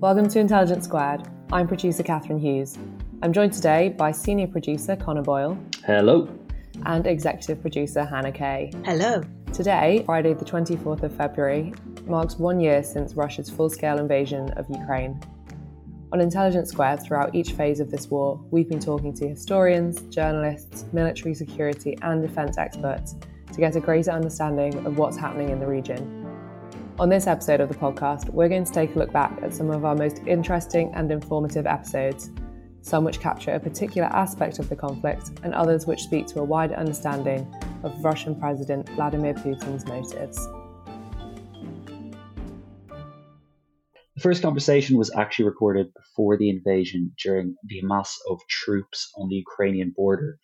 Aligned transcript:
Welcome 0.00 0.28
to 0.28 0.38
Intelligence 0.38 0.84
Squared. 0.84 1.26
I'm 1.50 1.66
producer 1.66 2.04
Catharine 2.04 2.38
Hughes. 2.38 2.78
I'm 3.20 3.32
joined 3.32 3.52
today 3.52 3.88
by 3.88 4.12
senior 4.12 4.46
producer 4.46 4.94
Conor 4.94 5.22
Boyle. 5.22 5.58
Hello. 5.84 6.28
And 6.86 7.04
executive 7.04 7.60
producer 7.60 8.04
Hannah 8.04 8.30
Kaye. 8.30 8.70
Hello. 8.84 9.24
Today, 9.52 10.04
Friday, 10.06 10.34
the 10.34 10.44
24th 10.44 11.02
of 11.02 11.12
February, 11.16 11.74
marks 12.06 12.36
one 12.38 12.60
year 12.60 12.84
since 12.84 13.14
Russia's 13.14 13.50
full 13.50 13.68
scale 13.68 13.98
invasion 13.98 14.50
of 14.50 14.70
Ukraine. 14.70 15.20
On 16.12 16.20
Intelligence 16.20 16.70
Squared, 16.70 17.02
throughout 17.02 17.34
each 17.34 17.54
phase 17.54 17.80
of 17.80 17.90
this 17.90 18.06
war, 18.06 18.40
we've 18.52 18.68
been 18.68 18.78
talking 18.78 19.12
to 19.14 19.26
historians, 19.26 20.02
journalists, 20.14 20.84
military 20.92 21.34
security, 21.34 21.98
and 22.02 22.22
defence 22.22 22.56
experts 22.56 23.16
to 23.52 23.58
get 23.58 23.74
a 23.74 23.80
greater 23.80 24.12
understanding 24.12 24.86
of 24.86 24.96
what's 24.96 25.16
happening 25.16 25.48
in 25.48 25.58
the 25.58 25.66
region. 25.66 26.27
On 27.00 27.08
this 27.08 27.28
episode 27.28 27.60
of 27.60 27.68
the 27.68 27.76
podcast, 27.76 28.28
we're 28.30 28.48
going 28.48 28.64
to 28.64 28.72
take 28.72 28.96
a 28.96 28.98
look 28.98 29.12
back 29.12 29.38
at 29.40 29.54
some 29.54 29.70
of 29.70 29.84
our 29.84 29.94
most 29.94 30.20
interesting 30.26 30.90
and 30.96 31.12
informative 31.12 31.64
episodes, 31.64 32.30
some 32.82 33.04
which 33.04 33.20
capture 33.20 33.52
a 33.52 33.60
particular 33.60 34.08
aspect 34.08 34.58
of 34.58 34.68
the 34.68 34.74
conflict, 34.74 35.30
and 35.44 35.54
others 35.54 35.86
which 35.86 36.00
speak 36.00 36.26
to 36.26 36.40
a 36.40 36.44
wider 36.44 36.74
understanding 36.74 37.46
of 37.84 38.04
Russian 38.04 38.34
President 38.34 38.88
Vladimir 38.88 39.32
Putin's 39.34 39.86
motives. 39.86 40.44
The 44.16 44.20
first 44.20 44.42
conversation 44.42 44.98
was 44.98 45.14
actually 45.14 45.44
recorded 45.44 45.94
before 45.94 46.36
the 46.36 46.50
invasion 46.50 47.12
during 47.22 47.54
the 47.68 47.80
mass 47.82 48.18
of 48.28 48.40
troops 48.48 49.08
on 49.16 49.28
the 49.28 49.36
Ukrainian 49.36 49.92
border, 49.96 50.36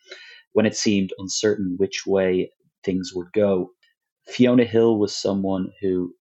when 0.52 0.66
it 0.66 0.76
seemed 0.76 1.12
uncertain 1.18 1.74
which 1.78 2.06
way 2.06 2.52
things 2.84 3.10
would 3.12 3.32
go. 3.32 3.70
Fiona 4.28 4.64
Hill 4.64 5.00
was 5.00 5.16
someone 5.16 5.72
who 5.82 6.14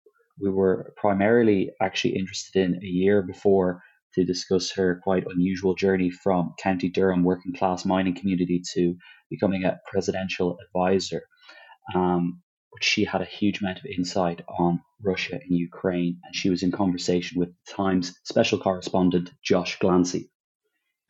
we 0.41 0.51
were 0.51 0.93
primarily 0.97 1.71
actually 1.81 2.17
interested 2.17 2.63
in 2.63 2.75
a 2.77 2.87
year 2.87 3.23
before 3.23 3.83
to 4.15 4.25
discuss 4.25 4.73
her 4.73 5.01
quite 5.05 5.25
unusual 5.27 5.75
journey 5.75 6.11
from 6.11 6.55
County 6.61 6.89
Durham 6.89 7.23
working 7.23 7.55
class 7.55 7.85
mining 7.85 8.15
community 8.15 8.63
to 8.75 8.97
becoming 9.31 9.65
a 9.65 9.79
presidential 9.91 10.59
advisor. 10.67 11.23
Um, 11.95 12.43
she 12.81 13.05
had 13.05 13.21
a 13.21 13.27
huge 13.27 13.61
amount 13.61 13.79
of 13.79 13.87
insight 13.87 14.43
on 14.59 14.81
Russia 15.03 15.35
and 15.35 15.59
Ukraine, 15.59 16.21
and 16.25 16.35
she 16.35 16.51
was 16.51 16.63
in 16.63 16.73
conversation 16.73 17.39
with 17.39 17.51
Times 17.69 18.19
special 18.25 18.59
correspondent 18.59 19.31
Josh 19.43 19.79
Glancy. 19.79 20.31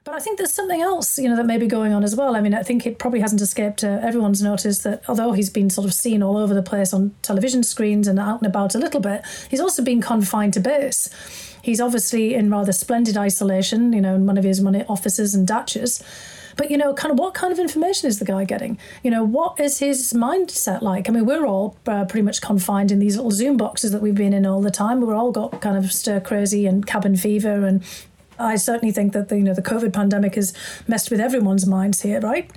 But 0.03 0.15
I 0.15 0.19
think 0.19 0.39
there's 0.39 0.55
something 0.55 0.81
else, 0.81 1.19
you 1.19 1.29
know, 1.29 1.37
that 1.37 1.45
may 1.45 1.59
be 1.59 1.67
going 1.67 1.93
on 1.93 2.03
as 2.03 2.17
well. 2.17 2.35
I 2.35 2.41
mean, 2.41 2.55
I 2.55 2.63
think 2.63 2.87
it 2.87 2.99
probably 2.99 3.21
hasn't 3.21 3.43
escaped 3.43 3.85
uh, 3.85 4.01
everyone's 4.03 4.41
notice 4.41 4.79
that 4.79 5.03
although 5.09 5.33
he's 5.33 5.51
been 5.51 5.69
sort 5.69 5.87
of 5.87 5.93
seen 5.93 6.23
all 6.23 6.39
over 6.39 6.55
the 6.55 6.63
place 6.63 6.95
on 6.95 7.15
television 7.21 7.63
screens 7.63 8.09
and 8.09 8.19
out 8.19 8.41
and 8.41 8.47
about 8.47 8.75
a 8.75 8.79
little 8.79 9.01
bit, 9.01 9.23
he's 9.51 9.61
also 9.61 9.85
been 9.85 10.01
confined 10.01 10.55
to 10.55 10.61
base. 10.61 11.11
He's 11.63 11.83
obviously 11.83 12.35
in 12.35 12.51
rather 12.51 12.73
splendid 12.73 13.19
isolation, 13.19 13.93
you 13.93 14.01
know, 14.01 14.15
in 14.15 14.25
one 14.25 14.39
of 14.39 14.45
his 14.45 14.63
money 14.63 14.87
offices 14.89 15.35
and 15.35 15.47
dachas. 15.47 16.03
But 16.57 16.71
you 16.71 16.77
know, 16.77 16.95
kind 16.95 17.13
of 17.13 17.19
what 17.19 17.35
kind 17.35 17.53
of 17.53 17.59
information 17.59 18.09
is 18.09 18.19
the 18.19 18.25
guy 18.25 18.45
getting? 18.45 18.79
You 19.03 19.11
know, 19.11 19.25
what 19.25 19.61
is 19.61 19.79
his 19.79 20.13
mindset 20.13 20.83
like? 20.83 21.09
I 21.09 21.13
mean, 21.13 21.27
we're 21.27 21.47
all 21.47 21.77
uh, 21.87 22.05
pretty 22.07 22.23
much 22.23 22.41
confined 22.41 22.91
in 22.91 22.99
these 22.99 23.17
little 23.17 23.31
Zoom 23.31 23.57
boxes 23.57 23.93
that 23.93 24.03
we've 24.03 24.15
been 24.15 24.33
in 24.33 24.47
all 24.47 24.61
the 24.61 24.71
time. 24.71 25.01
We're 25.01 25.15
all 25.15 25.33
got 25.33 25.61
kind 25.61 25.77
of 25.77 25.93
stir 25.93 26.21
crazy 26.21 26.67
and 26.67 26.87
cabin 26.87 27.17
fever 27.17 27.65
and 27.67 27.83
I 28.41 28.57
certainly 28.57 28.93
think 28.93 29.13
that 29.13 29.29
the, 29.29 29.37
you 29.37 29.43
know 29.43 29.55
the 29.55 29.63
COVID 29.63 29.93
pandemic 29.93 30.35
has 30.35 30.53
messed 30.89 31.11
with 31.11 31.21
everyone's 31.21 31.67
minds 31.67 32.03
here, 32.03 32.21
right? 32.21 32.51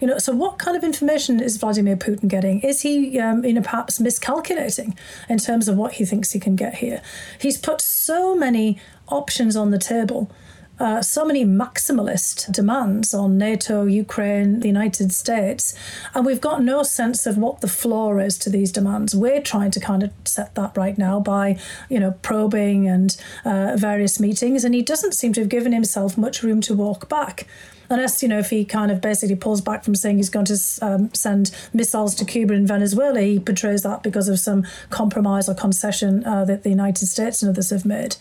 You 0.00 0.08
know, 0.08 0.18
so 0.18 0.34
what 0.34 0.58
kind 0.58 0.76
of 0.76 0.84
information 0.84 1.40
is 1.40 1.56
Vladimir 1.56 1.96
Putin 1.96 2.28
getting? 2.28 2.60
Is 2.60 2.82
he, 2.82 3.18
um, 3.18 3.44
you 3.44 3.54
know, 3.54 3.62
perhaps 3.62 4.00
miscalculating 4.00 4.96
in 5.28 5.38
terms 5.38 5.68
of 5.68 5.76
what 5.76 5.94
he 5.94 6.04
thinks 6.04 6.32
he 6.32 6.40
can 6.40 6.56
get 6.56 6.76
here? 6.76 7.00
He's 7.38 7.56
put 7.56 7.80
so 7.80 8.34
many 8.34 8.78
options 9.08 9.56
on 9.56 9.70
the 9.70 9.78
table 9.78 10.30
uh, 10.78 11.02
so 11.02 11.24
many 11.24 11.44
maximalist 11.44 12.50
demands 12.52 13.14
on 13.14 13.38
NATO, 13.38 13.84
Ukraine, 13.84 14.60
the 14.60 14.66
United 14.66 15.12
States, 15.12 15.74
and 16.14 16.26
we've 16.26 16.40
got 16.40 16.62
no 16.62 16.82
sense 16.82 17.26
of 17.26 17.38
what 17.38 17.60
the 17.60 17.68
floor 17.68 18.20
is 18.20 18.36
to 18.38 18.50
these 18.50 18.72
demands. 18.72 19.14
We're 19.14 19.40
trying 19.40 19.70
to 19.72 19.80
kind 19.80 20.02
of 20.02 20.10
set 20.24 20.54
that 20.56 20.76
right 20.76 20.98
now 20.98 21.20
by, 21.20 21.58
you 21.88 22.00
know, 22.00 22.12
probing 22.22 22.88
and 22.88 23.16
uh, 23.44 23.76
various 23.76 24.18
meetings, 24.18 24.64
and 24.64 24.74
he 24.74 24.82
doesn't 24.82 25.14
seem 25.14 25.32
to 25.34 25.40
have 25.42 25.48
given 25.48 25.72
himself 25.72 26.18
much 26.18 26.42
room 26.42 26.60
to 26.62 26.74
walk 26.74 27.08
back 27.08 27.46
unless 27.90 28.22
you 28.22 28.28
know 28.28 28.38
if 28.38 28.50
he 28.50 28.64
kind 28.64 28.90
of 28.90 29.00
basically 29.00 29.36
pulls 29.36 29.60
back 29.60 29.84
from 29.84 29.94
saying 29.94 30.16
he's 30.16 30.30
going 30.30 30.46
to 30.46 30.58
um, 30.82 31.12
send 31.14 31.50
missiles 31.72 32.14
to 32.14 32.24
Cuba 32.24 32.54
and 32.54 32.66
Venezuela, 32.66 33.20
he 33.20 33.38
portrays 33.38 33.82
that 33.82 34.02
because 34.02 34.28
of 34.28 34.38
some 34.38 34.66
compromise 34.90 35.48
or 35.48 35.54
concession 35.54 36.24
uh, 36.24 36.44
that 36.44 36.62
the 36.62 36.70
United 36.70 37.06
States 37.06 37.42
and 37.42 37.50
others 37.50 37.70
have 37.70 37.84
made. 37.84 38.16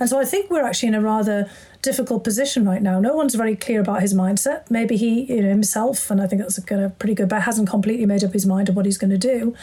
And 0.00 0.08
so 0.08 0.18
I 0.18 0.24
think 0.24 0.50
we're 0.50 0.64
actually 0.64 0.88
in 0.88 0.94
a 0.94 1.00
rather 1.00 1.50
difficult 1.84 2.24
position 2.24 2.64
right 2.64 2.80
now. 2.80 2.98
No 2.98 3.14
one's 3.14 3.34
very 3.34 3.54
clear 3.54 3.80
about 3.82 4.00
his 4.00 4.14
mindset. 4.14 4.68
Maybe 4.70 4.96
he, 4.96 5.24
you 5.24 5.42
know, 5.42 5.50
himself, 5.50 6.10
and 6.10 6.20
I 6.20 6.26
think 6.26 6.40
that's 6.40 6.58
kind 6.64 6.82
of 6.82 6.98
pretty 6.98 7.14
good, 7.14 7.28
but 7.28 7.42
hasn't 7.42 7.68
completely 7.68 8.06
made 8.06 8.24
up 8.24 8.32
his 8.32 8.46
mind 8.46 8.70
of 8.70 8.74
what 8.74 8.86
he's 8.86 8.96
going 8.96 9.10
to 9.10 9.18
do. 9.18 9.54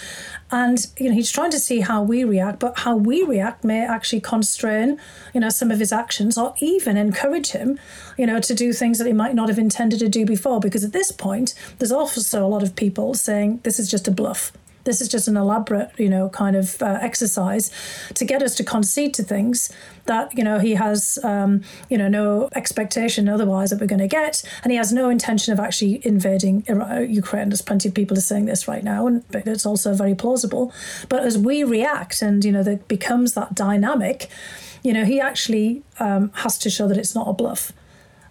And 0.52 0.86
you 0.98 1.10
know, 1.10 1.16
he's 1.16 1.32
trying 1.32 1.50
to 1.52 1.60
see 1.60 1.80
how 1.80 2.04
we 2.04 2.24
react, 2.24 2.60
but 2.60 2.80
how 2.80 2.96
we 2.96 3.24
react 3.24 3.64
may 3.64 3.84
actually 3.84 4.22
constrain, 4.22 5.00
you 5.34 5.42
know, 5.42 5.50
some 5.50 5.72
of 5.72 5.80
his 5.80 5.92
actions, 5.92 6.38
or 6.38 6.54
even 6.60 6.96
encourage 6.96 7.50
him, 7.52 7.80
you 8.18 8.28
know, 8.28 8.40
to 8.40 8.54
do 8.54 8.72
things 8.72 9.00
that 9.00 9.08
he 9.08 9.14
might 9.14 9.34
not 9.34 9.50
have 9.50 9.58
intended 9.58 10.00
to 10.00 10.08
do 10.08 10.24
before. 10.24 10.60
Because 10.60 10.84
at 10.84 10.94
this 10.94 11.12
point, 11.12 11.56
there's 11.80 11.92
also 11.92 12.46
a 12.46 12.48
lot 12.48 12.62
of 12.62 12.76
people 12.76 13.16
saying 13.16 13.62
this 13.64 13.80
is 13.80 13.90
just 13.90 14.08
a 14.08 14.12
bluff 14.12 14.54
this 14.84 15.02
is 15.02 15.08
just 15.08 15.28
an 15.28 15.38
elaborate, 15.38 15.92
you 15.98 16.10
know, 16.10 16.30
kind 16.30 16.56
of 16.56 16.82
uh, 16.82 16.98
exercise 17.02 17.72
to 18.16 18.26
get 18.26 18.42
us 18.42 18.56
to 18.56 18.64
concede 18.64 19.14
to 19.16 19.24
things 19.24 19.72
that, 20.06 20.36
you 20.38 20.44
know, 20.44 20.60
he 20.60 20.74
has, 20.76 21.20
um, 21.24 21.62
you 21.90 21.98
know, 21.98 22.08
no 22.08 22.50
expectation 22.56 23.30
otherwise 23.30 23.70
that 23.70 23.80
we're 23.80 23.88
going 23.88 24.00
to 24.00 24.08
get. 24.08 24.44
And 24.64 24.72
he 24.72 24.78
has 24.78 24.92
no 24.92 25.10
intention 25.10 25.54
of 25.54 25.60
actually 25.60 26.06
invading 26.06 26.66
Ukraine. 27.10 27.50
There's 27.50 27.62
plenty 27.62 27.90
of 27.90 27.96
people 27.96 28.18
are 28.18 28.22
saying 28.22 28.46
this 28.46 28.68
right 28.68 28.84
now, 28.84 29.08
and 29.08 29.24
it's 29.32 29.66
also 29.66 29.94
very 29.94 30.16
plausible. 30.16 30.74
But 31.10 31.24
as 31.24 31.38
we 31.38 31.64
react 31.64 32.22
and, 32.22 32.44
you 32.44 32.52
know, 32.52 32.64
there 32.64 32.78
becomes 32.78 33.34
that 33.34 33.56
dynamic, 33.56 34.30
you 34.84 34.94
know, 34.94 35.06
he 35.06 35.20
actually 35.20 35.84
um, 36.00 36.32
has 36.36 36.58
to 36.60 36.70
show 36.70 36.88
that 36.88 36.98
it's 36.98 37.16
not 37.16 37.28
a 37.28 37.34
bluff. 37.34 37.72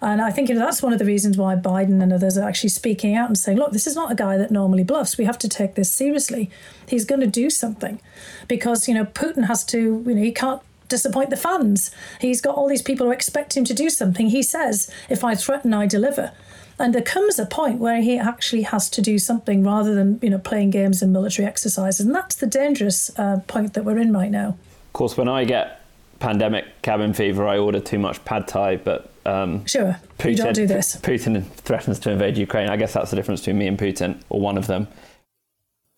And 0.02 0.22
I 0.22 0.30
think 0.30 0.48
you 0.48 0.54
know, 0.54 0.62
that's 0.62 0.82
one 0.82 0.94
of 0.94 0.98
the 0.98 1.04
reasons 1.04 1.36
why 1.36 1.54
Biden 1.56 2.02
and 2.02 2.10
others 2.12 2.38
are 2.38 2.48
actually 2.48 2.70
speaking 2.70 3.14
out 3.14 3.28
and 3.28 3.36
saying, 3.36 3.58
look, 3.58 3.72
this 3.72 3.86
is 3.86 3.94
not 3.94 4.10
a 4.10 4.14
guy 4.14 4.38
that 4.38 4.50
normally 4.50 4.82
bluffs. 4.82 5.18
We 5.18 5.26
have 5.26 5.38
to 5.38 5.48
take 5.48 5.74
this 5.74 5.92
seriously. 5.92 6.50
He's 6.88 7.04
going 7.04 7.20
to 7.20 7.26
do 7.26 7.50
something 7.50 8.00
because, 8.48 8.88
you 8.88 8.94
know, 8.94 9.04
Putin 9.04 9.46
has 9.46 9.62
to, 9.66 10.02
you 10.06 10.14
know, 10.14 10.22
he 10.22 10.32
can't 10.32 10.62
disappoint 10.90 11.30
the 11.30 11.36
fans. 11.36 11.90
He's 12.20 12.42
got 12.42 12.56
all 12.56 12.68
these 12.68 12.82
people 12.82 13.06
who 13.06 13.12
expect 13.12 13.56
him 13.56 13.64
to 13.64 13.72
do 13.72 13.88
something. 13.88 14.28
He 14.28 14.42
says, 14.42 14.92
if 15.08 15.24
I 15.24 15.34
threaten, 15.34 15.72
I 15.72 15.86
deliver. 15.86 16.32
And 16.78 16.94
there 16.94 17.02
comes 17.02 17.38
a 17.38 17.46
point 17.46 17.78
where 17.78 18.02
he 18.02 18.18
actually 18.18 18.62
has 18.62 18.90
to 18.90 19.02
do 19.02 19.18
something 19.18 19.64
rather 19.64 19.94
than, 19.94 20.18
you 20.22 20.30
know, 20.30 20.38
playing 20.38 20.70
games 20.70 21.02
and 21.02 21.12
military 21.12 21.46
exercises. 21.46 22.04
And 22.04 22.14
that's 22.14 22.36
the 22.36 22.46
dangerous 22.46 23.10
uh, 23.18 23.40
point 23.46 23.74
that 23.74 23.84
we're 23.84 23.98
in 23.98 24.12
right 24.12 24.30
now. 24.30 24.56
Of 24.88 24.92
course, 24.92 25.16
when 25.16 25.28
I 25.28 25.44
get 25.44 25.82
pandemic 26.18 26.82
cabin 26.82 27.12
fever, 27.12 27.46
I 27.46 27.58
order 27.58 27.80
too 27.80 27.98
much 27.98 28.24
pad 28.24 28.48
thai, 28.48 28.76
but 28.76 29.12
um, 29.26 29.66
sure, 29.66 29.98
Putin, 30.18 30.30
you 30.30 30.36
don't 30.36 30.52
do 30.54 30.66
this. 30.66 30.96
Putin 30.96 31.44
threatens 31.46 31.98
to 32.00 32.10
invade 32.10 32.38
Ukraine. 32.38 32.68
I 32.68 32.76
guess 32.76 32.94
that's 32.94 33.10
the 33.10 33.16
difference 33.16 33.40
between 33.40 33.58
me 33.58 33.66
and 33.66 33.78
Putin, 33.78 34.20
or 34.30 34.40
one 34.40 34.56
of 34.56 34.66
them. 34.66 34.88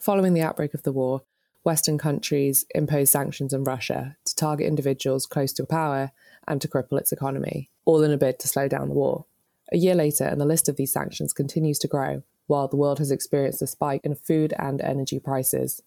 Following 0.01 0.35
the 0.35 0.43
outbreak 0.43 0.75
of 0.75 0.83
the 0.83 0.93
war, 0.93 1.23
Western 1.65 1.97
countries 1.97 2.65
imposed 2.75 3.13
sanctions 3.13 3.55
on 3.55 3.63
Russia 3.63 4.17
to 4.33 4.37
target 4.37 4.67
individuals 4.67 5.27
close 5.27 5.53
to 5.55 5.67
power 5.67 6.11
and 6.49 6.61
to 6.61 6.69
cripple 6.69 6.99
its 6.99 7.13
economy, 7.13 7.71
all 7.85 8.03
in 8.03 8.11
a 8.11 8.19
bid 8.19 8.39
to 8.41 8.49
slow 8.49 8.69
down 8.69 8.89
the 8.89 8.95
war. 8.95 9.27
A 9.73 9.77
year 9.77 9.95
later, 9.95 10.25
and 10.25 10.41
the 10.41 10.47
list 10.47 10.69
of 10.69 10.77
these 10.77 10.93
sanctions 10.93 11.33
continues 11.33 11.79
to 11.81 11.89
grow, 11.89 12.23
while 12.47 12.69
the 12.69 12.77
world 12.77 12.99
has 12.99 13.11
experienced 13.11 13.63
a 13.63 13.67
spike 13.67 14.03
in 14.05 14.15
food 14.15 14.53
and 14.59 14.81
energy 14.81 15.19
prices. 15.19 15.83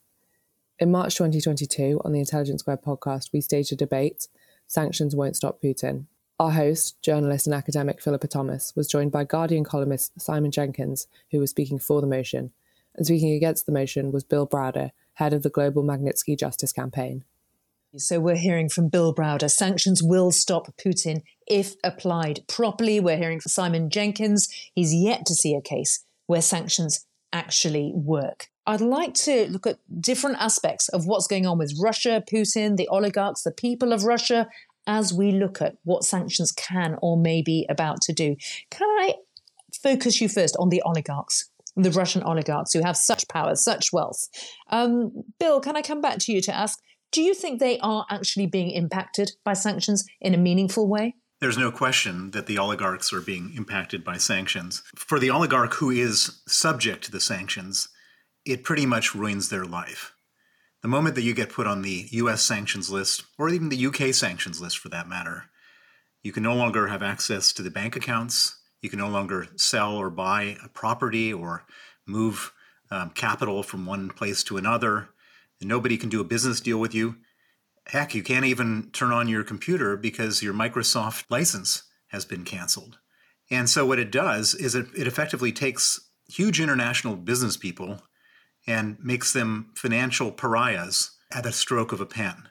In 0.79 0.91
March 0.91 1.15
2022, 1.15 2.01
on 2.03 2.11
the 2.11 2.19
Intelligence 2.19 2.61
Squared 2.61 2.81
podcast, 2.81 3.31
we 3.33 3.41
staged 3.41 3.71
a 3.71 3.75
debate 3.75 4.27
Sanctions 4.67 5.15
Won't 5.15 5.35
Stop 5.35 5.61
Putin, 5.61 6.05
our 6.37 6.51
host, 6.51 7.01
journalist 7.01 7.47
and 7.47 7.53
academic 7.53 8.01
Philippa 8.01 8.27
Thomas, 8.27 8.73
was 8.75 8.89
joined 8.89 9.13
by 9.13 9.23
Guardian 9.23 9.63
columnist 9.63 10.19
Simon 10.19 10.51
Jenkins, 10.51 11.07
who 11.31 11.39
was 11.39 11.51
speaking 11.51 11.79
for 11.79 12.01
the 12.01 12.07
motion, 12.07 12.51
and 12.93 13.05
speaking 13.05 13.31
against 13.31 13.65
the 13.65 13.71
motion 13.71 14.11
was 14.11 14.25
Bill 14.25 14.45
Browder, 14.45 14.91
head 15.13 15.31
of 15.31 15.43
the 15.43 15.49
Global 15.49 15.81
Magnitsky 15.81 16.37
Justice 16.37 16.73
Campaign. 16.73 17.23
So 17.97 18.19
we're 18.19 18.35
hearing 18.35 18.67
from 18.67 18.89
Bill 18.89 19.15
Browder 19.15 19.49
sanctions 19.49 20.03
will 20.03 20.31
stop 20.31 20.67
Putin 20.77 21.21
if 21.47 21.75
applied 21.83 22.41
properly. 22.47 22.99
We're 22.99 23.17
hearing 23.17 23.39
from 23.39 23.49
Simon 23.49 23.89
Jenkins. 23.89 24.49
He's 24.73 24.93
yet 24.93 25.25
to 25.27 25.35
see 25.35 25.55
a 25.55 25.61
case 25.61 26.03
where 26.25 26.41
sanctions 26.41 27.05
actually 27.31 27.93
work. 27.95 28.47
I'd 28.67 28.81
like 28.81 29.13
to 29.13 29.47
look 29.49 29.65
at 29.65 29.79
different 30.01 30.37
aspects 30.41 30.89
of 30.89 31.05
what's 31.05 31.27
going 31.27 31.45
on 31.45 31.57
with 31.57 31.77
Russia, 31.81 32.21
Putin, 32.29 32.75
the 32.75 32.87
oligarchs, 32.89 33.43
the 33.43 33.51
people 33.51 33.93
of 33.93 34.03
Russia, 34.03 34.49
as 34.87 35.13
we 35.13 35.31
look 35.31 35.61
at 35.61 35.77
what 35.83 36.03
sanctions 36.03 36.51
can 36.51 36.97
or 37.01 37.17
may 37.17 37.41
be 37.41 37.65
about 37.69 38.01
to 38.01 38.13
do. 38.13 38.35
Can 38.71 38.87
I 38.87 39.15
focus 39.81 40.19
you 40.19 40.27
first 40.27 40.57
on 40.59 40.69
the 40.69 40.81
oligarchs? 40.85 41.49
The 41.77 41.91
Russian 41.91 42.23
oligarchs 42.23 42.73
who 42.73 42.81
have 42.81 42.97
such 42.97 43.27
power, 43.27 43.55
such 43.55 43.93
wealth. 43.93 44.27
Um, 44.69 45.23
Bill, 45.39 45.59
can 45.59 45.75
I 45.75 45.81
come 45.81 46.01
back 46.01 46.19
to 46.19 46.31
you 46.31 46.41
to 46.41 46.55
ask 46.55 46.79
do 47.15 47.23
you 47.23 47.33
think 47.33 47.61
they 47.61 47.79
are 47.79 48.05
actually 48.09 48.45
being 48.45 48.71
impacted 48.71 49.31
by 49.45 49.53
sanctions 49.53 50.03
in 50.19 50.33
a 50.33 50.37
meaningful 50.37 50.85
way? 50.85 51.15
There's 51.39 51.57
no 51.57 51.71
question 51.71 52.31
that 52.31 52.45
the 52.45 52.57
oligarchs 52.57 53.13
are 53.13 53.21
being 53.21 53.53
impacted 53.55 54.03
by 54.03 54.17
sanctions. 54.17 54.83
For 54.97 55.17
the 55.17 55.29
oligarch 55.29 55.75
who 55.75 55.89
is 55.89 56.41
subject 56.45 57.05
to 57.05 57.11
the 57.11 57.21
sanctions, 57.21 57.87
it 58.45 58.65
pretty 58.65 58.85
much 58.85 59.15
ruins 59.15 59.47
their 59.47 59.63
life. 59.63 60.11
The 60.81 60.89
moment 60.89 61.15
that 61.15 61.21
you 61.21 61.33
get 61.33 61.53
put 61.53 61.67
on 61.67 61.83
the 61.83 62.05
US 62.11 62.43
sanctions 62.43 62.89
list, 62.89 63.23
or 63.39 63.47
even 63.47 63.69
the 63.69 63.85
UK 63.85 64.13
sanctions 64.13 64.59
list 64.59 64.77
for 64.77 64.89
that 64.89 65.07
matter, 65.07 65.45
you 66.21 66.33
can 66.33 66.43
no 66.43 66.53
longer 66.53 66.87
have 66.87 67.01
access 67.01 67.53
to 67.53 67.63
the 67.63 67.71
bank 67.71 67.95
accounts. 67.95 68.59
You 68.81 68.89
can 68.89 68.99
no 68.99 69.07
longer 69.07 69.47
sell 69.55 69.95
or 69.95 70.09
buy 70.09 70.57
a 70.61 70.67
property 70.67 71.31
or 71.31 71.63
move 72.05 72.51
um, 72.91 73.11
capital 73.11 73.63
from 73.63 73.85
one 73.85 74.09
place 74.09 74.43
to 74.43 74.57
another 74.57 75.07
nobody 75.61 75.97
can 75.97 76.09
do 76.09 76.21
a 76.21 76.25
business 76.25 76.61
deal 76.61 76.79
with 76.79 76.93
you. 76.93 77.15
Heck, 77.87 78.15
you 78.15 78.23
can't 78.23 78.45
even 78.45 78.89
turn 78.91 79.11
on 79.11 79.27
your 79.27 79.43
computer 79.43 79.95
because 79.95 80.41
your 80.41 80.53
Microsoft 80.53 81.25
license 81.29 81.83
has 82.07 82.25
been 82.25 82.43
canceled. 82.43 82.97
And 83.51 83.69
so, 83.69 83.85
what 83.85 83.99
it 83.99 84.11
does 84.11 84.55
is 84.55 84.73
it, 84.73 84.87
it 84.97 85.07
effectively 85.07 85.51
takes 85.51 86.09
huge 86.27 86.59
international 86.59 87.15
business 87.15 87.57
people 87.57 88.01
and 88.65 88.97
makes 88.99 89.33
them 89.33 89.71
financial 89.75 90.31
pariahs 90.31 91.11
at 91.31 91.43
the 91.43 91.51
stroke 91.51 91.91
of 91.91 92.01
a 92.01 92.05
pen. 92.05 92.49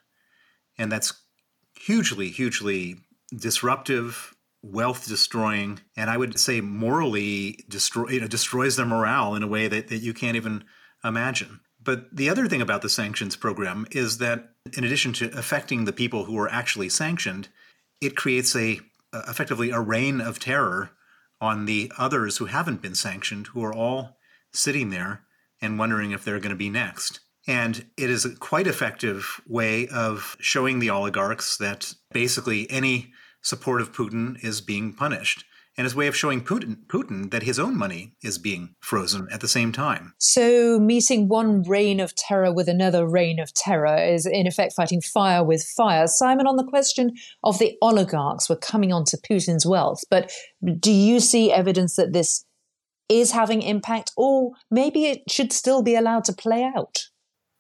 And 0.79 0.91
that's 0.91 1.12
hugely, 1.81 2.31
hugely 2.31 2.97
disruptive, 3.35 4.35
wealth 4.62 5.06
destroying, 5.06 5.81
and 5.97 6.09
I 6.09 6.17
would 6.17 6.39
say 6.39 6.61
morally 6.61 7.65
destroy, 7.69 8.11
you 8.11 8.21
know, 8.21 8.29
destroys 8.29 8.77
their 8.77 8.87
morale 8.87 9.35
in 9.35 9.43
a 9.43 9.49
way 9.49 9.69
that, 9.69 9.89
that 9.89 9.99
you 9.99 10.15
can't 10.15 10.37
even 10.37 10.65
imagine. 11.05 11.61
But 11.85 12.15
the 12.15 12.31
other 12.31 12.49
thing 12.49 12.63
about 12.63 12.83
the 12.83 12.89
sanctions 12.89 13.37
program 13.37 13.87
is 13.91 14.19
that 14.19 14.51
in 14.77 14.85
addition 14.85 15.13
to 15.15 15.39
affecting 15.39 15.85
the 15.85 15.93
people 15.93 16.25
who 16.25 16.39
are 16.39 16.51
actually 16.51 16.89
sanctioned, 16.89 17.49
it 18.01 18.17
creates 18.17 18.57
a 18.57 18.81
uh, 19.13 19.23
effectively 19.29 19.71
a 19.71 19.81
reign 19.81 20.21
of 20.21 20.41
terror 20.41 20.91
on 21.41 21.67
the 21.67 21.93
others 21.99 22.39
who 22.39 22.47
haven't 22.47 22.83
been 22.83 22.95
sanctioned, 22.95 23.49
who 23.49 23.63
are 23.63 23.75
all 23.75 24.17
sitting 24.53 24.91
there 24.91 25.23
and 25.61 25.79
wondering 25.79 26.11
if 26.11 26.25
they're 26.25 26.41
going 26.41 26.51
to 26.51 26.57
be 26.57 26.71
next. 26.71 27.21
And 27.47 27.87
it 27.97 28.11
is 28.11 28.25
a 28.25 28.35
quite 28.35 28.67
effective 28.67 29.41
way 29.47 29.87
of 29.89 30.37
showing 30.41 30.79
the 30.79 30.91
oligarchs 30.91 31.59
that 31.59 31.95
basically 32.13 32.69
any 32.71 33.13
support 33.43 33.83
of 33.83 33.93
Putin 33.93 34.43
is 34.43 34.63
being 34.63 34.95
punished 34.95 35.45
and 35.76 35.85
his 35.85 35.94
way 35.94 36.06
of 36.06 36.17
showing 36.17 36.43
Putin, 36.43 36.79
Putin 36.87 37.31
that 37.31 37.43
his 37.43 37.59
own 37.59 37.76
money 37.76 38.15
is 38.23 38.38
being 38.38 38.75
frozen 38.81 39.26
at 39.32 39.41
the 39.41 39.49
same 39.49 39.73
time. 39.73 40.15
So, 40.19 40.79
meeting 40.79 41.29
one 41.29 41.62
reign 41.62 42.00
of 42.00 42.15
terror 42.15 42.53
with 42.53 42.69
another 42.69 43.06
reign 43.06 43.41
of 43.41 43.53
terror 43.55 43.97
is, 43.97 44.26
in 44.26 44.47
effect, 44.47 44.75
fighting 44.75 45.00
fire 45.00 45.43
with 45.43 45.65
fire. 45.76 46.06
Simon, 46.06 46.47
on 46.47 46.56
the 46.56 46.65
question 46.65 47.12
of 47.43 47.59
the 47.59 47.76
oligarchs, 47.82 48.49
we're 48.49 48.56
coming 48.56 48.93
on 48.93 49.05
to 49.06 49.17
Putin's 49.19 49.67
wealth, 49.67 50.03
but 50.11 50.31
do 50.79 50.93
you 50.93 51.21
see 51.21 51.53
evidence 51.53 51.97
that 51.97 52.12
this 52.12 52.44
is 53.09 53.32
having 53.32 53.62
impact, 53.62 54.12
or 54.17 54.53
maybe 54.70 55.06
it 55.06 55.31
should 55.31 55.53
still 55.53 55.82
be 55.82 55.94
allowed 55.94 56.25
to 56.25 56.32
play 56.32 56.62
out? 56.62 57.09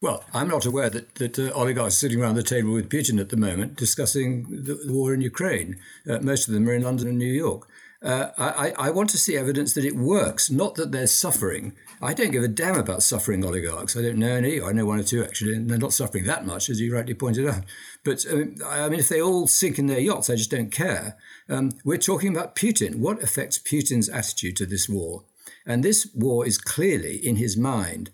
Well, 0.00 0.22
I'm 0.34 0.48
not 0.48 0.66
aware 0.66 0.90
that, 0.90 1.14
that 1.14 1.38
uh, 1.38 1.50
oligarchs 1.54 1.94
are 1.94 1.98
sitting 1.98 2.20
around 2.20 2.34
the 2.34 2.42
table 2.42 2.72
with 2.72 2.90
Putin 2.90 3.18
at 3.18 3.30
the 3.30 3.38
moment 3.38 3.76
discussing 3.76 4.44
the 4.50 4.78
war 4.88 5.14
in 5.14 5.22
Ukraine. 5.22 5.76
Uh, 6.06 6.18
most 6.20 6.46
of 6.46 6.52
them 6.52 6.68
are 6.68 6.74
in 6.74 6.82
London 6.82 7.08
and 7.08 7.18
New 7.18 7.32
York. 7.32 7.66
Uh, 8.04 8.30
I, 8.36 8.74
I, 8.76 8.90
want 8.90 9.08
to 9.10 9.18
see 9.18 9.34
evidence 9.34 9.72
that 9.72 9.84
it 9.84 9.96
works, 9.96 10.50
not 10.50 10.74
that 10.74 10.92
they're 10.92 11.06
suffering. 11.06 11.72
I 12.02 12.12
don't 12.12 12.32
give 12.32 12.42
a 12.42 12.48
damn 12.48 12.76
about 12.76 13.02
suffering 13.02 13.42
oligarchs. 13.42 13.96
I 13.96 14.02
don't 14.02 14.18
know 14.18 14.34
any. 14.34 14.60
I 14.60 14.72
know 14.72 14.84
one 14.84 15.00
or 15.00 15.04
two 15.04 15.24
actually, 15.24 15.54
and 15.54 15.70
they're 15.70 15.78
not 15.78 15.94
suffering 15.94 16.24
that 16.26 16.44
much, 16.44 16.68
as 16.68 16.82
you 16.82 16.94
rightly 16.94 17.14
pointed 17.14 17.48
out. 17.48 17.64
But 18.04 18.26
um, 18.30 18.56
I 18.66 18.90
mean, 18.90 19.00
if 19.00 19.08
they 19.08 19.22
all 19.22 19.46
sink 19.46 19.78
in 19.78 19.86
their 19.86 20.00
yachts, 20.00 20.28
I 20.28 20.36
just 20.36 20.50
don't 20.50 20.70
care. 20.70 21.16
Um, 21.48 21.72
we're 21.82 21.96
talking 21.96 22.30
about 22.36 22.54
Putin. 22.54 22.96
What 22.96 23.22
affects 23.22 23.58
Putin's 23.58 24.10
attitude 24.10 24.56
to 24.56 24.66
this 24.66 24.86
war? 24.86 25.24
And 25.64 25.82
this 25.82 26.06
war 26.14 26.46
is 26.46 26.58
clearly 26.58 27.16
in 27.16 27.36
his 27.36 27.56
mind 27.56 28.10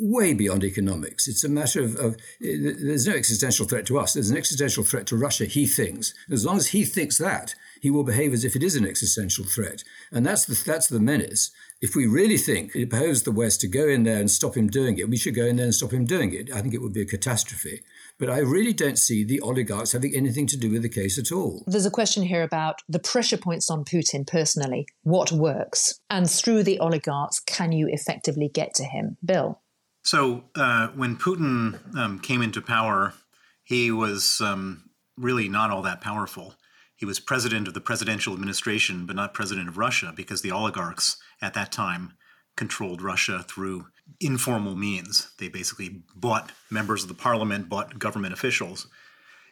way 0.00 0.32
beyond 0.32 0.64
economics. 0.64 1.28
It's 1.28 1.44
a 1.44 1.48
matter 1.48 1.82
of, 1.82 1.96
of, 1.96 2.16
there's 2.40 3.06
no 3.06 3.14
existential 3.14 3.66
threat 3.66 3.86
to 3.86 3.98
us. 3.98 4.14
There's 4.14 4.30
an 4.30 4.36
existential 4.36 4.84
threat 4.84 5.06
to 5.08 5.16
Russia, 5.16 5.44
he 5.44 5.66
thinks. 5.66 6.14
As 6.30 6.44
long 6.44 6.56
as 6.56 6.68
he 6.68 6.84
thinks 6.84 7.18
that, 7.18 7.54
he 7.80 7.90
will 7.90 8.04
behave 8.04 8.32
as 8.32 8.44
if 8.44 8.56
it 8.56 8.62
is 8.62 8.76
an 8.76 8.86
existential 8.86 9.44
threat. 9.44 9.84
And 10.10 10.26
that's 10.26 10.44
the, 10.44 10.60
that's 10.64 10.88
the 10.88 11.00
menace. 11.00 11.50
If 11.80 11.94
we 11.94 12.06
really 12.06 12.38
think 12.38 12.74
it 12.74 12.90
behoves 12.90 13.22
the 13.22 13.30
West 13.30 13.60
to 13.60 13.68
go 13.68 13.86
in 13.86 14.02
there 14.02 14.18
and 14.18 14.30
stop 14.30 14.56
him 14.56 14.66
doing 14.66 14.98
it, 14.98 15.08
we 15.08 15.16
should 15.16 15.34
go 15.34 15.46
in 15.46 15.56
there 15.56 15.66
and 15.66 15.74
stop 15.74 15.92
him 15.92 16.04
doing 16.04 16.34
it. 16.34 16.50
I 16.52 16.60
think 16.60 16.74
it 16.74 16.82
would 16.82 16.92
be 16.92 17.02
a 17.02 17.06
catastrophe. 17.06 17.82
But 18.18 18.30
I 18.30 18.38
really 18.38 18.72
don't 18.72 18.98
see 18.98 19.22
the 19.22 19.40
oligarchs 19.40 19.92
having 19.92 20.14
anything 20.14 20.48
to 20.48 20.56
do 20.56 20.72
with 20.72 20.82
the 20.82 20.88
case 20.88 21.18
at 21.18 21.30
all. 21.30 21.62
There's 21.68 21.86
a 21.86 21.90
question 21.90 22.24
here 22.24 22.42
about 22.42 22.82
the 22.88 22.98
pressure 22.98 23.36
points 23.36 23.70
on 23.70 23.84
Putin 23.84 24.26
personally. 24.26 24.88
What 25.02 25.30
works? 25.30 26.00
And 26.10 26.28
through 26.28 26.64
the 26.64 26.80
oligarchs, 26.80 27.38
can 27.38 27.70
you 27.70 27.86
effectively 27.88 28.50
get 28.52 28.74
to 28.74 28.84
him? 28.84 29.16
Bill? 29.24 29.60
So 30.02 30.44
uh, 30.56 30.88
when 30.88 31.16
Putin 31.16 31.78
um, 31.96 32.18
came 32.18 32.42
into 32.42 32.60
power, 32.60 33.14
he 33.62 33.90
was 33.90 34.40
um, 34.40 34.90
really 35.16 35.48
not 35.48 35.70
all 35.70 35.82
that 35.82 36.00
powerful. 36.00 36.54
He 36.98 37.06
was 37.06 37.20
president 37.20 37.68
of 37.68 37.74
the 37.74 37.80
presidential 37.80 38.34
administration, 38.34 39.06
but 39.06 39.14
not 39.14 39.32
president 39.32 39.68
of 39.68 39.78
Russia, 39.78 40.12
because 40.14 40.42
the 40.42 40.50
oligarchs 40.50 41.16
at 41.40 41.54
that 41.54 41.70
time 41.70 42.14
controlled 42.56 43.00
Russia 43.00 43.44
through 43.48 43.86
informal 44.20 44.74
means. 44.74 45.30
They 45.38 45.48
basically 45.48 46.02
bought 46.16 46.50
members 46.70 47.04
of 47.04 47.08
the 47.08 47.14
parliament, 47.14 47.68
bought 47.68 48.00
government 48.00 48.34
officials. 48.34 48.88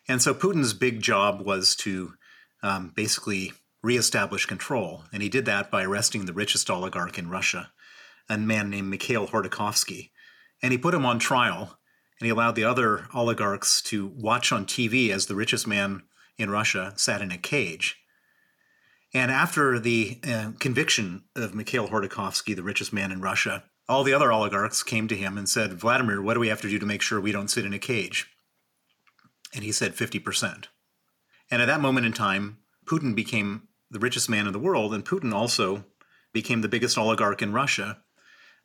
And 0.08 0.20
so 0.20 0.34
Putin's 0.34 0.74
big 0.74 1.00
job 1.00 1.40
was 1.40 1.76
to 1.76 2.14
um, 2.64 2.92
basically 2.96 3.52
reestablish 3.80 4.44
control. 4.46 5.04
And 5.12 5.22
he 5.22 5.28
did 5.28 5.44
that 5.44 5.70
by 5.70 5.84
arresting 5.84 6.26
the 6.26 6.32
richest 6.32 6.68
oligarch 6.68 7.16
in 7.16 7.30
Russia, 7.30 7.70
a 8.28 8.36
man 8.36 8.70
named 8.70 8.88
Mikhail 8.88 9.28
Khodorkovsky. 9.28 10.10
And 10.60 10.72
he 10.72 10.78
put 10.78 10.94
him 10.94 11.06
on 11.06 11.20
trial, 11.20 11.78
and 12.18 12.26
he 12.26 12.30
allowed 12.30 12.56
the 12.56 12.64
other 12.64 13.06
oligarchs 13.14 13.80
to 13.82 14.08
watch 14.08 14.50
on 14.50 14.66
TV 14.66 15.10
as 15.10 15.26
the 15.26 15.36
richest 15.36 15.68
man 15.68 16.02
in 16.38 16.50
Russia 16.50 16.92
sat 16.96 17.22
in 17.22 17.30
a 17.30 17.38
cage. 17.38 17.96
And 19.14 19.30
after 19.30 19.78
the 19.78 20.18
uh, 20.26 20.52
conviction 20.58 21.24
of 21.34 21.54
Mikhail 21.54 21.88
Khodorkovsky, 21.88 22.54
the 22.54 22.62
richest 22.62 22.92
man 22.92 23.12
in 23.12 23.20
Russia, 23.20 23.64
all 23.88 24.04
the 24.04 24.12
other 24.12 24.32
oligarchs 24.32 24.82
came 24.82 25.08
to 25.08 25.16
him 25.16 25.38
and 25.38 25.48
said, 25.48 25.74
Vladimir, 25.74 26.20
what 26.20 26.34
do 26.34 26.40
we 26.40 26.48
have 26.48 26.60
to 26.62 26.68
do 26.68 26.78
to 26.78 26.86
make 26.86 27.02
sure 27.02 27.20
we 27.20 27.32
don't 27.32 27.48
sit 27.48 27.64
in 27.64 27.72
a 27.72 27.78
cage? 27.78 28.26
And 29.54 29.62
he 29.62 29.72
said 29.72 29.94
50%. 29.94 30.64
And 31.50 31.62
at 31.62 31.66
that 31.66 31.80
moment 31.80 32.06
in 32.06 32.12
time, 32.12 32.58
Putin 32.84 33.14
became 33.14 33.68
the 33.90 33.98
richest 34.00 34.28
man 34.28 34.46
in 34.46 34.52
the 34.52 34.58
world, 34.58 34.92
and 34.92 35.04
Putin 35.04 35.32
also 35.32 35.84
became 36.32 36.60
the 36.60 36.68
biggest 36.68 36.98
oligarch 36.98 37.40
in 37.40 37.52
Russia. 37.52 37.98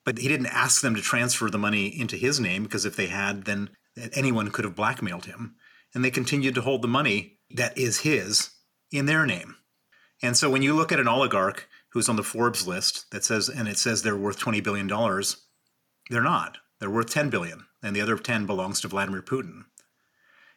But 0.03 0.17
he 0.17 0.27
didn't 0.27 0.47
ask 0.47 0.81
them 0.81 0.95
to 0.95 1.01
transfer 1.01 1.49
the 1.49 1.59
money 1.59 1.87
into 1.87 2.17
his 2.17 2.39
name 2.39 2.63
because 2.63 2.85
if 2.85 2.95
they 2.95 3.07
had, 3.07 3.45
then 3.45 3.69
anyone 4.13 4.49
could 4.49 4.65
have 4.65 4.75
blackmailed 4.75 5.25
him. 5.25 5.55
And 5.93 6.03
they 6.03 6.11
continued 6.11 6.55
to 6.55 6.61
hold 6.61 6.81
the 6.81 6.87
money 6.87 7.39
that 7.49 7.77
is 7.77 7.99
his 7.99 8.51
in 8.91 9.05
their 9.05 9.25
name. 9.25 9.55
And 10.21 10.37
so 10.37 10.49
when 10.49 10.61
you 10.61 10.75
look 10.75 10.91
at 10.91 10.99
an 10.99 11.07
oligarch 11.07 11.67
who's 11.89 12.07
on 12.07 12.15
the 12.15 12.23
Forbes 12.23 12.67
list 12.67 13.09
that 13.11 13.23
says, 13.23 13.49
and 13.49 13.67
it 13.67 13.77
says 13.77 14.01
they're 14.01 14.15
worth 14.15 14.39
$20 14.39 14.63
billion, 14.63 14.87
they're 16.09 16.21
not. 16.21 16.57
They're 16.79 16.89
worth 16.89 17.09
10 17.09 17.29
billion, 17.29 17.65
and 17.83 17.95
the 17.95 18.01
other 18.01 18.17
10 18.17 18.45
belongs 18.45 18.81
to 18.81 18.87
Vladimir 18.87 19.21
Putin. 19.21 19.65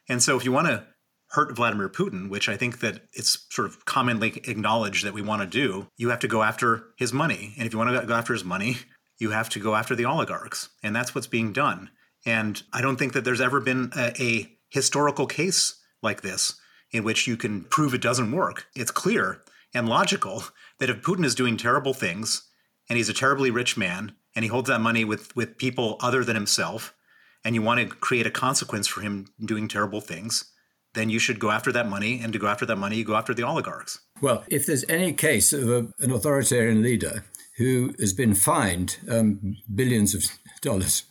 And 0.09 0.23
so 0.23 0.37
if 0.37 0.45
you 0.45 0.53
want 0.53 0.69
to 0.69 0.87
hurt 1.31 1.55
Vladimir 1.55 1.89
Putin, 1.89 2.29
which 2.29 2.49
I 2.49 2.57
think 2.57 2.81
that 2.81 3.03
it's 3.13 3.47
sort 3.51 3.67
of 3.67 3.85
commonly 3.85 4.41
acknowledged 4.45 5.05
that 5.05 5.15
we 5.15 5.23
want 5.23 5.43
to 5.43 5.47
do, 5.47 5.89
you 5.97 6.11
have 6.11 6.21
to 6.21 6.29
go 6.29 6.43
after 6.43 6.87
his 6.97 7.13
money. 7.13 7.55
And 7.59 7.67
if 7.67 7.73
you 7.73 7.79
want 7.79 7.99
to 7.99 8.07
go 8.07 8.15
after 8.15 8.33
his 8.33 8.45
money, 8.45 8.77
you 9.19 9.31
have 9.31 9.49
to 9.51 9.59
go 9.59 9.75
after 9.75 9.95
the 9.95 10.05
oligarchs. 10.05 10.69
And 10.83 10.95
that's 10.95 11.15
what's 11.15 11.27
being 11.27 11.53
done. 11.53 11.91
And 12.25 12.63
I 12.73 12.81
don't 12.81 12.97
think 12.97 13.13
that 13.15 13.25
there's 13.25 13.41
ever 13.41 13.61
been 13.61 13.93
a, 13.97 14.23
a 14.23 14.54
historical 14.75 15.27
case 15.27 15.81
like 16.03 16.23
this 16.23 16.61
in 16.91 17.05
which 17.05 17.29
you 17.29 17.37
can 17.37 17.63
prove 17.63 17.95
it 17.95 18.03
doesn't 18.03 18.33
work. 18.33 18.67
It's 18.75 18.91
clear 18.91 19.41
and 19.73 19.89
logical 19.89 20.43
that 20.81 20.91
if 20.91 21.01
Putin 21.01 21.25
is 21.25 21.37
doing 21.37 21.57
terrible 21.57 21.95
things 21.95 22.43
and 22.89 22.97
he's 22.97 23.09
a 23.09 23.15
terribly 23.15 23.53
rich 23.53 23.77
man 23.77 24.17
and 24.35 24.45
he 24.45 24.49
holds 24.49 24.69
that 24.69 24.81
money 24.81 25.05
with, 25.05 25.35
with 25.37 25.59
people 25.59 25.97
other 26.01 26.25
than 26.25 26.35
himself 26.35 26.93
and 27.45 27.55
you 27.55 27.63
want 27.63 27.81
to 27.81 27.87
create 27.87 28.27
a 28.27 28.33
consequence 28.33 28.89
for 28.89 29.01
him 29.01 29.29
doing 29.45 29.69
terrible 29.69 30.01
things, 30.01 30.51
then 30.95 31.09
you 31.09 31.21
should 31.21 31.39
go 31.39 31.53
after 31.53 31.71
that 31.71 31.89
money. 31.89 32.21
And 32.21 32.33
to 32.33 32.39
go 32.41 32.49
after 32.49 32.67
that 32.67 32.77
money, 32.77 32.97
you 32.97 33.05
go 33.05 33.15
after 33.15 33.33
the 33.33 33.45
oligarchs. 33.45 34.01
Well, 34.21 34.43
if 34.49 34.67
there's 34.67 34.85
any 34.89 35.13
case 35.13 35.53
of 35.53 35.69
a, 35.71 35.87
an 36.01 36.11
authoritarian 36.11 36.83
leader 36.83 37.25
who 37.57 37.95
has 38.01 38.13
been 38.13 38.35
fined 38.35 38.99
um, 39.09 39.57
billions 39.73 40.15
of 40.15 40.25
dollars 40.61 41.05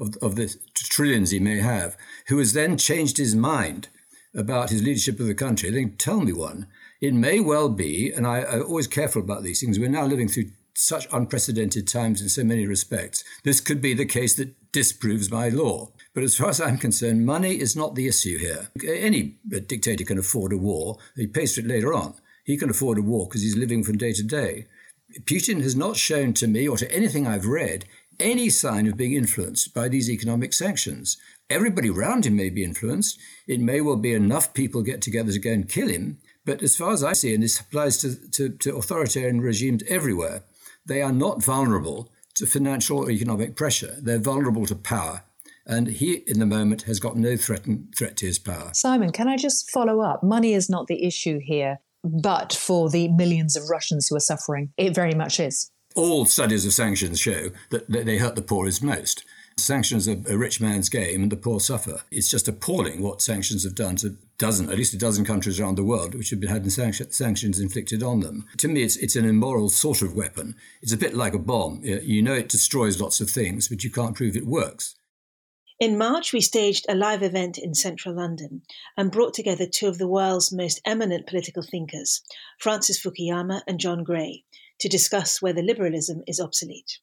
of, 0.00 0.16
of 0.22 0.36
the 0.36 0.54
trillions 0.74 1.30
he 1.30 1.38
may 1.38 1.58
have, 1.58 1.96
who 2.28 2.38
has 2.38 2.52
then 2.52 2.78
changed 2.78 3.18
his 3.18 3.34
mind 3.34 3.88
about 4.34 4.70
his 4.70 4.82
leadership 4.82 5.20
of 5.20 5.26
the 5.26 5.34
country, 5.34 5.70
then 5.70 5.94
tell 5.98 6.20
me 6.20 6.32
one. 6.32 6.66
It 7.00 7.12
may 7.12 7.40
well 7.40 7.68
be, 7.68 8.12
and 8.12 8.26
I, 8.26 8.42
I'm 8.42 8.62
always 8.62 8.86
careful 8.86 9.20
about 9.20 9.42
these 9.42 9.60
things, 9.60 9.78
we're 9.78 9.88
now 9.88 10.06
living 10.06 10.28
through 10.28 10.50
such 10.74 11.06
unprecedented 11.12 11.86
times 11.86 12.22
in 12.22 12.28
so 12.28 12.44
many 12.44 12.66
respects. 12.66 13.24
This 13.44 13.60
could 13.60 13.82
be 13.82 13.92
the 13.92 14.06
case 14.06 14.34
that 14.36 14.72
disproves 14.72 15.30
my 15.30 15.48
law. 15.48 15.92
But 16.14 16.24
as 16.24 16.36
far 16.36 16.48
as 16.48 16.60
I'm 16.60 16.78
concerned, 16.78 17.26
money 17.26 17.60
is 17.60 17.76
not 17.76 17.94
the 17.94 18.08
issue 18.08 18.38
here. 18.38 18.68
Any 18.86 19.36
dictator 19.48 20.04
can 20.04 20.18
afford 20.18 20.52
a 20.52 20.56
war. 20.56 20.98
He 21.16 21.26
pays 21.26 21.54
for 21.54 21.60
it 21.60 21.66
later 21.66 21.92
on. 21.92 22.14
He 22.44 22.56
can 22.56 22.70
afford 22.70 22.98
a 22.98 23.02
war 23.02 23.26
because 23.26 23.42
he's 23.42 23.56
living 23.56 23.84
from 23.84 23.98
day 23.98 24.12
to 24.12 24.22
day. 24.22 24.66
Putin 25.24 25.62
has 25.62 25.76
not 25.76 25.96
shown 25.96 26.32
to 26.34 26.46
me 26.46 26.68
or 26.68 26.76
to 26.76 26.90
anything 26.92 27.26
I've 27.26 27.46
read 27.46 27.86
any 28.20 28.48
sign 28.48 28.86
of 28.86 28.96
being 28.96 29.14
influenced 29.14 29.74
by 29.74 29.88
these 29.88 30.10
economic 30.10 30.52
sanctions. 30.52 31.16
Everybody 31.50 31.90
around 31.90 32.26
him 32.26 32.36
may 32.36 32.50
be 32.50 32.64
influenced. 32.64 33.18
It 33.46 33.60
may 33.60 33.80
well 33.80 33.96
be 33.96 34.14
enough 34.14 34.54
people 34.54 34.82
get 34.82 35.02
together 35.02 35.32
to 35.32 35.38
go 35.38 35.50
and 35.50 35.68
kill 35.68 35.88
him. 35.88 36.18
But 36.44 36.62
as 36.62 36.76
far 36.76 36.92
as 36.92 37.04
I 37.04 37.12
see, 37.12 37.34
and 37.34 37.42
this 37.42 37.60
applies 37.60 37.98
to, 37.98 38.16
to, 38.30 38.48
to 38.48 38.76
authoritarian 38.76 39.40
regimes 39.40 39.82
everywhere, 39.88 40.44
they 40.86 41.02
are 41.02 41.12
not 41.12 41.42
vulnerable 41.42 42.10
to 42.34 42.46
financial 42.46 42.98
or 42.98 43.10
economic 43.10 43.54
pressure. 43.54 43.96
They're 44.00 44.18
vulnerable 44.18 44.66
to 44.66 44.74
power. 44.74 45.22
And 45.64 45.86
he, 45.86 46.14
in 46.26 46.40
the 46.40 46.46
moment, 46.46 46.82
has 46.82 46.98
got 46.98 47.16
no 47.16 47.36
threat, 47.36 47.64
threat 47.96 48.16
to 48.16 48.26
his 48.26 48.38
power. 48.38 48.70
Simon, 48.72 49.12
can 49.12 49.28
I 49.28 49.36
just 49.36 49.70
follow 49.70 50.00
up? 50.00 50.22
Money 50.22 50.54
is 50.54 50.68
not 50.68 50.88
the 50.88 51.04
issue 51.06 51.38
here, 51.38 51.78
but 52.04 52.52
for 52.52 52.90
the 52.90 53.08
millions 53.08 53.56
of 53.56 53.68
Russians 53.70 54.08
who 54.08 54.16
are 54.16 54.20
suffering, 54.20 54.72
it 54.76 54.94
very 54.94 55.14
much 55.14 55.40
is. 55.40 55.70
All 55.94 56.24
studies 56.24 56.64
of 56.64 56.72
sanctions 56.72 57.20
show 57.20 57.50
that 57.70 57.90
they 57.90 58.18
hurt 58.18 58.34
the 58.34 58.42
poorest 58.42 58.82
most. 58.82 59.24
Sanctions 59.58 60.08
are 60.08 60.16
a 60.28 60.36
rich 60.36 60.60
man's 60.60 60.88
game 60.88 61.22
and 61.22 61.32
the 61.32 61.36
poor 61.36 61.60
suffer. 61.60 62.00
It's 62.10 62.30
just 62.30 62.48
appalling 62.48 63.02
what 63.02 63.20
sanctions 63.20 63.64
have 63.64 63.74
done 63.74 63.96
to 63.96 64.16
dozen, 64.38 64.70
at 64.70 64.78
least 64.78 64.94
a 64.94 64.98
dozen 64.98 65.24
countries 65.24 65.60
around 65.60 65.76
the 65.76 65.84
world 65.84 66.14
which 66.14 66.30
have 66.30 66.40
been 66.40 66.48
had 66.48 66.70
sanctions 66.72 67.60
inflicted 67.60 68.02
on 68.02 68.20
them. 68.20 68.46
To 68.56 68.68
me, 68.68 68.82
it's, 68.82 68.96
it's 68.96 69.14
an 69.14 69.26
immoral 69.26 69.68
sort 69.68 70.00
of 70.00 70.16
weapon. 70.16 70.56
It's 70.80 70.92
a 70.92 70.96
bit 70.96 71.14
like 71.14 71.34
a 71.34 71.38
bomb. 71.38 71.80
You 71.82 72.22
know 72.22 72.34
it 72.34 72.48
destroys 72.48 73.00
lots 73.00 73.20
of 73.20 73.30
things, 73.30 73.68
but 73.68 73.84
you 73.84 73.90
can't 73.90 74.16
prove 74.16 74.36
it 74.36 74.46
works. 74.46 74.94
In 75.82 75.98
March, 75.98 76.32
we 76.32 76.40
staged 76.40 76.86
a 76.88 76.94
live 76.94 77.24
event 77.24 77.58
in 77.58 77.74
central 77.74 78.14
London 78.14 78.62
and 78.96 79.10
brought 79.10 79.34
together 79.34 79.66
two 79.66 79.88
of 79.88 79.98
the 79.98 80.06
world's 80.06 80.52
most 80.52 80.80
eminent 80.86 81.26
political 81.26 81.64
thinkers, 81.64 82.22
Francis 82.60 83.02
Fukuyama 83.02 83.62
and 83.66 83.80
John 83.80 84.04
Gray, 84.04 84.44
to 84.78 84.88
discuss 84.88 85.42
whether 85.42 85.60
liberalism 85.60 86.22
is 86.28 86.38
obsolete. 86.38 87.00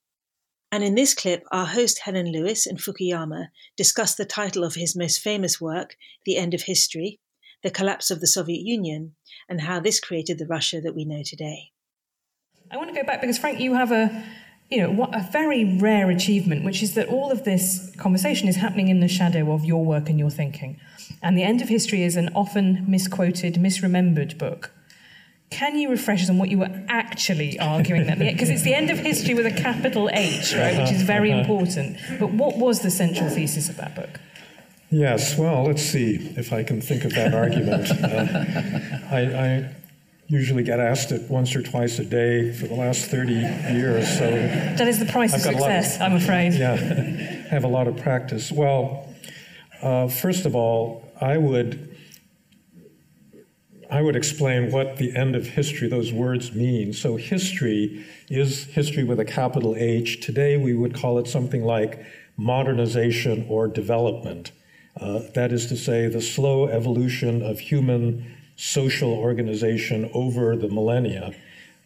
And 0.72 0.82
in 0.82 0.96
this 0.96 1.14
clip, 1.14 1.44
our 1.52 1.66
host 1.66 2.00
Helen 2.00 2.32
Lewis 2.32 2.66
and 2.66 2.80
Fukuyama 2.80 3.48
discuss 3.76 4.16
the 4.16 4.24
title 4.24 4.64
of 4.64 4.76
his 4.76 4.96
most 4.96 5.20
famous 5.20 5.60
work, 5.60 5.98
The 6.24 6.38
End 6.38 6.54
of 6.54 6.62
History, 6.62 7.20
the 7.62 7.72
collapse 7.72 8.10
of 8.10 8.22
the 8.22 8.28
Soviet 8.28 8.62
Union, 8.62 9.14
and 9.50 9.60
how 9.60 9.82
this 9.82 10.00
created 10.00 10.40
the 10.40 10.48
Russia 10.48 10.80
that 10.80 10.96
we 10.96 11.04
know 11.04 11.24
today. 11.26 11.74
I 12.72 12.78
want 12.78 12.88
to 12.88 12.96
go 12.96 13.06
back 13.06 13.20
because, 13.20 13.40
Frank, 13.40 13.60
you 13.60 13.74
have 13.74 13.92
a 13.92 14.24
you 14.70 14.78
know, 14.78 15.10
a 15.14 15.28
very 15.32 15.78
rare 15.80 16.10
achievement, 16.12 16.64
which 16.64 16.84
is 16.84 16.94
that 16.94 17.08
all 17.08 17.32
of 17.32 17.44
this 17.44 17.92
conversation 17.98 18.48
is 18.48 18.56
happening 18.56 18.88
in 18.88 19.00
the 19.00 19.08
shadow 19.08 19.52
of 19.52 19.66
your 19.66 19.84
work 19.84 20.10
and 20.10 20.20
your 20.20 20.30
thinking. 20.30 20.80
And 21.24 21.38
The 21.38 21.44
End 21.44 21.62
of 21.62 21.70
History 21.70 22.04
is 22.04 22.16
an 22.16 22.30
often 22.36 22.86
misquoted, 22.88 23.56
misremembered 23.56 24.38
book. 24.38 24.72
Can 25.50 25.76
you 25.76 25.90
refresh 25.90 26.22
us 26.22 26.30
on 26.30 26.38
what 26.38 26.50
you 26.50 26.60
were 26.60 26.86
actually 26.88 27.60
arguing 27.76 28.06
that? 28.06 28.20
Because 28.20 28.52
it's 28.52 28.62
the 28.62 28.76
end 28.76 28.92
of 28.92 29.00
history 29.00 29.34
with 29.34 29.48
a 29.48 29.52
capital 29.52 30.10
H, 30.14 30.54
right, 30.54 30.78
which 30.78 30.92
is 30.92 31.02
very 31.02 31.32
uh-huh. 31.32 31.42
important. 31.42 31.98
But 32.20 32.32
what 32.32 32.58
was 32.58 32.82
the 32.82 32.92
central 32.92 33.30
thesis 33.30 33.70
of 33.70 33.78
that 33.78 33.96
book? 33.96 34.20
Yes, 34.92 35.38
well, 35.38 35.64
let's 35.66 35.84
see 35.84 36.16
if 36.36 36.52
I 36.54 36.64
can 36.64 36.82
think 36.82 37.06
of 37.06 37.14
that 37.16 37.34
argument. 37.34 37.90
Uh, 38.00 39.16
I, 39.16 39.20
I, 39.20 39.76
usually 40.30 40.64
get 40.64 40.80
asked 40.80 41.12
it 41.12 41.30
once 41.30 41.56
or 41.56 41.64
twice 41.64 41.98
a 41.98 42.06
day 42.06 42.54
for 42.54 42.68
the 42.68 42.76
last 42.76 43.10
30 43.10 43.34
years. 43.34 44.08
So 44.18 44.30
that 44.30 44.88
is 44.88 45.00
the 45.00 45.06
price 45.06 45.34
of 45.34 45.42
success, 45.42 45.96
of, 45.96 46.02
I'm 46.04 46.16
afraid. 46.16 46.54
Yeah, 46.60 46.74
I 46.74 47.54
have 47.54 47.64
a 47.64 47.68
lot 47.68 47.88
of 47.88 47.98
practice. 47.98 48.52
Well, 48.52 49.08
uh, 49.82 50.08
first 50.08 50.46
of 50.46 50.56
all, 50.56 51.04
I 51.20 51.38
would 51.38 51.98
I 53.92 54.04
would 54.04 54.16
explain 54.16 54.72
what 54.72 54.98
the 54.98 55.16
end 55.16 55.36
of 55.36 55.48
history, 55.48 55.88
those 55.88 56.14
words 56.14 56.54
mean. 56.54 56.94
So, 56.94 57.16
history 57.16 58.06
is 58.30 58.66
history 58.66 59.04
with 59.04 59.20
a 59.20 59.26
capital 59.26 59.76
H. 59.76 60.22
Today, 60.22 60.58
we 60.58 60.76
would 60.76 60.94
call 60.94 61.18
it 61.18 61.28
something 61.28 61.64
like 61.64 62.06
modernization 62.38 63.48
or 63.50 63.68
development. 63.68 64.52
Uh, 65.00 65.22
that 65.34 65.52
is 65.52 65.66
to 65.68 65.76
say, 65.76 66.08
the 66.08 66.22
slow 66.22 66.68
evolution 66.68 67.42
of 67.42 67.60
human 67.60 68.38
social 68.60 69.14
organization 69.14 70.12
over 70.14 70.58
the 70.58 70.68
millennia 70.68 71.34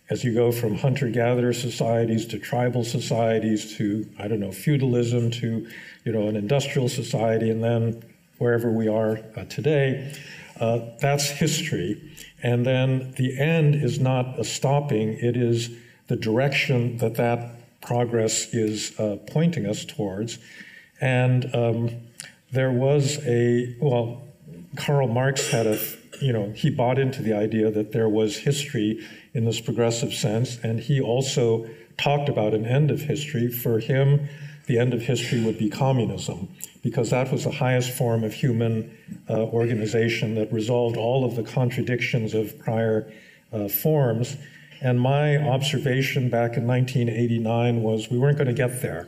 as 0.09 0.23
you 0.23 0.33
go 0.33 0.51
from 0.51 0.73
hunter 0.73 1.07
gatherer 1.07 1.53
societies 1.53 2.25
to 2.25 2.39
tribal 2.39 2.83
societies 2.83 3.77
to, 3.77 4.09
I 4.17 4.27
don't 4.27 4.39
know, 4.39 4.51
feudalism 4.51 5.29
to, 5.31 5.67
you 6.03 6.11
know, 6.11 6.27
an 6.27 6.35
industrial 6.35 6.89
society, 6.89 7.51
and 7.51 7.63
then 7.63 8.03
wherever 8.39 8.71
we 8.71 8.87
are 8.87 9.19
uh, 9.37 9.45
today. 9.45 10.15
Uh, 10.59 10.79
that's 10.99 11.29
history. 11.29 12.01
And 12.41 12.65
then 12.65 13.13
the 13.17 13.39
end 13.39 13.75
is 13.75 13.99
not 13.99 14.39
a 14.39 14.43
stopping, 14.43 15.13
it 15.19 15.37
is 15.37 15.69
the 16.07 16.15
direction 16.15 16.97
that 16.97 17.13
that 17.15 17.81
progress 17.81 18.51
is 18.51 18.99
uh, 18.99 19.17
pointing 19.27 19.67
us 19.67 19.85
towards. 19.85 20.39
And 20.99 21.53
um, 21.53 21.91
there 22.51 22.71
was 22.71 23.19
a, 23.27 23.75
well, 23.79 24.23
Karl 24.75 25.07
Marx 25.07 25.49
had 25.49 25.67
a, 25.67 25.79
you 26.21 26.33
know, 26.33 26.51
he 26.51 26.69
bought 26.69 26.99
into 26.99 27.21
the 27.21 27.33
idea 27.33 27.71
that 27.71 27.91
there 27.91 28.09
was 28.09 28.37
history 28.37 29.05
in 29.33 29.45
this 29.45 29.59
progressive 29.59 30.13
sense, 30.13 30.57
and 30.63 30.79
he 30.79 31.01
also 31.01 31.67
talked 31.97 32.29
about 32.29 32.53
an 32.53 32.65
end 32.65 32.91
of 32.91 33.01
history. 33.01 33.47
For 33.49 33.79
him, 33.79 34.27
the 34.67 34.79
end 34.79 34.93
of 34.93 35.01
history 35.01 35.43
would 35.43 35.57
be 35.57 35.69
communism 35.69 36.49
because 36.83 37.09
that 37.09 37.31
was 37.31 37.43
the 37.45 37.51
highest 37.51 37.91
form 37.91 38.23
of 38.23 38.33
human 38.33 38.95
uh, 39.29 39.33
organization 39.33 40.35
that 40.35 40.51
resolved 40.51 40.97
all 40.97 41.25
of 41.25 41.35
the 41.35 41.43
contradictions 41.43 42.33
of 42.33 42.57
prior 42.59 43.11
uh, 43.51 43.67
forms. 43.67 44.35
And 44.81 44.99
my 44.99 45.37
observation 45.37 46.29
back 46.29 46.57
in 46.57 46.67
1989 46.67 47.81
was 47.81 48.09
we 48.09 48.17
weren't 48.17 48.37
going 48.37 48.47
to 48.47 48.53
get 48.53 48.81
there. 48.81 49.07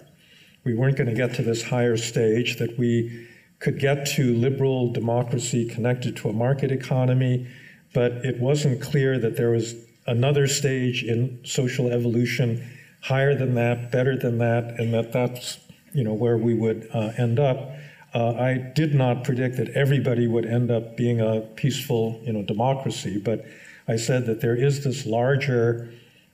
We 0.63 0.73
weren't 0.73 0.97
going 0.97 1.09
to 1.09 1.15
get 1.15 1.35
to 1.35 1.43
this 1.43 1.63
higher 1.63 1.97
stage, 1.97 2.57
that 2.57 2.77
we 2.77 3.27
could 3.59 3.79
get 3.79 4.05
to 4.05 4.33
liberal 4.35 4.91
democracy 4.91 5.67
connected 5.67 6.15
to 6.17 6.29
a 6.29 6.33
market 6.33 6.71
economy, 6.71 7.47
but 7.93 8.11
it 8.25 8.39
wasn't 8.39 8.81
clear 8.81 9.17
that 9.19 9.37
there 9.37 9.49
was 9.49 9.75
another 10.07 10.47
stage 10.47 11.03
in 11.03 11.39
social 11.43 11.89
evolution 11.91 12.63
higher 13.01 13.35
than 13.35 13.55
that, 13.55 13.91
better 13.91 14.17
than 14.17 14.37
that, 14.39 14.79
and 14.79 14.93
that 14.93 15.11
that's 15.11 15.59
you 15.95 16.03
know, 16.03 16.13
where 16.13 16.37
we 16.37 16.53
would 16.53 16.87
uh, 16.93 17.11
end 17.17 17.39
up. 17.39 17.71
Uh, 18.13 18.33
I 18.33 18.71
did 18.75 18.93
not 18.93 19.23
predict 19.23 19.57
that 19.57 19.69
everybody 19.69 20.27
would 20.27 20.45
end 20.45 20.69
up 20.69 20.97
being 20.97 21.21
a 21.21 21.39
peaceful, 21.55 22.21
you 22.23 22.33
know, 22.33 22.43
democracy, 22.43 23.17
but 23.17 23.45
I 23.87 23.95
said 23.95 24.25
that 24.25 24.41
there 24.41 24.55
is 24.55 24.83
this 24.83 25.05
larger 25.05 25.91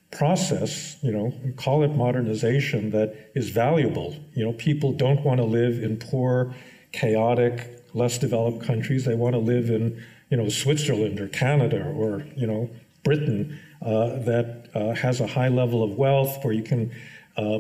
process, 0.10 0.98
you 1.02 1.12
know, 1.12 1.34
call 1.58 1.84
it 1.84 1.90
modernization, 1.90 2.90
that 2.92 3.32
is 3.36 3.50
valuable. 3.50 4.16
You 4.34 4.46
know, 4.46 4.54
people 4.54 4.94
don't 4.94 5.24
want 5.24 5.38
to 5.38 5.46
live 5.46 5.82
in 5.82 5.98
poor, 5.98 6.54
chaotic, 6.92 7.86
less 7.94 8.18
developed 8.18 8.64
countries. 8.64 9.06
They 9.06 9.16
want 9.16 9.34
to 9.34 9.40
live 9.40 9.70
in, 9.70 10.04
you 10.30 10.38
know, 10.38 10.50
Switzerland 10.50 11.20
or 11.20 11.28
Canada 11.28 11.84
or, 11.84 12.26
you 12.36 12.48
know, 12.48 12.70
Britain 13.04 13.60
uh, 13.82 14.20
that 14.20 14.70
uh, 14.76 14.94
has 14.94 15.20
a 15.20 15.28
high 15.28 15.50
level 15.50 15.84
of 15.84 15.92
wealth 15.98 16.44
where 16.44 16.54
you 16.54 16.64
can 16.64 16.92
uh, 17.38 17.60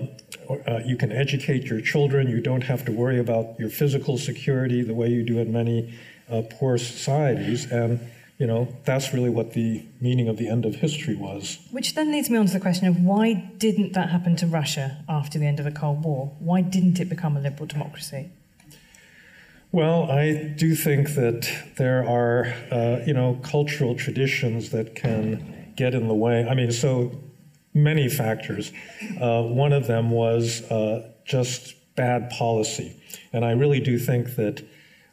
uh, 0.67 0.79
you 0.85 0.97
can 0.97 1.11
educate 1.11 1.63
your 1.63 1.81
children. 1.81 2.29
You 2.29 2.41
don't 2.41 2.63
have 2.63 2.83
to 2.85 2.91
worry 2.91 3.19
about 3.19 3.57
your 3.57 3.69
physical 3.69 4.17
security 4.17 4.83
the 4.83 4.93
way 4.93 5.07
you 5.07 5.23
do 5.23 5.39
in 5.39 5.51
many 5.51 5.97
uh, 6.29 6.43
poor 6.51 6.77
societies. 6.77 7.71
And 7.71 7.99
you 8.37 8.47
know 8.47 8.67
that's 8.85 9.13
really 9.13 9.29
what 9.29 9.53
the 9.53 9.85
meaning 10.01 10.27
of 10.27 10.37
the 10.37 10.49
end 10.49 10.65
of 10.65 10.75
history 10.75 11.15
was. 11.15 11.59
Which 11.71 11.95
then 11.95 12.11
leads 12.11 12.29
me 12.29 12.37
on 12.37 12.47
to 12.47 12.53
the 12.53 12.59
question 12.59 12.87
of 12.87 12.99
why 12.99 13.33
didn't 13.57 13.93
that 13.93 14.09
happen 14.09 14.35
to 14.37 14.47
Russia 14.47 15.03
after 15.07 15.39
the 15.39 15.45
end 15.45 15.59
of 15.59 15.65
the 15.65 15.71
Cold 15.71 16.03
War? 16.03 16.35
Why 16.39 16.61
didn't 16.61 16.99
it 16.99 17.09
become 17.09 17.37
a 17.37 17.39
liberal 17.39 17.67
democracy? 17.67 18.29
Well, 19.73 20.11
I 20.11 20.33
do 20.33 20.75
think 20.75 21.15
that 21.15 21.49
there 21.77 22.05
are, 22.05 22.53
uh, 22.71 23.05
you 23.05 23.13
know, 23.13 23.39
cultural 23.41 23.95
traditions 23.95 24.71
that 24.71 24.95
can 24.95 25.73
get 25.77 25.93
in 25.93 26.09
the 26.09 26.13
way. 26.13 26.45
I 26.45 26.53
mean, 26.55 26.73
so 26.73 27.17
many 27.73 28.09
factors. 28.09 28.73
Uh, 29.19 29.43
one 29.43 29.71
of 29.71 29.87
them 29.87 30.11
was 30.11 30.69
uh, 30.69 31.13
just 31.23 31.75
bad 31.95 32.29
policy. 32.31 33.01
And 33.31 33.45
I 33.45 33.51
really 33.51 33.79
do 33.79 33.97
think 33.97 34.35
that 34.35 34.61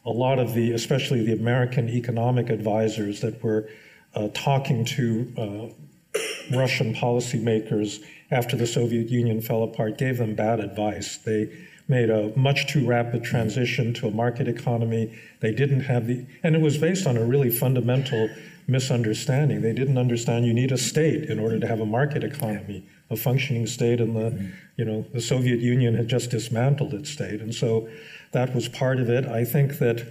a 0.05 0.09
lot 0.09 0.39
of 0.39 0.53
the, 0.53 0.73
especially 0.73 1.25
the 1.25 1.33
American 1.33 1.87
economic 1.87 2.49
advisors 2.49 3.21
that 3.21 3.41
were 3.41 3.69
uh, 4.13 4.27
talking 4.33 4.83
to 4.83 5.33
uh, 5.37 6.17
Russian 6.57 6.93
policymakers 6.93 8.03
after 8.29 8.57
the 8.57 8.67
Soviet 8.67 9.07
Union 9.09 9.39
fell 9.39 9.63
apart, 9.63 9.97
gave 9.97 10.17
them 10.17 10.35
bad 10.35 10.59
advice. 10.59 11.17
They 11.17 11.49
made 11.89 12.09
a 12.09 12.31
much 12.37 12.71
too 12.71 12.85
rapid 12.87 13.23
transition 13.23 13.93
to 13.95 14.07
a 14.07 14.11
market 14.11 14.47
economy. 14.47 15.11
They 15.41 15.51
didn't 15.51 15.81
have 15.81 16.07
the, 16.07 16.25
and 16.43 16.55
it 16.55 16.61
was 16.61 16.77
based 16.77 17.07
on 17.07 17.17
a 17.17 17.25
really 17.25 17.49
fundamental 17.49 18.29
misunderstanding. 18.67 19.61
They 19.61 19.73
didn't 19.73 19.97
understand 19.97 20.45
you 20.45 20.53
need 20.53 20.71
a 20.71 20.77
state 20.77 21.29
in 21.29 21.39
order 21.39 21.59
to 21.59 21.67
have 21.67 21.79
a 21.79 21.85
market 21.85 22.23
economy, 22.23 22.87
a 23.09 23.15
functioning 23.15 23.65
state, 23.65 23.99
and 23.99 24.15
the, 24.15 24.51
you 24.77 24.85
know, 24.85 25.03
the 25.11 25.19
Soviet 25.19 25.59
Union 25.59 25.95
had 25.95 26.07
just 26.07 26.29
dismantled 26.29 26.93
its 26.93 27.09
state, 27.09 27.41
and 27.41 27.53
so 27.53 27.89
that 28.31 28.53
was 28.53 28.69
part 28.69 28.99
of 28.99 29.09
it. 29.09 29.25
I 29.25 29.43
think 29.43 29.79
that, 29.79 30.05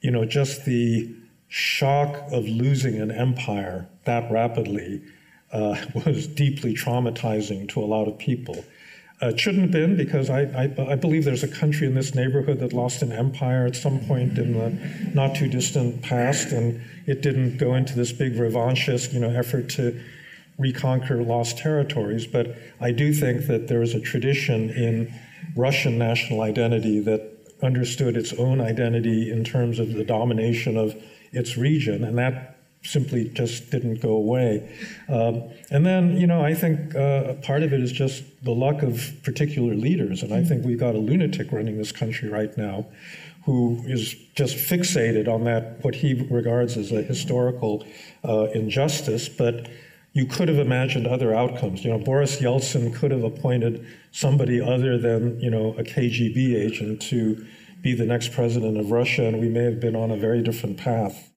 you 0.00 0.10
know, 0.10 0.24
just 0.24 0.64
the 0.64 1.14
shock 1.48 2.16
of 2.32 2.48
losing 2.48 2.98
an 2.98 3.10
empire 3.10 3.86
that 4.04 4.32
rapidly 4.32 5.02
uh, 5.52 5.76
was 6.06 6.26
deeply 6.26 6.74
traumatizing 6.74 7.68
to 7.68 7.80
a 7.80 7.84
lot 7.84 8.08
of 8.08 8.16
people. 8.16 8.64
Uh, 9.22 9.28
it 9.28 9.38
shouldn't 9.38 9.62
have 9.62 9.70
been 9.70 9.96
because 9.96 10.28
I, 10.28 10.42
I, 10.42 10.92
I, 10.92 10.94
believe 10.96 11.24
there's 11.24 11.44
a 11.44 11.48
country 11.48 11.86
in 11.86 11.94
this 11.94 12.12
neighborhood 12.12 12.58
that 12.58 12.72
lost 12.72 13.02
an 13.02 13.12
empire 13.12 13.66
at 13.66 13.76
some 13.76 14.00
point 14.00 14.36
in 14.36 14.54
the 14.54 14.70
not 15.14 15.36
too 15.36 15.46
distant 15.46 16.02
past, 16.02 16.50
and 16.50 16.80
it 17.06 17.22
didn't 17.22 17.56
go 17.56 17.76
into 17.76 17.94
this 17.94 18.10
big 18.10 18.34
revanchist, 18.34 19.12
you 19.12 19.20
know, 19.20 19.30
effort 19.30 19.68
to 19.70 20.00
reconquer 20.58 21.22
lost 21.22 21.56
territories. 21.56 22.26
But 22.26 22.56
I 22.80 22.90
do 22.90 23.12
think 23.12 23.46
that 23.46 23.68
there 23.68 23.80
is 23.80 23.94
a 23.94 24.00
tradition 24.00 24.70
in 24.70 25.14
Russian 25.54 25.98
national 25.98 26.40
identity 26.40 26.98
that 27.00 27.22
understood 27.62 28.16
its 28.16 28.32
own 28.32 28.60
identity 28.60 29.30
in 29.30 29.44
terms 29.44 29.78
of 29.78 29.92
the 29.92 30.04
domination 30.04 30.76
of 30.76 31.00
its 31.30 31.56
region, 31.56 32.02
and 32.02 32.18
that 32.18 32.51
simply 32.84 33.28
just 33.28 33.70
didn't 33.70 34.00
go 34.00 34.10
away. 34.10 34.68
Um, 35.08 35.50
and 35.70 35.86
then, 35.86 36.16
you 36.16 36.26
know, 36.26 36.44
I 36.44 36.54
think 36.54 36.94
uh, 36.94 37.34
part 37.34 37.62
of 37.62 37.72
it 37.72 37.80
is 37.80 37.92
just 37.92 38.24
the 38.42 38.50
luck 38.50 38.82
of 38.82 39.12
particular 39.22 39.74
leaders. 39.74 40.22
And 40.22 40.32
I 40.32 40.42
think 40.42 40.64
we've 40.64 40.80
got 40.80 40.94
a 40.94 40.98
lunatic 40.98 41.52
running 41.52 41.78
this 41.78 41.92
country 41.92 42.28
right 42.28 42.56
now 42.56 42.86
who 43.44 43.82
is 43.86 44.14
just 44.34 44.56
fixated 44.56 45.28
on 45.28 45.44
that, 45.44 45.82
what 45.84 45.96
he 45.96 46.26
regards 46.30 46.76
as 46.76 46.92
a 46.92 47.02
historical 47.02 47.84
uh, 48.24 48.44
injustice. 48.54 49.28
But 49.28 49.68
you 50.12 50.26
could 50.26 50.48
have 50.48 50.58
imagined 50.58 51.06
other 51.06 51.34
outcomes. 51.34 51.84
You 51.84 51.90
know, 51.90 51.98
Boris 51.98 52.40
Yeltsin 52.40 52.94
could 52.94 53.10
have 53.10 53.24
appointed 53.24 53.86
somebody 54.10 54.60
other 54.60 54.98
than, 54.98 55.40
you 55.40 55.50
know, 55.50 55.74
a 55.78 55.82
KGB 55.82 56.54
agent 56.54 57.00
to 57.02 57.46
be 57.80 57.94
the 57.94 58.06
next 58.06 58.32
president 58.32 58.78
of 58.78 58.90
Russia, 58.90 59.26
and 59.26 59.40
we 59.40 59.48
may 59.48 59.64
have 59.64 59.80
been 59.80 59.96
on 59.96 60.10
a 60.10 60.16
very 60.16 60.42
different 60.42 60.78
path. 60.78 61.31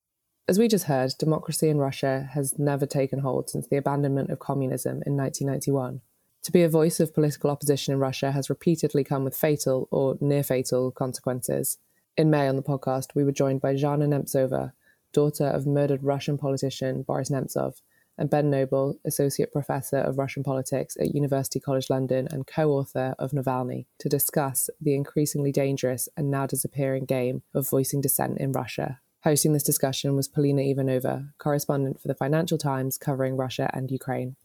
As 0.48 0.60
we 0.60 0.68
just 0.68 0.86
heard, 0.86 1.16
democracy 1.18 1.70
in 1.70 1.80
Russia 1.80 2.30
has 2.34 2.60
never 2.60 2.86
taken 2.86 3.18
hold 3.18 3.50
since 3.50 3.66
the 3.66 3.78
abandonment 3.78 4.30
of 4.30 4.38
communism 4.38 5.02
in 5.04 5.18
1991. 5.18 6.02
To 6.44 6.52
be 6.52 6.62
a 6.62 6.70
voice 6.70 7.00
of 7.00 7.16
political 7.16 7.50
opposition 7.50 7.96
in 7.96 8.00
Russia 8.00 8.32
has 8.32 8.48
repeatedly 8.48 9.04
come 9.04 9.24
with 9.24 9.36
fatal 9.36 9.88
or 9.90 10.20
near 10.22 10.44
fatal 10.44 10.92
consequences. 10.92 11.80
In 12.16 12.30
May 12.30 12.48
on 12.48 12.58
the 12.58 12.62
podcast, 12.62 13.16
we 13.16 13.24
were 13.24 13.32
joined 13.32 13.60
by 13.60 13.74
Zhanna 13.74 14.08
Nemtsova, 14.08 14.74
daughter 15.12 15.48
of 15.48 15.66
murdered 15.66 16.04
Russian 16.04 16.38
politician 16.38 17.02
Boris 17.02 17.32
Nemtsov, 17.32 17.82
and 18.16 18.30
Ben 18.30 18.52
Noble, 18.52 19.00
Associate 19.04 19.52
Professor 19.52 19.98
of 19.98 20.20
Russian 20.20 20.44
Politics 20.44 20.96
at 21.02 21.16
University 21.16 21.60
College 21.60 21.90
London 21.90 22.28
and 22.30 22.46
co 22.46 22.70
author 22.70 23.16
of 23.18 23.32
Navalny, 23.32 23.88
to 23.98 24.08
discuss 24.08 24.70
the 24.80 24.94
increasingly 24.94 25.52
dangerous 25.52 26.08
and 26.16 26.30
now 26.30 26.46
disappearing 26.46 27.06
game 27.06 27.42
of 27.56 27.68
voicing 27.68 28.00
dissent 28.00 28.38
in 28.38 28.52
Russia 28.52 29.00
Hosting 29.26 29.54
this 29.54 29.64
discussion 29.64 30.16
was 30.16 30.28
Polina 30.28 30.62
Ivanova, 30.62 31.28
correspondent 31.40 32.00
for 32.00 32.08
the 32.08 32.14
Financial 32.14 32.60
Times 32.60 32.96
covering 32.96 33.36
Russia 33.36 33.72
and 33.74 33.90
Ukraine. 33.90 34.36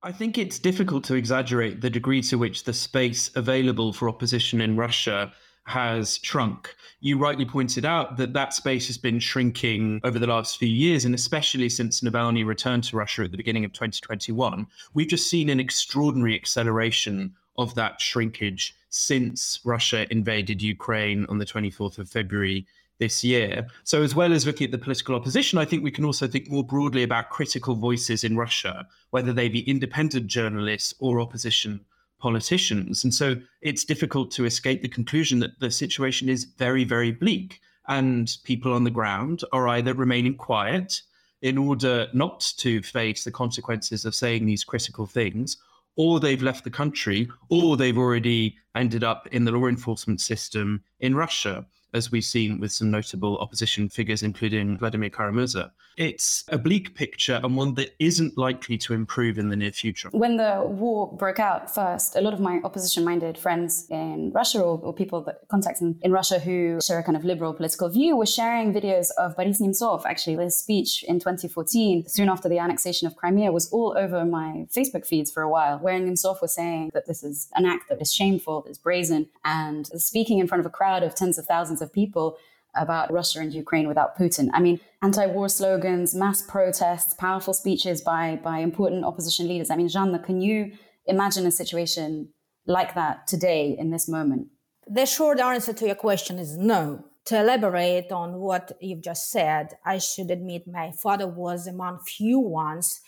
I 0.00 0.12
think 0.12 0.38
it's 0.38 0.60
difficult 0.60 1.02
to 1.04 1.16
exaggerate 1.16 1.80
the 1.80 1.90
degree 1.90 2.22
to 2.22 2.38
which 2.38 2.62
the 2.62 2.72
space 2.72 3.32
available 3.34 3.92
for 3.92 4.08
opposition 4.08 4.60
in 4.60 4.76
Russia 4.76 5.32
has 5.64 6.20
shrunk. 6.22 6.72
You 7.00 7.18
rightly 7.18 7.44
pointed 7.44 7.84
out 7.84 8.16
that 8.18 8.32
that 8.34 8.54
space 8.54 8.86
has 8.86 8.96
been 8.96 9.18
shrinking 9.18 10.00
over 10.04 10.20
the 10.20 10.28
last 10.28 10.56
few 10.56 10.68
years, 10.68 11.04
and 11.04 11.12
especially 11.12 11.68
since 11.68 12.00
Navalny 12.00 12.46
returned 12.46 12.84
to 12.84 12.96
Russia 12.96 13.24
at 13.24 13.32
the 13.32 13.36
beginning 13.36 13.64
of 13.64 13.72
2021. 13.72 14.68
We've 14.94 15.08
just 15.08 15.28
seen 15.28 15.50
an 15.50 15.58
extraordinary 15.58 16.36
acceleration 16.36 17.34
of 17.58 17.74
that 17.74 18.00
shrinkage 18.00 18.76
since 18.88 19.58
Russia 19.64 20.06
invaded 20.12 20.62
Ukraine 20.62 21.26
on 21.28 21.38
the 21.38 21.44
24th 21.44 21.98
of 21.98 22.08
February 22.08 22.68
this 22.98 23.22
year. 23.22 23.66
So, 23.84 24.02
as 24.02 24.14
well 24.14 24.32
as 24.32 24.46
looking 24.46 24.66
at 24.66 24.70
the 24.70 24.78
political 24.78 25.14
opposition, 25.14 25.58
I 25.58 25.64
think 25.64 25.82
we 25.82 25.90
can 25.90 26.04
also 26.04 26.26
think 26.26 26.50
more 26.50 26.64
broadly 26.64 27.02
about 27.02 27.30
critical 27.30 27.74
voices 27.74 28.24
in 28.24 28.36
Russia, 28.36 28.86
whether 29.10 29.32
they 29.32 29.48
be 29.48 29.68
independent 29.68 30.26
journalists 30.26 30.94
or 30.98 31.20
opposition 31.20 31.80
politicians. 32.18 33.04
And 33.04 33.12
so, 33.12 33.36
it's 33.60 33.84
difficult 33.84 34.30
to 34.32 34.44
escape 34.44 34.82
the 34.82 34.88
conclusion 34.88 35.38
that 35.40 35.60
the 35.60 35.70
situation 35.70 36.28
is 36.28 36.44
very, 36.44 36.84
very 36.84 37.12
bleak. 37.12 37.60
And 37.88 38.34
people 38.44 38.72
on 38.72 38.84
the 38.84 38.90
ground 38.90 39.44
are 39.52 39.68
either 39.68 39.94
remaining 39.94 40.34
quiet 40.34 41.02
in 41.42 41.56
order 41.58 42.08
not 42.12 42.40
to 42.58 42.82
face 42.82 43.22
the 43.22 43.30
consequences 43.30 44.04
of 44.04 44.14
saying 44.14 44.46
these 44.46 44.64
critical 44.64 45.06
things, 45.06 45.56
or 45.94 46.18
they've 46.18 46.42
left 46.42 46.64
the 46.64 46.70
country, 46.70 47.28
or 47.48 47.76
they've 47.76 47.98
already 47.98 48.56
ended 48.74 49.04
up 49.04 49.28
in 49.28 49.44
the 49.44 49.52
law 49.52 49.66
enforcement 49.66 50.20
system 50.20 50.82
in 50.98 51.14
Russia 51.14 51.64
as 51.96 52.12
we've 52.12 52.24
seen 52.24 52.60
with 52.60 52.70
some 52.70 52.90
notable 52.90 53.38
opposition 53.38 53.88
figures, 53.88 54.22
including 54.22 54.78
Vladimir 54.78 55.10
Kara-Murza. 55.10 55.70
It's 55.96 56.44
a 56.48 56.58
bleak 56.58 56.94
picture 56.94 57.40
and 57.42 57.56
one 57.56 57.74
that 57.74 57.94
isn't 57.98 58.36
likely 58.36 58.76
to 58.78 58.92
improve 58.92 59.38
in 59.38 59.48
the 59.48 59.56
near 59.56 59.72
future. 59.72 60.10
When 60.12 60.36
the 60.36 60.62
war 60.62 61.10
broke 61.16 61.40
out 61.40 61.74
first, 61.74 62.16
a 62.16 62.20
lot 62.20 62.34
of 62.34 62.40
my 62.40 62.60
opposition 62.64 63.02
minded 63.02 63.38
friends 63.38 63.86
in 63.90 64.30
Russia 64.32 64.60
or, 64.60 64.78
or 64.78 64.92
people 64.92 65.22
that 65.22 65.48
contact 65.48 65.80
in, 65.80 65.98
in, 66.02 66.12
Russia 66.12 66.38
who 66.38 66.78
share 66.86 66.98
a 66.98 67.02
kind 67.02 67.16
of 67.16 67.24
liberal 67.24 67.54
political 67.54 67.88
view 67.88 68.16
were 68.16 68.26
sharing 68.26 68.74
videos 68.74 69.08
of 69.16 69.36
Boris 69.36 69.60
Nemtsov. 69.60 70.04
Actually, 70.04 70.36
his 70.44 70.58
speech 70.58 71.02
in 71.04 71.18
2014, 71.18 72.06
soon 72.08 72.28
after 72.28 72.48
the 72.48 72.58
annexation 72.58 73.06
of 73.06 73.16
Crimea, 73.16 73.50
was 73.50 73.70
all 73.72 73.94
over 73.96 74.24
my 74.24 74.66
Facebook 74.76 75.06
feeds 75.06 75.30
for 75.30 75.42
a 75.42 75.48
while, 75.48 75.78
where 75.78 75.98
Nemtsov 75.98 76.42
was 76.42 76.54
saying 76.54 76.90
that 76.92 77.06
this 77.06 77.22
is 77.22 77.48
an 77.54 77.64
act 77.64 77.88
that 77.88 78.02
is 78.02 78.12
shameful, 78.12 78.62
that 78.62 78.70
is 78.70 78.78
brazen, 78.78 79.28
and 79.44 79.86
speaking 79.86 80.38
in 80.38 80.46
front 80.46 80.60
of 80.60 80.66
a 80.66 80.70
crowd 80.70 81.02
of 81.02 81.14
tens 81.14 81.38
of 81.38 81.46
thousands 81.46 81.80
of 81.80 81.85
people 81.92 82.36
about 82.74 83.12
Russia 83.12 83.40
and 83.40 83.52
Ukraine 83.52 83.88
without 83.88 84.16
Putin. 84.18 84.48
I 84.52 84.60
mean, 84.60 84.80
anti-war 85.02 85.48
slogans, 85.48 86.14
mass 86.14 86.42
protests, 86.42 87.14
powerful 87.14 87.54
speeches 87.54 88.00
by 88.00 88.38
by 88.42 88.58
important 88.58 89.04
opposition 89.04 89.48
leaders. 89.48 89.70
I 89.70 89.76
mean, 89.76 89.88
Zhanna, 89.88 90.22
can 90.22 90.40
you 90.40 90.72
imagine 91.06 91.46
a 91.46 91.50
situation 91.50 92.28
like 92.66 92.94
that 92.94 93.26
today 93.26 93.76
in 93.78 93.90
this 93.90 94.08
moment? 94.08 94.48
The 94.86 95.06
short 95.06 95.40
answer 95.40 95.72
to 95.72 95.86
your 95.86 95.96
question 95.96 96.38
is 96.38 96.56
no. 96.56 97.04
To 97.26 97.40
elaborate 97.40 98.12
on 98.12 98.38
what 98.38 98.70
you've 98.80 99.02
just 99.02 99.30
said, 99.30 99.74
I 99.84 99.98
should 99.98 100.30
admit 100.30 100.68
my 100.68 100.92
father 100.92 101.26
was 101.26 101.66
among 101.66 101.98
few 102.00 102.38
ones 102.38 103.00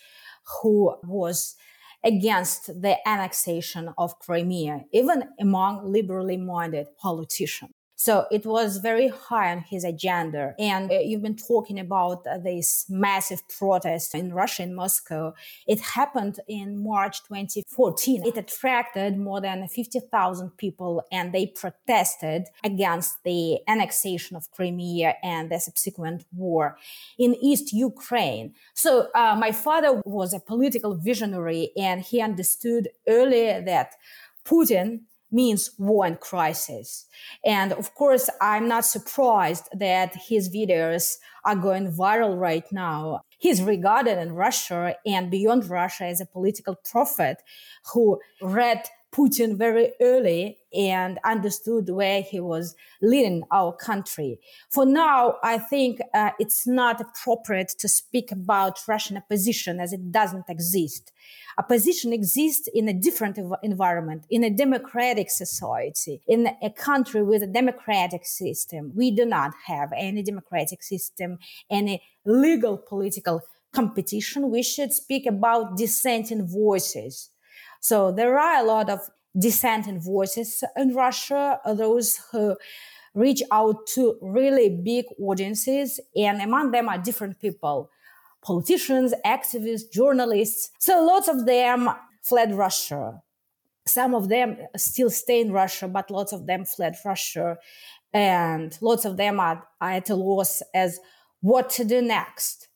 who 0.61 0.95
was 1.03 1.55
against 2.03 2.67
the 2.81 2.97
annexation 3.07 3.93
of 3.97 4.19
Crimea, 4.19 4.85
even 4.91 5.23
among 5.39 5.89
liberally 5.89 6.37
minded 6.37 6.87
politicians. 7.01 7.71
So 7.99 8.27
it 8.31 8.45
was 8.45 8.77
very 8.77 9.09
high 9.09 9.51
on 9.51 9.59
his 9.59 9.83
agenda. 9.83 10.55
And 10.57 10.89
uh, 10.89 10.99
you've 10.99 11.21
been 11.21 11.35
talking 11.35 11.77
about 11.77 12.25
uh, 12.25 12.37
this 12.37 12.85
massive 12.87 13.41
protest 13.49 14.15
in 14.15 14.31
Russia, 14.31 14.63
in 14.63 14.73
Moscow. 14.73 15.33
It 15.67 15.81
happened 15.81 16.39
in 16.47 16.81
March 16.81 17.21
2014. 17.23 18.25
It 18.25 18.37
attracted 18.37 19.17
more 19.17 19.41
than 19.41 19.67
50,000 19.67 20.55
people 20.55 21.03
and 21.11 21.33
they 21.33 21.47
protested 21.47 22.45
against 22.63 23.21
the 23.25 23.59
annexation 23.67 24.37
of 24.37 24.49
Crimea 24.51 25.15
and 25.21 25.51
the 25.51 25.59
subsequent 25.59 26.23
war 26.31 26.77
in 27.17 27.35
East 27.41 27.73
Ukraine. 27.73 28.53
So 28.75 29.09
uh, 29.13 29.35
my 29.37 29.51
father 29.51 30.01
was 30.05 30.33
a 30.33 30.39
political 30.39 30.95
visionary 30.95 31.71
and 31.75 31.99
he 31.99 32.21
understood 32.21 32.87
earlier 33.09 33.61
that 33.65 33.95
Putin 34.45 35.01
means 35.31 35.71
war 35.77 36.05
and 36.05 36.19
crisis. 36.19 37.05
And 37.45 37.71
of 37.73 37.93
course, 37.95 38.29
I'm 38.41 38.67
not 38.67 38.85
surprised 38.85 39.69
that 39.73 40.15
his 40.15 40.49
videos 40.49 41.17
are 41.45 41.55
going 41.55 41.91
viral 41.91 42.39
right 42.39 42.65
now. 42.71 43.21
He's 43.37 43.61
regarded 43.61 44.17
in 44.19 44.33
Russia 44.33 44.95
and 45.05 45.31
beyond 45.31 45.69
Russia 45.69 46.05
as 46.05 46.19
a 46.19 46.25
political 46.25 46.75
prophet 46.89 47.37
who 47.93 48.19
read 48.41 48.83
Putin 49.11 49.57
very 49.57 49.93
early 50.01 50.57
and 50.73 51.19
understood 51.23 51.89
where 51.89 52.21
he 52.21 52.39
was 52.39 52.75
leading 53.01 53.43
our 53.51 53.73
country. 53.73 54.39
For 54.69 54.85
now, 54.85 55.37
I 55.43 55.57
think 55.57 55.99
uh, 56.13 56.31
it's 56.39 56.67
not 56.67 57.01
appropriate 57.01 57.69
to 57.79 57.87
speak 57.87 58.31
about 58.31 58.79
Russian 58.87 59.17
opposition 59.17 59.79
as 59.79 59.93
it 59.93 60.11
doesn't 60.11 60.45
exist. 60.47 61.11
Opposition 61.57 62.13
exists 62.13 62.69
in 62.73 62.87
a 62.87 62.93
different 62.93 63.39
ev- 63.39 63.59
environment, 63.63 64.25
in 64.29 64.43
a 64.43 64.49
democratic 64.49 65.29
society, 65.29 66.21
in 66.27 66.47
a 66.61 66.69
country 66.69 67.23
with 67.23 67.41
a 67.41 67.47
democratic 67.47 68.25
system. 68.25 68.91
We 68.95 69.11
do 69.11 69.25
not 69.25 69.53
have 69.65 69.91
any 69.97 70.21
democratic 70.21 70.83
system, 70.83 71.39
any 71.69 72.03
legal 72.25 72.77
political 72.77 73.41
competition. 73.73 74.51
We 74.51 74.63
should 74.63 74.93
speak 74.93 75.25
about 75.25 75.77
dissenting 75.77 76.47
voices. 76.47 77.29
So 77.79 78.11
there 78.11 78.37
are 78.37 78.63
a 78.63 78.65
lot 78.65 78.89
of 78.89 78.99
dissenting 79.37 79.99
voices 79.99 80.63
in 80.75 80.93
Russia, 80.93 81.59
uh, 81.63 81.73
those 81.73 82.19
who 82.31 82.57
reach 83.13 83.41
out 83.51 83.87
to 83.87 84.17
really 84.21 84.69
big 84.69 85.05
audiences, 85.19 85.99
and 86.15 86.41
among 86.41 86.71
them 86.71 86.89
are 86.89 86.97
different 86.97 87.39
people 87.39 87.89
politicians, 88.41 89.13
activists, 89.25 89.91
journalists. 89.91 90.71
So 90.79 91.03
lots 91.03 91.27
of 91.27 91.45
them 91.45 91.89
fled 92.21 92.55
Russia. 92.55 93.21
Some 93.85 94.13
of 94.15 94.29
them 94.29 94.57
still 94.77 95.09
stay 95.09 95.41
in 95.41 95.51
Russia, 95.51 95.87
but 95.87 96.09
lots 96.09 96.31
of 96.31 96.45
them 96.45 96.63
fled 96.63 96.95
Russia. 97.03 97.57
And 98.13 98.77
lots 98.81 99.05
of 99.05 99.17
them 99.17 99.39
are, 99.39 99.67
are 99.81 99.91
at 99.91 100.09
a 100.09 100.15
loss 100.15 100.61
as 100.73 100.99
what 101.41 101.69
to 101.71 101.83
do 101.83 102.01
next. 102.01 102.67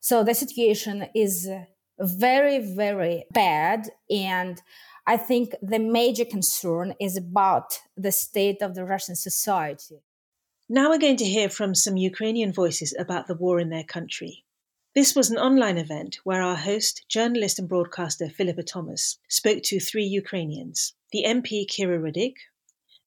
So 0.00 0.24
the 0.24 0.34
situation 0.34 1.06
is 1.14 1.48
very, 2.00 2.58
very 2.58 3.24
bad. 3.32 3.90
And 4.10 4.60
I 5.06 5.16
think 5.16 5.54
the 5.62 5.78
major 5.78 6.24
concern 6.24 6.94
is 7.00 7.16
about 7.16 7.80
the 7.96 8.12
state 8.12 8.62
of 8.62 8.74
the 8.74 8.84
Russian 8.84 9.16
society. 9.16 10.02
Now 10.68 10.88
we're 10.88 10.98
going 10.98 11.16
to 11.16 11.24
hear 11.24 11.48
from 11.48 11.74
some 11.74 11.96
Ukrainian 11.96 12.52
voices 12.52 12.94
about 12.98 13.26
the 13.26 13.34
war 13.34 13.58
in 13.58 13.70
their 13.70 13.84
country. 13.84 14.44
This 14.94 15.14
was 15.14 15.30
an 15.30 15.38
online 15.38 15.78
event 15.78 16.20
where 16.24 16.42
our 16.42 16.56
host, 16.56 17.04
journalist 17.08 17.58
and 17.58 17.68
broadcaster 17.68 18.28
Philippa 18.28 18.62
Thomas, 18.62 19.18
spoke 19.28 19.62
to 19.64 19.80
three 19.80 20.04
Ukrainians 20.04 20.94
the 21.12 21.24
MP 21.26 21.66
Kira 21.66 21.98
Rudik, 21.98 22.34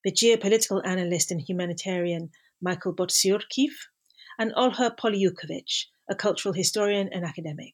the 0.03 0.12
geopolitical 0.12 0.82
analyst 0.86 1.32
and 1.32 1.41
humanitarian 1.41 2.32
Michael 2.62 2.93
Bociurkiw, 2.93 3.71
and 4.38 4.53
Olha 4.56 4.95
Polyukhovych, 4.97 5.86
a 6.10 6.15
cultural 6.15 6.53
historian 6.53 7.10
and 7.13 7.23
academic. 7.23 7.73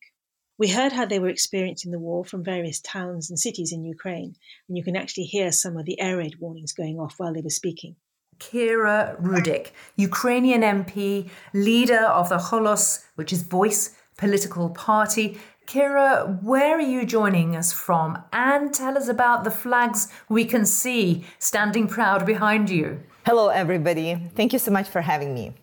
We 0.60 0.68
heard 0.68 0.92
how 0.92 1.06
they 1.06 1.20
were 1.20 1.30
experiencing 1.30 1.92
the 1.92 2.00
war 2.00 2.26
from 2.26 2.44
various 2.44 2.82
towns 2.82 3.30
and 3.30 3.40
cities 3.40 3.72
in 3.72 3.86
Ukraine, 3.86 4.36
and 4.68 4.78
you 4.78 4.84
can 4.84 4.98
actually 4.98 5.24
hear 5.24 5.54
some 5.54 5.78
of 5.78 5.86
the 5.86 5.98
air 6.02 6.18
raid 6.18 6.36
warnings 6.42 6.74
going 6.74 7.00
off 7.00 7.16
while 7.18 7.34
they 7.34 7.40
were 7.40 7.50
speaking. 7.50 7.96
Kira 8.40 9.18
Rudik, 9.22 9.72
Ukrainian 9.96 10.62
MP, 10.62 11.30
leader 11.54 12.04
of 12.20 12.28
the 12.28 12.40
Holos, 12.40 13.06
which 13.16 13.32
is 13.32 13.42
Voice 13.44 13.96
political 14.18 14.70
party. 14.72 15.40
Kira, 15.66 16.44
where 16.44 16.76
are 16.76 16.82
you 16.82 17.06
joining 17.06 17.56
us 17.56 17.72
from? 17.72 18.22
And 18.34 18.74
tell 18.74 18.98
us 18.98 19.08
about 19.08 19.46
the 19.46 19.52
flags 19.52 20.10
we 20.28 20.44
can 20.44 20.66
see 20.66 21.24
standing 21.38 21.88
proud 21.88 22.26
behind 22.26 22.70
you. 22.70 23.02
Hello, 23.26 23.48
everybody. 23.48 24.30
Thank 24.36 24.52
you 24.52 24.60
so 24.60 24.72
much 24.72 24.90
for 24.90 25.00
having 25.00 25.34
me. 25.34 25.54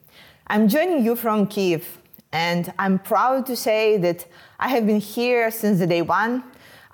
I'm 0.47 0.69
joining 0.69 1.05
you 1.05 1.17
from 1.17 1.49
Kiev, 1.49 1.99
and 2.33 2.73
I'm 2.79 2.99
proud 2.99 3.47
to 3.47 3.57
say 3.57 3.97
that 3.99 4.27
I 4.59 4.69
have 4.69 4.87
been 4.87 5.01
here 5.01 5.51
since 5.51 5.79
the 5.79 5.87
day 5.87 6.03
one. 6.03 6.45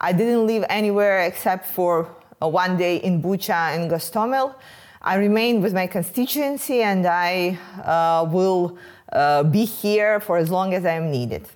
I 0.01 0.13
didn't 0.13 0.47
live 0.47 0.65
anywhere 0.69 1.21
except 1.21 1.67
for 1.67 2.05
one 2.39 2.77
day 2.77 2.97
in 2.97 3.23
Bucha 3.23 3.75
and 3.75 3.91
Gostomel. 3.91 4.55
I 5.01 5.17
remain 5.17 5.63
with 5.63 5.75
my 5.75 5.87
constituency 5.87 6.83
and 6.83 7.07
I 7.07 7.59
uh, 7.85 8.25
will 8.31 8.79
uh, 9.13 9.43
be 9.43 9.65
here 9.65 10.21
for 10.21 10.37
as 10.37 10.51
long 10.51 10.75
as 10.75 10.85
I 10.85 10.93
am 10.93 11.11
needed. 11.11 11.49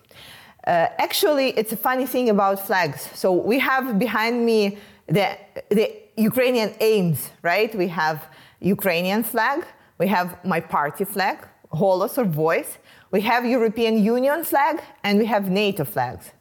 Uh, 0.67 0.89
actually, 0.99 1.51
it's 1.51 1.73
a 1.73 1.77
funny 1.77 2.07
thing 2.07 2.29
about 2.29 2.67
flags. 2.67 3.09
So 3.15 3.33
we 3.33 3.59
have 3.61 3.99
behind 3.99 4.45
me 4.45 4.79
the, 5.07 5.39
the 5.71 5.93
Ukrainian 6.17 6.75
aims, 6.81 7.31
right? 7.43 7.73
We 7.75 7.89
have 7.89 8.27
Ukrainian 8.61 9.23
flag, 9.23 9.65
we 9.99 10.09
have 10.09 10.45
my 10.45 10.61
party 10.61 11.05
flag, 11.05 11.47
Holos 11.73 12.19
or 12.19 12.25
Voice, 12.25 12.79
we 13.17 13.23
have 13.23 13.47
European 13.47 13.95
Union 14.05 14.45
flag 14.45 14.83
and 15.03 15.19
we 15.19 15.25
have 15.25 15.49
NATO 15.49 15.85
flags. 15.85 16.33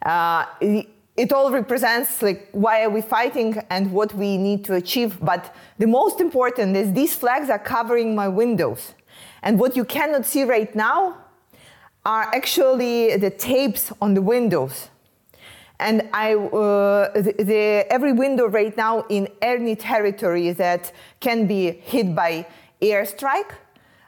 Uh, 0.00 0.46
it, 1.22 1.30
all 1.36 1.50
represents 1.52 2.22
like 2.22 2.48
why 2.52 2.82
are 2.84 2.88
we 2.88 3.02
fighting 3.02 3.50
and 3.68 3.92
what 3.92 4.14
we 4.14 4.38
need 4.38 4.64
to 4.64 4.72
achieve. 4.74 5.10
But 5.20 5.54
the 5.78 5.86
most 5.86 6.22
important 6.22 6.78
is 6.78 6.94
these 6.94 7.14
flags 7.14 7.50
are 7.50 7.58
covering 7.58 8.14
my 8.14 8.28
windows. 8.28 8.94
And 9.42 9.58
what 9.60 9.76
you 9.76 9.84
cannot 9.84 10.24
see 10.24 10.44
right 10.44 10.74
now 10.74 10.98
are 12.06 12.26
actually 12.34 13.18
the 13.18 13.30
tapes 13.30 13.92
on 14.00 14.14
the 14.14 14.22
windows. 14.22 14.88
And 15.78 16.08
I, 16.14 16.36
uh, 16.36 17.20
the, 17.20 17.34
the, 17.50 17.62
every 17.96 18.14
window 18.14 18.46
right 18.46 18.74
now 18.74 19.04
in 19.10 19.28
any 19.42 19.76
territory 19.76 20.52
that 20.52 20.90
can 21.20 21.46
be 21.46 21.70
hit 21.70 22.14
by 22.14 22.46
airstrike 22.80 23.52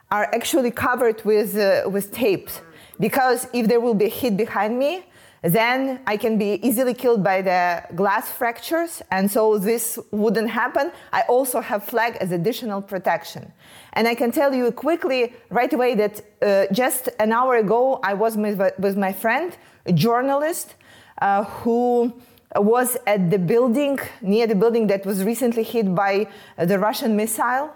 are 0.09 0.25
actually 0.33 0.71
covered 0.71 1.23
with, 1.25 1.57
uh, 1.57 1.89
with 1.89 2.11
tapes. 2.11 2.61
Because 2.99 3.47
if 3.53 3.67
there 3.67 3.79
will 3.79 3.93
be 3.93 4.05
a 4.05 4.09
hit 4.09 4.37
behind 4.37 4.79
me, 4.79 5.05
then 5.43 5.99
I 6.07 6.17
can 6.17 6.37
be 6.37 6.59
easily 6.67 6.93
killed 6.93 7.23
by 7.23 7.41
the 7.41 7.83
glass 7.95 8.31
fractures, 8.31 9.03
and 9.11 9.29
so 9.29 9.59
this 9.59 9.99
wouldn't 10.11 10.49
happen. 10.49 10.91
I 11.13 11.21
also 11.29 11.61
have 11.61 11.83
flag 11.83 12.17
as 12.19 12.31
additional 12.31 12.81
protection. 12.81 13.53
And 13.93 14.07
I 14.07 14.15
can 14.15 14.31
tell 14.31 14.53
you 14.53 14.71
quickly, 14.71 15.33
right 15.49 15.71
away, 15.71 15.93
that 15.95 16.21
uh, 16.41 16.73
just 16.73 17.09
an 17.19 17.31
hour 17.31 17.55
ago, 17.57 17.99
I 18.03 18.13
was 18.15 18.35
with, 18.35 18.59
with 18.79 18.97
my 18.97 19.13
friend, 19.13 19.55
a 19.85 19.93
journalist, 19.93 20.73
uh, 21.21 21.43
who 21.43 22.13
was 22.55 22.97
at 23.05 23.29
the 23.29 23.39
building, 23.39 23.99
near 24.21 24.47
the 24.47 24.55
building 24.55 24.87
that 24.87 25.05
was 25.05 25.23
recently 25.23 25.63
hit 25.63 25.93
by 25.93 26.27
the 26.57 26.79
Russian 26.79 27.15
missile, 27.15 27.69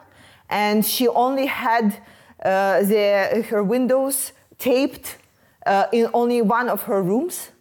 and 0.50 0.86
she 0.86 1.08
only 1.08 1.46
had 1.46 2.02
the, 2.42 3.46
her 3.50 3.64
windows 3.64 4.34
taped 4.58 5.18
uh, 5.66 5.86
in 5.92 6.10
only 6.14 6.42
one 6.42 6.70
of 6.70 6.84
her 6.84 7.02
rooms. 7.02 7.52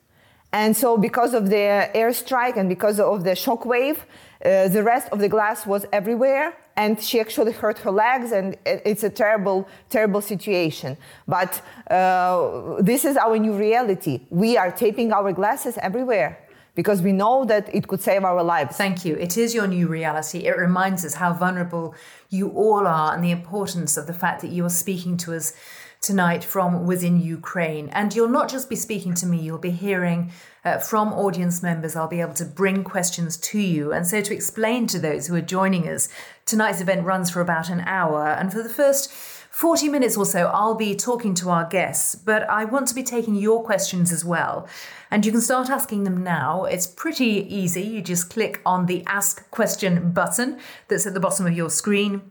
And 0.52 0.76
so, 0.76 0.96
because 0.96 1.32
of 1.34 1.48
the 1.48 1.90
airstrike 1.94 2.56
and 2.56 2.68
because 2.68 2.98
of 2.98 3.22
the 3.22 3.36
shock 3.36 3.64
wave, 3.64 4.04
uh, 4.44 4.68
the 4.68 4.82
rest 4.82 5.08
of 5.12 5.20
the 5.20 5.28
glass 5.28 5.64
was 5.64 5.86
everywhere. 5.92 6.56
And 6.76 7.00
she 7.00 7.20
actually 7.20 7.52
hurt 7.52 7.78
her 7.80 7.90
legs, 7.90 8.32
and 8.32 8.56
it's 8.64 9.04
a 9.04 9.10
terrible, 9.10 9.68
terrible 9.90 10.22
situation. 10.22 10.96
But 11.28 11.60
uh, 11.90 12.80
this 12.80 13.04
is 13.04 13.16
our 13.16 13.36
new 13.38 13.52
reality. 13.52 14.20
We 14.30 14.56
are 14.56 14.70
taping 14.70 15.12
our 15.12 15.32
glasses 15.32 15.76
everywhere 15.78 16.38
because 16.80 17.02
we 17.02 17.12
know 17.12 17.44
that 17.44 17.68
it 17.74 17.86
could 17.88 18.00
save 18.00 18.24
our 18.24 18.42
lives. 18.42 18.74
Thank 18.74 19.04
you. 19.04 19.14
It 19.16 19.36
is 19.36 19.54
your 19.54 19.66
new 19.66 19.86
reality. 19.86 20.46
It 20.46 20.56
reminds 20.56 21.04
us 21.04 21.12
how 21.12 21.34
vulnerable 21.34 21.94
you 22.30 22.48
all 22.52 22.86
are 22.86 23.12
and 23.12 23.22
the 23.22 23.32
importance 23.32 23.98
of 23.98 24.06
the 24.06 24.14
fact 24.14 24.40
that 24.40 24.50
you 24.50 24.64
are 24.64 24.70
speaking 24.70 25.18
to 25.18 25.36
us 25.36 25.52
tonight 26.00 26.42
from 26.42 26.86
within 26.86 27.20
Ukraine. 27.20 27.90
And 27.90 28.14
you'll 28.14 28.30
not 28.30 28.48
just 28.48 28.70
be 28.70 28.76
speaking 28.76 29.12
to 29.16 29.26
me, 29.26 29.38
you'll 29.42 29.58
be 29.58 29.72
hearing 29.72 30.32
uh, 30.64 30.78
from 30.78 31.12
audience 31.12 31.62
members. 31.62 31.96
I'll 31.96 32.08
be 32.08 32.22
able 32.22 32.32
to 32.32 32.46
bring 32.46 32.82
questions 32.82 33.36
to 33.36 33.58
you. 33.58 33.92
And 33.92 34.06
so, 34.06 34.22
to 34.22 34.32
explain 34.32 34.86
to 34.86 34.98
those 34.98 35.26
who 35.26 35.34
are 35.34 35.42
joining 35.42 35.86
us, 35.86 36.08
tonight's 36.46 36.80
event 36.80 37.04
runs 37.04 37.28
for 37.28 37.42
about 37.42 37.68
an 37.68 37.80
hour. 37.80 38.26
And 38.26 38.50
for 38.50 38.62
the 38.62 38.70
first 38.70 39.12
40 39.60 39.90
minutes 39.90 40.16
or 40.16 40.24
so, 40.24 40.46
I'll 40.46 40.74
be 40.74 40.96
talking 40.96 41.34
to 41.34 41.50
our 41.50 41.66
guests, 41.66 42.14
but 42.14 42.48
I 42.48 42.64
want 42.64 42.88
to 42.88 42.94
be 42.94 43.02
taking 43.02 43.34
your 43.34 43.62
questions 43.62 44.10
as 44.10 44.24
well. 44.24 44.66
And 45.10 45.26
you 45.26 45.30
can 45.30 45.42
start 45.42 45.68
asking 45.68 46.04
them 46.04 46.24
now. 46.24 46.64
It's 46.64 46.86
pretty 46.86 47.46
easy. 47.54 47.82
You 47.82 48.00
just 48.00 48.30
click 48.30 48.62
on 48.64 48.86
the 48.86 49.04
Ask 49.06 49.50
Question 49.50 50.12
button 50.12 50.58
that's 50.88 51.06
at 51.06 51.12
the 51.12 51.20
bottom 51.20 51.44
of 51.44 51.52
your 51.52 51.68
screen 51.68 52.22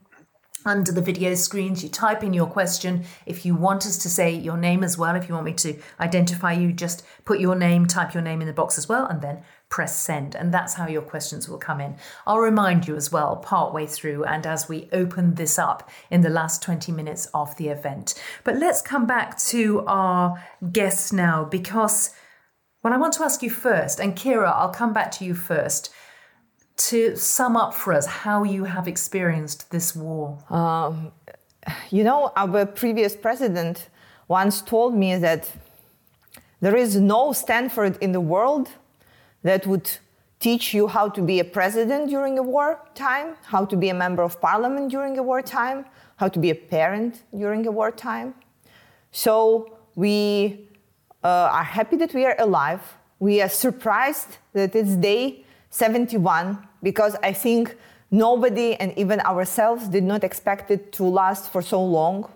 under 0.66 0.92
the 0.92 1.04
video 1.04 1.36
screens. 1.36 1.84
You 1.84 1.90
type 1.90 2.24
in 2.24 2.34
your 2.34 2.48
question. 2.48 3.04
If 3.28 3.46
you 3.46 3.54
want 3.54 3.86
us 3.86 4.00
to 4.00 4.10
say 4.10 4.34
your 4.34 4.58
name 4.58 4.84
as 4.84 4.98
well, 4.98 5.16
if 5.16 5.30
you 5.30 5.36
want 5.36 5.46
me 5.46 5.54
to 5.54 5.80
identify 6.00 6.54
you, 6.54 6.74
just 6.74 7.06
put 7.26 7.40
your 7.40 7.56
name, 7.56 7.86
type 7.86 8.16
your 8.16 8.24
name 8.24 8.42
in 8.42 8.48
the 8.48 8.54
box 8.54 8.76
as 8.76 8.90
well, 8.90 9.06
and 9.06 9.22
then 9.22 9.44
press 9.70 9.98
send. 9.98 10.36
And 10.36 10.54
that's 10.54 10.74
how 10.74 10.88
your 10.88 11.02
questions 11.02 11.48
will 11.48 11.58
come 11.58 11.80
in. 11.80 11.96
I'll 12.26 12.40
remind 12.40 12.88
you 12.88 12.96
as 12.96 13.12
well, 13.12 13.36
partway 13.36 13.86
through 13.86 14.24
and 14.26 14.46
as 14.46 14.68
we 14.68 14.90
open 14.92 15.36
this 15.36 15.60
up 15.60 15.90
in 16.10 16.22
the 16.22 16.30
last 16.30 16.62
20 16.64 16.92
minutes 16.92 17.28
of 17.34 17.56
the 17.58 17.70
event. 17.70 18.16
But 18.44 18.56
let's 18.58 18.82
come 18.82 19.06
back 19.06 19.38
to 19.40 19.84
our 19.88 20.44
guests 20.72 21.14
now 21.14 21.46
because. 21.46 22.14
what 22.82 22.94
I 22.94 22.98
want 22.98 23.14
to 23.14 23.24
ask 23.24 23.44
you 23.44 23.50
first, 23.50 24.00
and 24.00 24.16
Kira, 24.16 24.52
I'll 24.56 24.74
come 24.82 24.94
back 24.94 25.12
to 25.18 25.26
you 25.26 25.36
first 25.36 25.94
to 26.80 27.16
sum 27.16 27.58
up 27.58 27.74
for 27.74 27.94
us 27.94 28.06
how 28.06 28.44
you 28.44 28.64
have 28.64 28.88
experienced 28.88 29.70
this 29.70 29.96
war? 29.96 30.40
Um, 30.50 31.12
you 31.92 32.04
know, 32.04 32.32
our 32.36 32.66
previous 32.66 33.16
president 33.16 33.90
once 34.28 34.62
told 34.62 34.96
me 34.96 35.18
that 35.18 35.52
there 36.62 36.76
is 36.76 36.96
no 36.96 37.34
Stanford 37.34 37.98
in 38.02 38.12
the 38.14 38.22
world 38.22 38.70
that 39.44 39.66
would 39.68 39.90
teach 40.40 40.74
you 40.74 40.88
how 40.88 41.10
to 41.10 41.22
be 41.22 41.40
a 41.40 41.44
president 41.44 42.10
during 42.10 42.38
a 42.40 42.44
war 42.44 42.80
time, 42.96 43.36
how 43.44 43.66
to 43.66 43.76
be 43.76 43.90
a 43.90 43.94
member 43.94 44.24
of 44.24 44.40
parliament 44.40 44.90
during 44.90 45.18
a 45.18 45.24
war 45.24 45.42
time, 45.42 45.86
how 46.16 46.28
to 46.28 46.40
be 46.40 46.50
a 46.50 46.56
parent 46.56 47.24
during 47.38 47.66
a 47.68 47.72
war 47.72 47.92
time. 47.92 48.34
So 49.12 49.78
we 49.96 50.68
uh, 51.24 51.50
are 51.52 51.64
happy 51.64 51.98
that 51.98 52.14
we 52.14 52.26
are 52.26 52.36
alive. 52.40 52.82
We 53.20 53.42
are 53.42 53.50
surprised 53.50 54.38
that 54.54 54.76
it's 54.76 54.96
day 54.96 55.44
71 55.70 56.58
because 56.82 57.16
I 57.22 57.34
think 57.34 57.76
nobody 58.12 58.76
and 58.76 58.98
even 58.98 59.20
ourselves 59.22 59.88
did 59.88 60.04
not 60.04 60.24
expect 60.24 60.72
it 60.72 60.92
to 60.94 61.04
last 61.04 61.52
for 61.52 61.62
so 61.62 61.84
long. 61.84 62.32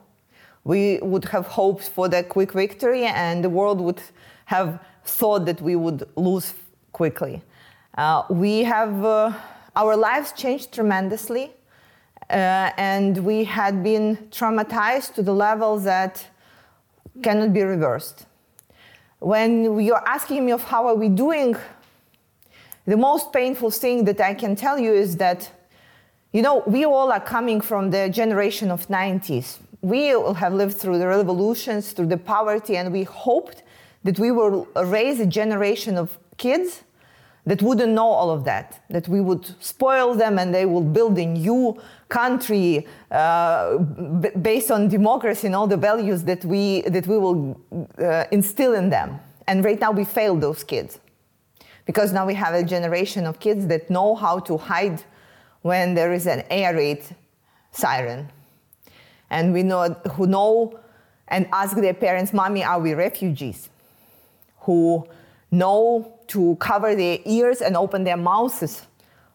We 0.66 1.00
would 1.02 1.26
have 1.26 1.48
hoped 1.48 1.90
for 1.90 2.08
the 2.08 2.24
quick 2.24 2.54
victory, 2.54 3.04
and 3.04 3.44
the 3.44 3.50
world 3.50 3.82
would 3.82 4.02
have 4.46 4.80
thought 5.04 5.46
that 5.46 5.62
we 5.62 5.76
would 5.76 6.08
lose 6.16 6.54
quickly. 6.94 7.42
Uh, 7.98 8.24
we 8.30 8.64
have 8.64 9.04
uh, 9.04 9.34
our 9.76 9.98
lives 9.98 10.32
changed 10.32 10.72
tremendously, 10.72 11.52
uh, 12.30 12.72
and 12.78 13.18
we 13.18 13.44
had 13.44 13.84
been 13.84 14.18
traumatized 14.32 15.14
to 15.16 15.22
the 15.22 15.34
level 15.34 15.78
that 15.80 16.26
cannot 17.22 17.52
be 17.54 17.64
reversed. 17.64 18.26
When 19.20 19.80
you're 19.80 20.08
asking 20.08 20.46
me 20.46 20.52
of 20.52 20.64
how 20.64 20.88
are 20.88 20.96
we 20.96 21.10
doing, 21.10 21.56
the 22.86 22.98
most 22.98 23.34
painful 23.34 23.72
thing 23.72 24.06
that 24.06 24.20
I 24.22 24.34
can 24.34 24.56
tell 24.56 24.80
you 24.80 24.94
is 24.94 25.18
that 25.18 25.52
you 26.34 26.42
know, 26.42 26.64
we 26.66 26.84
all 26.84 27.12
are 27.12 27.20
coming 27.20 27.62
from 27.62 27.92
the 27.92 28.10
generation 28.10 28.72
of 28.72 28.88
90s. 28.88 29.60
We 29.82 30.08
have 30.08 30.52
lived 30.52 30.78
through 30.78 30.98
the 30.98 31.08
revolutions, 31.08 31.92
through 31.92 32.08
the 32.08 32.18
poverty, 32.18 32.76
and 32.76 32.92
we 32.92 33.04
hoped 33.04 33.62
that 34.04 34.18
we 34.18 34.32
will 34.32 34.68
raise 34.76 35.20
a 35.20 35.28
generation 35.28 35.96
of 35.96 36.18
kids 36.38 36.84
that 37.46 37.62
wouldn't 37.62 37.92
know 37.92 38.08
all 38.08 38.30
of 38.30 38.46
that, 38.46 38.82
that 38.90 39.08
we 39.08 39.20
would 39.20 39.46
spoil 39.62 40.14
them 40.14 40.40
and 40.40 40.54
they 40.54 40.66
will 40.66 40.82
build 40.82 41.18
a 41.18 41.26
new 41.26 41.80
country 42.08 42.88
uh, 43.12 43.78
b- 43.78 44.30
based 44.42 44.72
on 44.72 44.88
democracy 44.88 45.48
and 45.48 45.56
all 45.56 45.68
the 45.68 45.78
values 45.78 46.24
that 46.24 46.46
we, 46.46 46.82
that 46.82 47.06
we 47.06 47.18
will 47.18 47.60
uh, 48.00 48.24
instill 48.32 48.74
in 48.74 48.90
them. 48.90 49.20
And 49.48 49.66
right 49.66 49.80
now 49.80 49.92
we 49.92 50.06
failed 50.06 50.40
those 50.40 50.64
kids 50.64 51.00
because 51.86 52.14
now 52.14 52.26
we 52.26 52.34
have 52.34 52.54
a 52.54 52.64
generation 52.64 53.26
of 53.26 53.40
kids 53.42 53.68
that 53.68 53.90
know 53.90 54.16
how 54.16 54.40
to 54.40 54.58
hide 54.58 55.04
when 55.64 55.96
there 55.96 56.14
is 56.14 56.28
an 56.28 56.44
air 56.50 56.74
raid 56.74 57.04
siren. 57.72 58.30
And 59.30 59.52
we 59.52 59.64
know 59.64 59.90
who 60.14 60.28
know 60.28 60.80
and 61.28 61.48
ask 61.52 61.76
their 61.76 61.94
parents, 61.94 62.32
Mommy, 62.32 62.64
are 62.64 62.80
we 62.80 62.94
refugees? 62.94 63.70
Who 64.62 65.08
know 65.52 66.13
to 66.34 66.56
cover 66.60 66.96
their 66.96 67.20
ears 67.26 67.62
and 67.62 67.78
open 67.78 68.04
their 68.04 68.18
mouths 68.18 68.88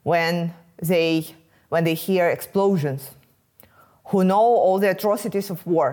when 0.02 0.54
they, 0.82 1.26
when 1.68 1.84
they 1.84 1.94
hear 1.94 2.28
explosions, 2.28 3.10
who 4.06 4.24
know 4.24 4.46
all 4.64 4.78
the 4.78 4.90
atrocities 4.90 5.50
of 5.50 5.66
war. 5.66 5.88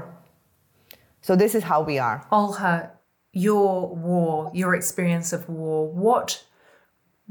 So 1.22 1.36
this 1.36 1.56
is 1.56 1.64
how 1.64 1.82
we 1.82 2.00
are. 2.00 2.26
Olha, 2.32 2.90
your 3.34 3.96
war, 3.96 4.52
your 4.54 4.74
experience 4.74 5.34
of 5.34 5.50
war, 5.50 5.92
what 5.92 6.44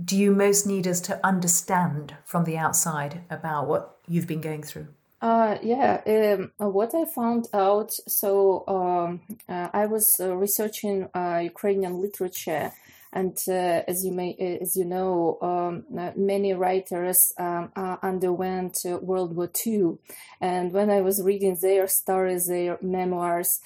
do 0.02 0.16
you 0.16 0.32
most 0.32 0.66
need 0.66 0.87
us 0.87 1.00
to 1.00 1.18
understand 1.24 2.16
from 2.24 2.44
the 2.44 2.56
outside 2.56 3.22
about 3.30 3.68
what 3.68 3.96
you've 4.06 4.26
been 4.26 4.40
going 4.40 4.62
through? 4.62 4.88
Uh, 5.22 5.56
yeah, 5.62 6.02
um, 6.06 6.52
what 6.58 6.94
I 6.94 7.06
found 7.06 7.48
out. 7.54 7.92
So 8.06 8.64
um, 8.68 9.20
uh, 9.48 9.68
I 9.72 9.87
was 9.87 10.16
uh, 10.20 10.37
researching 10.37 11.08
uh, 11.14 11.40
Ukrainian 11.42 11.98
literature, 11.98 12.72
and 13.14 13.38
uh, 13.48 13.83
as 13.88 14.05
you 14.05 14.12
may, 14.12 14.37
uh, 14.38 14.62
as 14.62 14.77
you 14.77 14.85
know, 14.85 15.38
um, 15.40 15.85
many 16.16 16.53
writers 16.53 17.33
um, 17.38 17.72
underwent 18.03 18.85
World 19.00 19.35
War 19.35 19.50
II, 19.66 19.98
and 20.40 20.72
when 20.72 20.90
I 20.90 21.00
was 21.00 21.22
reading 21.22 21.57
their 21.62 21.87
stories, 21.87 22.48
their 22.48 22.77
memoirs, 22.83 23.61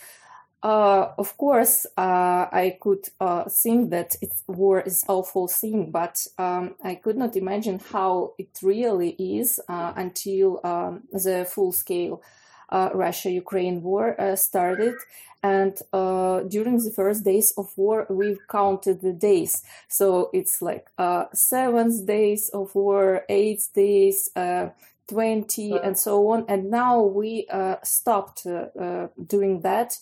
uh, 0.62 1.12
of 1.16 1.36
course, 1.36 1.86
uh, 1.96 2.46
I 2.50 2.78
could 2.80 3.08
uh, 3.20 3.44
think 3.48 3.90
that 3.90 4.16
war 4.48 4.80
is 4.80 5.04
awful 5.06 5.46
thing, 5.46 5.90
but 5.92 6.26
um, 6.36 6.74
I 6.82 6.96
could 6.96 7.16
not 7.16 7.36
imagine 7.36 7.80
how 7.92 8.34
it 8.38 8.58
really 8.62 9.10
is 9.10 9.60
uh, 9.68 9.92
until 9.94 10.60
um, 10.64 11.04
the 11.12 11.46
full-scale 11.48 12.22
uh, 12.70 12.90
Russia-Ukraine 12.92 13.82
war 13.82 14.20
uh, 14.20 14.34
started. 14.34 14.94
And 15.42 15.80
during 16.50 16.78
the 16.78 16.92
first 16.94 17.24
days 17.24 17.52
of 17.56 17.76
war, 17.76 18.06
we've 18.10 18.40
counted 18.50 19.00
the 19.00 19.12
days. 19.12 19.62
So 19.88 20.30
it's 20.32 20.60
like 20.60 20.88
seven 21.32 22.06
days 22.06 22.48
of 22.48 22.74
war, 22.74 23.24
eight 23.28 23.62
days, 23.74 24.30
20, 24.34 25.78
and 25.78 25.96
so 25.96 26.28
on. 26.28 26.44
And 26.48 26.70
now 26.70 27.02
we 27.02 27.46
stopped 27.84 28.46
doing 29.26 29.60
that 29.60 29.98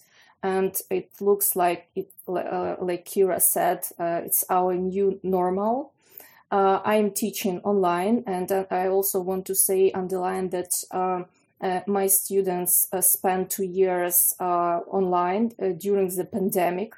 and 0.46 0.77
it 0.90 1.11
looks 1.20 1.57
like 1.57 1.88
it, 1.94 2.11
uh, 2.29 2.77
like 2.81 3.05
Kira 3.05 3.40
said, 3.40 3.81
uh, 3.99 4.20
it's 4.25 4.44
our 4.49 4.75
new 4.75 5.18
normal. 5.22 5.92
Uh, 6.51 6.81
I'm 6.85 7.11
teaching 7.11 7.59
online, 7.61 8.22
and 8.27 8.53
uh, 8.53 8.66
I 8.70 8.87
also 8.87 9.20
want 9.20 9.46
to 9.46 9.55
say 9.55 9.90
underline 9.90 10.51
that 10.51 10.72
um, 10.92 11.27
uh, 11.61 11.81
my 11.87 12.07
students 12.07 12.88
uh, 12.92 13.01
spent 13.01 13.51
two 13.51 13.64
years 13.64 14.35
online 14.38 15.53
during 15.79 16.09
the 16.14 16.25
pandemic 16.25 16.92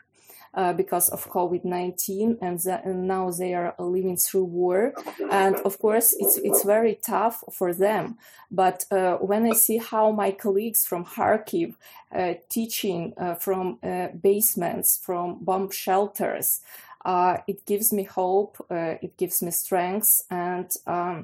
uh, 0.55 0.73
because 0.73 1.09
of 1.11 1.29
COVID 1.31 1.65
19, 1.65 2.39
and, 2.41 2.61
and, 2.67 3.07
now 3.07 3.31
they 3.31 3.55
are 3.55 3.75
living 3.79 4.17
through 4.17 4.45
war. 4.45 4.93
And 5.31 5.57
of 5.57 5.79
course, 5.79 6.15
it's, 6.19 6.39
it's 6.39 6.65
very 6.65 6.95
tough 6.95 7.45
for 7.53 7.75
them. 7.75 8.19
But 8.51 8.85
uh, 8.91 9.17
when 9.17 9.47
I 9.47 9.53
see 9.53 9.77
how 9.77 10.11
my 10.11 10.31
colleagues 10.31 10.87
from 10.87 11.05
Kharkiv 11.05 11.75
uh, 12.15 12.35
teaching 12.49 13.15
uh, 13.17 13.35
from 13.35 13.79
uh, 13.83 14.09
basements, 14.21 14.97
from 14.97 15.45
bomb 15.45 15.71
shelters, 15.71 16.61
it 17.07 17.65
gives 17.67 17.93
me 17.93 18.05
hope, 18.05 18.67
it 18.71 19.17
gives 19.17 19.43
me 19.43 19.51
strength, 19.51 20.23
and 20.31 20.75
um, 20.87 20.95
uh, 20.97 21.23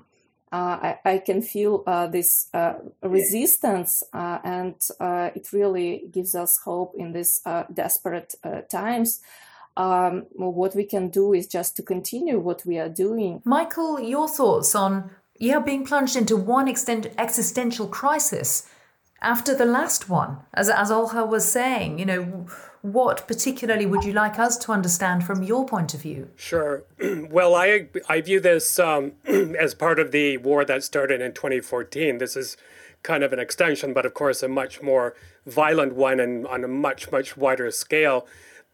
I, 0.54 0.98
I, 1.04 1.18
can 1.18 1.42
feel 1.42 1.82
uh, 1.86 2.06
this 2.06 2.48
uh, 2.54 2.74
resistance, 3.02 4.02
and 4.12 4.76
it 5.34 5.52
really 5.52 6.04
gives 6.12 6.34
us 6.34 6.58
hope 6.58 6.94
in 6.96 7.12
these 7.12 7.40
desperate 7.72 8.34
times. 8.70 9.20
Um, 9.76 10.26
what 10.34 10.76
we 10.76 10.84
can 10.84 11.08
do 11.08 11.32
is 11.32 11.48
just 11.48 11.74
to 11.76 11.82
continue 11.82 12.38
what 12.38 12.64
we 12.64 12.78
are 12.78 12.88
doing. 12.88 13.42
Michael, 13.44 13.98
your 13.98 14.28
thoughts 14.28 14.74
on 14.74 15.10
yeah 15.40 15.58
being 15.58 15.84
plunged 15.84 16.14
into 16.14 16.36
one 16.36 16.68
extent 16.68 17.08
existential 17.18 17.88
crisis 17.88 18.68
after 19.20 19.54
the 19.54 19.64
last 19.64 20.08
one, 20.08 20.38
as 20.52 20.68
as 20.68 20.90
Olha 20.90 21.26
was 21.26 21.50
saying, 21.50 21.98
you 21.98 22.06
know 22.06 22.46
what 22.84 23.26
particularly 23.26 23.86
would 23.86 24.04
you 24.04 24.12
like 24.12 24.38
us 24.38 24.58
to 24.58 24.70
understand 24.70 25.24
from 25.24 25.42
your 25.42 25.64
point 25.64 25.94
of 25.94 26.02
view? 26.02 26.28
Sure. 26.36 26.84
well, 27.30 27.54
I 27.54 27.86
I 28.10 28.20
view 28.20 28.40
this 28.40 28.78
um, 28.78 29.12
as 29.24 29.74
part 29.74 29.98
of 29.98 30.12
the 30.12 30.36
war 30.36 30.66
that 30.66 30.84
started 30.84 31.22
in 31.22 31.32
2014. 31.32 32.18
This 32.18 32.36
is 32.36 32.58
kind 33.02 33.24
of 33.24 33.32
an 33.32 33.38
extension, 33.38 33.94
but 33.94 34.04
of 34.04 34.12
course 34.12 34.42
a 34.42 34.48
much 34.48 34.82
more 34.82 35.14
violent 35.46 35.94
one 35.94 36.20
and 36.20 36.46
on 36.46 36.62
a 36.62 36.68
much 36.68 37.10
much 37.10 37.38
wider 37.38 37.70
scale. 37.70 38.26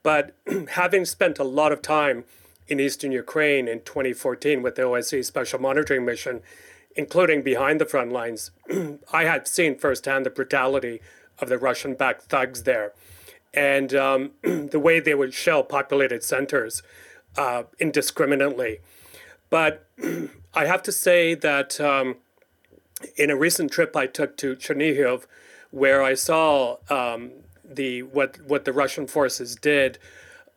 But 0.03 0.35
having 0.71 1.05
spent 1.05 1.39
a 1.39 1.45
lot 1.45 1.71
of 1.71 1.81
time 1.81 2.25
in 2.67 2.81
eastern 2.81 3.13
Ukraine 3.13 3.69
in 3.69 3.79
2014 3.83 4.61
with 4.61 4.75
the 4.75 4.83
OSCE 4.83 5.25
Special 5.25 5.61
Monitoring 5.61 6.05
Mission, 6.05 6.41
including 6.97 7.43
behind 7.43 7.81
the 7.81 7.87
front 7.87 8.11
lines, 8.11 8.51
I 9.13 9.23
had 9.23 9.47
seen 9.47 9.79
firsthand 9.79 10.27
the 10.27 10.31
brutality 10.31 11.01
of 11.39 11.49
the 11.49 11.59
Russian-backed 11.59 12.23
thugs 12.23 12.65
there 12.65 12.93
and 13.53 13.95
um, 13.95 14.31
the 14.43 14.81
way 14.81 15.01
they 15.01 15.15
would 15.15 15.35
shell 15.35 15.63
populated 15.63 16.23
centers 16.23 16.83
uh, 17.37 17.65
indiscriminately. 17.79 18.81
But 19.49 19.87
I 20.55 20.67
have 20.67 20.83
to 20.85 20.93
say 20.93 21.35
that 21.35 21.81
um, 21.81 22.17
in 23.17 23.31
a 23.31 23.37
recent 23.37 23.73
trip 23.73 23.97
I 23.97 24.07
took 24.07 24.37
to 24.39 24.57
Chernihiv, 24.57 25.27
where 25.71 26.03
I 26.03 26.15
saw 26.15 26.79
um, 26.89 27.31
the 27.65 28.03
what 28.03 28.41
what 28.47 28.65
the 28.65 28.73
Russian 28.73 29.07
forces 29.07 29.55
did. 29.57 29.99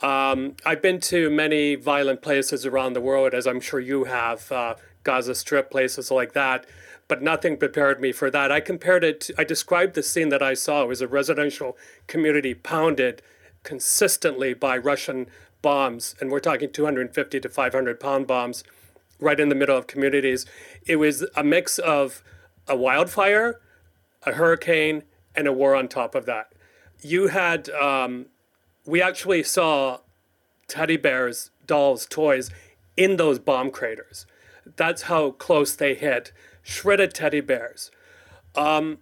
Um, 0.02 0.56
I've 0.66 0.82
been 0.82 1.00
to 1.02 1.30
many 1.30 1.76
violent 1.76 2.22
places 2.22 2.66
around 2.66 2.94
the 2.94 3.02
world, 3.02 3.34
as 3.34 3.48
I'm 3.48 3.62
sure 3.62 3.80
you 3.80 4.04
have, 4.04 4.52
uh, 4.52 4.76
Gaza 5.04 5.34
Strip, 5.34 5.72
places 5.72 6.12
like 6.12 6.34
that 6.34 6.66
but 7.14 7.22
nothing 7.22 7.58
prepared 7.58 8.02
me 8.02 8.12
for 8.12 8.32
that. 8.32 8.52
I 8.52 8.60
compared 8.60 9.04
it, 9.04 9.22
to, 9.22 9.36
I 9.38 9.44
described 9.44 9.94
the 9.94 10.02
scene 10.02 10.30
that 10.30 10.42
I 10.42 10.56
saw. 10.56 10.82
It 10.82 10.88
was 10.88 11.00
a 11.00 11.08
residential 11.08 11.78
community 12.08 12.56
pounded 12.56 13.22
consistently 13.62 14.56
by 14.56 14.78
Russian 14.78 15.28
bombs, 15.62 16.16
and 16.20 16.32
we're 16.32 16.40
talking 16.40 16.72
250 16.72 17.40
to 17.40 17.48
500 17.48 18.00
pound 18.00 18.26
bombs 18.26 18.64
right 19.20 19.40
in 19.40 19.50
the 19.50 19.54
middle 19.54 19.78
of 19.78 19.86
communities. 19.86 20.48
It 20.88 20.96
was 20.96 21.24
a 21.36 21.44
mix 21.44 21.78
of 21.78 22.24
a 22.68 22.76
wildfire, 22.76 23.62
a 24.24 24.32
hurricane, 24.32 25.04
and 25.36 25.48
a 25.48 25.54
war 25.54 25.76
on 25.76 25.90
top 25.90 26.16
of 26.16 26.26
that. 26.26 26.52
You 27.04 27.28
had, 27.28 27.70
um, 27.70 28.26
we 28.88 29.04
actually 29.04 29.44
saw 29.44 30.00
teddy 30.68 30.98
bears, 30.98 31.52
dolls, 31.68 32.08
toys 32.08 32.50
in 32.98 33.18
those 33.18 33.38
bomb 33.38 33.70
craters. 33.70 34.26
That's 34.78 35.04
how 35.04 35.30
close 35.30 35.76
they 35.76 35.94
hit. 35.94 36.32
Shredded 36.64 37.14
teddy 37.14 37.42
bears. 37.42 37.92
Um, 38.56 39.00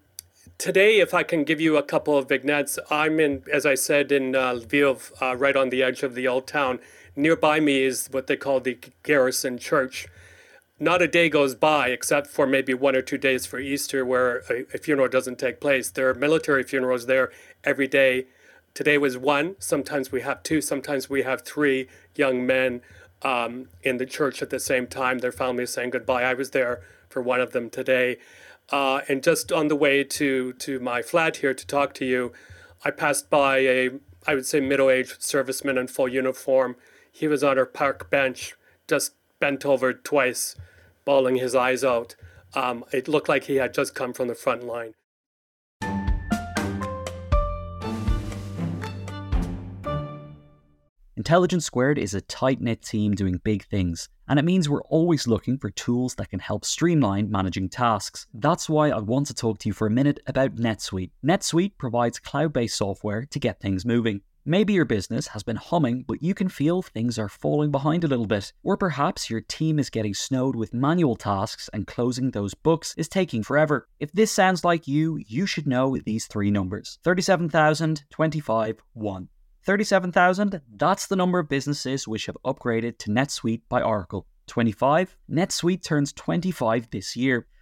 today, 0.58 1.00
if 1.00 1.14
I 1.14 1.24
can 1.24 1.44
give 1.44 1.62
you 1.62 1.78
a 1.78 1.84
couple 1.84 2.18
of 2.18 2.28
vignettes, 2.28 2.80
I'm 2.90 3.20
in, 3.20 3.44
as 3.54 3.66
I 3.66 3.76
said, 3.76 4.12
in 4.12 4.36
uh, 4.36 4.54
Lviv, 4.54 5.12
uh, 5.22 5.36
right 5.36 5.56
on 5.56 5.70
the 5.70 5.84
edge 5.84 6.02
of 6.02 6.16
the 6.16 6.28
old 6.28 6.48
town. 6.48 6.80
Nearby 7.16 7.60
me 7.60 7.84
is 7.84 8.08
what 8.12 8.28
they 8.28 8.36
call 8.36 8.60
the 8.60 8.80
Garrison 9.04 9.60
Church. 9.60 10.08
Not 10.80 11.04
a 11.04 11.08
day 11.08 11.30
goes 11.30 11.54
by, 11.54 11.90
except 11.90 12.28
for 12.28 12.48
maybe 12.48 12.74
one 12.74 12.96
or 12.96 13.04
two 13.04 13.20
days 13.20 13.46
for 13.46 13.60
Easter, 13.60 14.04
where 14.04 14.40
a, 14.50 14.66
a 14.74 14.78
funeral 14.80 15.08
doesn't 15.08 15.38
take 15.38 15.60
place. 15.60 15.92
There 15.92 16.10
are 16.10 16.16
military 16.16 16.64
funerals 16.64 17.06
there 17.06 17.32
every 17.64 17.88
day. 17.88 18.26
Today 18.74 18.98
was 18.98 19.18
one. 19.18 19.56
Sometimes 19.60 20.12
we 20.12 20.22
have 20.22 20.42
two. 20.42 20.62
Sometimes 20.62 21.08
we 21.08 21.22
have 21.22 21.44
three 21.44 21.88
young 22.16 22.48
men 22.48 22.82
um, 23.22 23.68
in 23.84 23.98
the 23.98 24.06
church 24.08 24.42
at 24.42 24.50
the 24.50 24.60
same 24.60 24.88
time. 24.88 25.20
Their 25.20 25.32
families 25.32 25.72
saying 25.72 25.92
goodbye. 25.92 26.24
I 26.24 26.34
was 26.34 26.50
there 26.50 26.82
for 27.12 27.22
one 27.22 27.42
of 27.42 27.52
them 27.52 27.70
today. 27.70 28.18
Uh, 28.70 29.02
and 29.10 29.22
just 29.22 29.52
on 29.52 29.68
the 29.68 29.76
way 29.76 30.04
to 30.04 30.54
to 30.54 30.80
my 30.80 31.02
flat 31.02 31.38
here 31.38 31.54
to 31.54 31.68
talk 31.68 31.94
to 31.96 32.06
you, 32.06 32.32
I 32.86 32.92
passed 32.92 33.30
by 33.30 33.58
a 33.60 33.90
I 34.28 34.36
would 34.36 34.46
say 34.46 34.60
middle-aged 34.60 35.20
serviceman 35.22 35.80
in 35.80 35.88
full 35.88 36.08
uniform. 36.08 36.76
He 37.12 37.28
was 37.28 37.44
on 37.44 37.58
our 37.58 37.66
park 37.66 38.10
bench, 38.10 38.56
just 38.88 39.14
bent 39.40 39.66
over 39.66 39.94
twice, 39.94 40.56
bawling 41.06 41.38
his 41.38 41.56
eyes 41.56 41.84
out. 41.84 42.16
Um, 42.54 42.86
it 42.92 43.08
looked 43.08 43.28
like 43.28 43.46
he 43.46 43.56
had 43.56 43.74
just 43.74 43.96
come 43.96 44.14
from 44.14 44.28
the 44.28 44.36
front 44.36 44.64
line. 44.64 44.94
Intelligence 51.18 51.66
Squared 51.66 51.98
is 51.98 52.14
a 52.14 52.22
tight 52.22 52.62
knit 52.62 52.82
team 52.82 53.14
doing 53.14 53.40
big 53.44 53.66
things, 53.66 54.10
and 54.32 54.40
it 54.40 54.46
means 54.46 54.70
we're 54.70 54.82
always 54.84 55.28
looking 55.28 55.58
for 55.58 55.70
tools 55.72 56.16
that 56.16 56.30
can 56.30 56.40
help 56.40 56.64
streamline 56.64 57.30
managing 57.30 57.68
tasks. 57.68 58.28
That's 58.34 58.70
why 58.70 58.90
I 58.90 59.00
want 59.00 59.28
to 59.28 59.34
talk 59.34 59.60
to 59.60 59.68
you 59.68 59.74
for 59.74 59.88
a 59.88 59.92
minute 59.92 60.22
about 60.26 60.56
NetSuite. 60.56 61.12
NetSuite 61.22 61.74
provides 61.78 62.18
cloud 62.18 62.54
based 62.54 62.78
software 62.78 63.26
to 63.26 63.40
get 63.40 63.60
things 63.60 63.86
moving. 63.86 64.22
Maybe 64.46 64.72
your 64.72 64.86
business 64.86 65.28
has 65.28 65.44
been 65.44 65.58
humming, 65.58 66.06
but 66.08 66.24
you 66.24 66.34
can 66.34 66.48
feel 66.48 66.82
things 66.82 67.20
are 67.20 67.28
falling 67.28 67.72
behind 67.72 68.06
a 68.06 68.08
little 68.08 68.26
bit. 68.26 68.54
Or 68.64 68.78
perhaps 68.78 69.30
your 69.30 69.42
team 69.42 69.78
is 69.78 69.90
getting 69.90 70.14
snowed 70.14 70.56
with 70.56 70.74
manual 70.74 71.18
tasks 71.18 71.70
and 71.74 71.86
closing 71.86 72.32
those 72.32 72.54
books 72.54 72.96
is 72.96 73.10
taking 73.10 73.44
forever. 73.44 73.90
If 74.00 74.14
this 74.14 74.32
sounds 74.32 74.64
like 74.64 74.88
you, 74.88 75.20
you 75.28 75.46
should 75.46 75.68
know 75.68 75.98
these 75.98 76.28
three 76.28 76.52
numbers 76.52 77.00
37,000, 77.04 78.06
25, 78.10 78.80
1. 78.94 79.30
37,000, 79.64 80.62
that's 80.76 81.08
the 81.08 81.16
number 81.16 81.38
of 81.38 81.48
businesses 81.48 82.08
which 82.08 82.26
have 82.26 82.38
upgraded 82.44 82.98
to 83.00 83.10
NetSuite 83.12 83.62
by 83.70 83.82
Oracle. 83.82 84.26
25, 84.48 85.16
NetSuite 85.30 85.84
turns 85.84 86.12
25 86.14 86.90
this 86.90 87.16
year. 87.16 87.48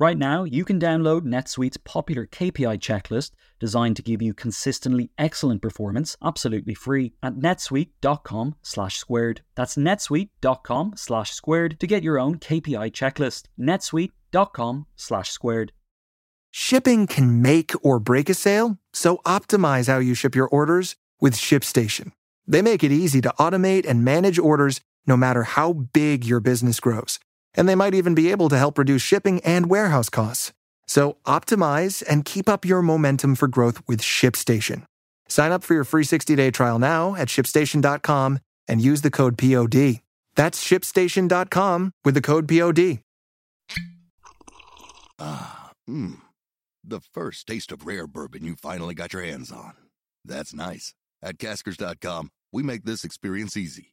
Right 0.00 0.16
now, 0.16 0.44
you 0.44 0.64
can 0.64 0.80
download 0.80 1.26
NetSuite's 1.26 1.76
popular 1.76 2.24
KPI 2.24 2.78
checklist 2.78 3.32
designed 3.58 3.96
to 3.96 4.02
give 4.02 4.22
you 4.22 4.32
consistently 4.32 5.10
excellent 5.18 5.60
performance 5.60 6.16
absolutely 6.24 6.72
free 6.72 7.12
at 7.22 7.34
netsuite.com 7.34 8.54
slash 8.62 8.96
squared. 8.96 9.42
That's 9.56 9.76
netsuite.com 9.76 10.94
slash 10.96 11.32
squared 11.32 11.78
to 11.80 11.86
get 11.86 12.02
your 12.02 12.18
own 12.18 12.38
KPI 12.38 12.92
checklist. 12.92 13.48
netsuite.com 13.60 14.86
slash 14.96 15.28
squared. 15.28 15.72
Shipping 16.50 17.06
can 17.06 17.42
make 17.42 17.72
or 17.84 18.00
break 18.00 18.30
a 18.30 18.34
sale, 18.34 18.78
so 18.94 19.18
optimize 19.26 19.86
how 19.86 19.98
you 19.98 20.14
ship 20.14 20.34
your 20.34 20.48
orders 20.48 20.96
with 21.20 21.34
ShipStation. 21.34 22.12
They 22.46 22.62
make 22.62 22.82
it 22.82 22.90
easy 22.90 23.20
to 23.20 23.34
automate 23.38 23.86
and 23.86 24.02
manage 24.02 24.38
orders 24.38 24.80
no 25.06 25.18
matter 25.18 25.42
how 25.42 25.74
big 25.74 26.24
your 26.24 26.40
business 26.40 26.80
grows 26.80 27.20
and 27.54 27.68
they 27.68 27.74
might 27.74 27.94
even 27.94 28.14
be 28.14 28.30
able 28.30 28.48
to 28.48 28.58
help 28.58 28.78
reduce 28.78 29.02
shipping 29.02 29.40
and 29.40 29.68
warehouse 29.68 30.08
costs. 30.08 30.52
So 30.86 31.16
optimize 31.26 32.02
and 32.08 32.24
keep 32.24 32.48
up 32.48 32.64
your 32.64 32.82
momentum 32.82 33.34
for 33.34 33.48
growth 33.48 33.80
with 33.86 34.00
ShipStation. 34.00 34.84
Sign 35.28 35.52
up 35.52 35.62
for 35.62 35.74
your 35.74 35.84
free 35.84 36.04
60-day 36.04 36.50
trial 36.50 36.78
now 36.78 37.14
at 37.14 37.28
shipstation.com 37.28 38.40
and 38.66 38.80
use 38.80 39.02
the 39.02 39.10
code 39.10 39.38
POD. 39.38 40.00
That's 40.34 40.64
shipstation.com 40.64 41.92
with 42.04 42.14
the 42.14 42.20
code 42.20 42.48
POD. 42.48 42.98
Ah, 45.18 45.72
mmm. 45.88 46.20
The 46.82 47.00
first 47.00 47.46
taste 47.46 47.72
of 47.72 47.86
rare 47.86 48.06
bourbon 48.06 48.44
you 48.44 48.56
finally 48.56 48.94
got 48.94 49.12
your 49.12 49.22
hands 49.22 49.52
on. 49.52 49.74
That's 50.24 50.54
nice. 50.54 50.94
At 51.22 51.38
caskers.com, 51.38 52.30
we 52.52 52.62
make 52.62 52.84
this 52.84 53.04
experience 53.04 53.56
easy. 53.56 53.92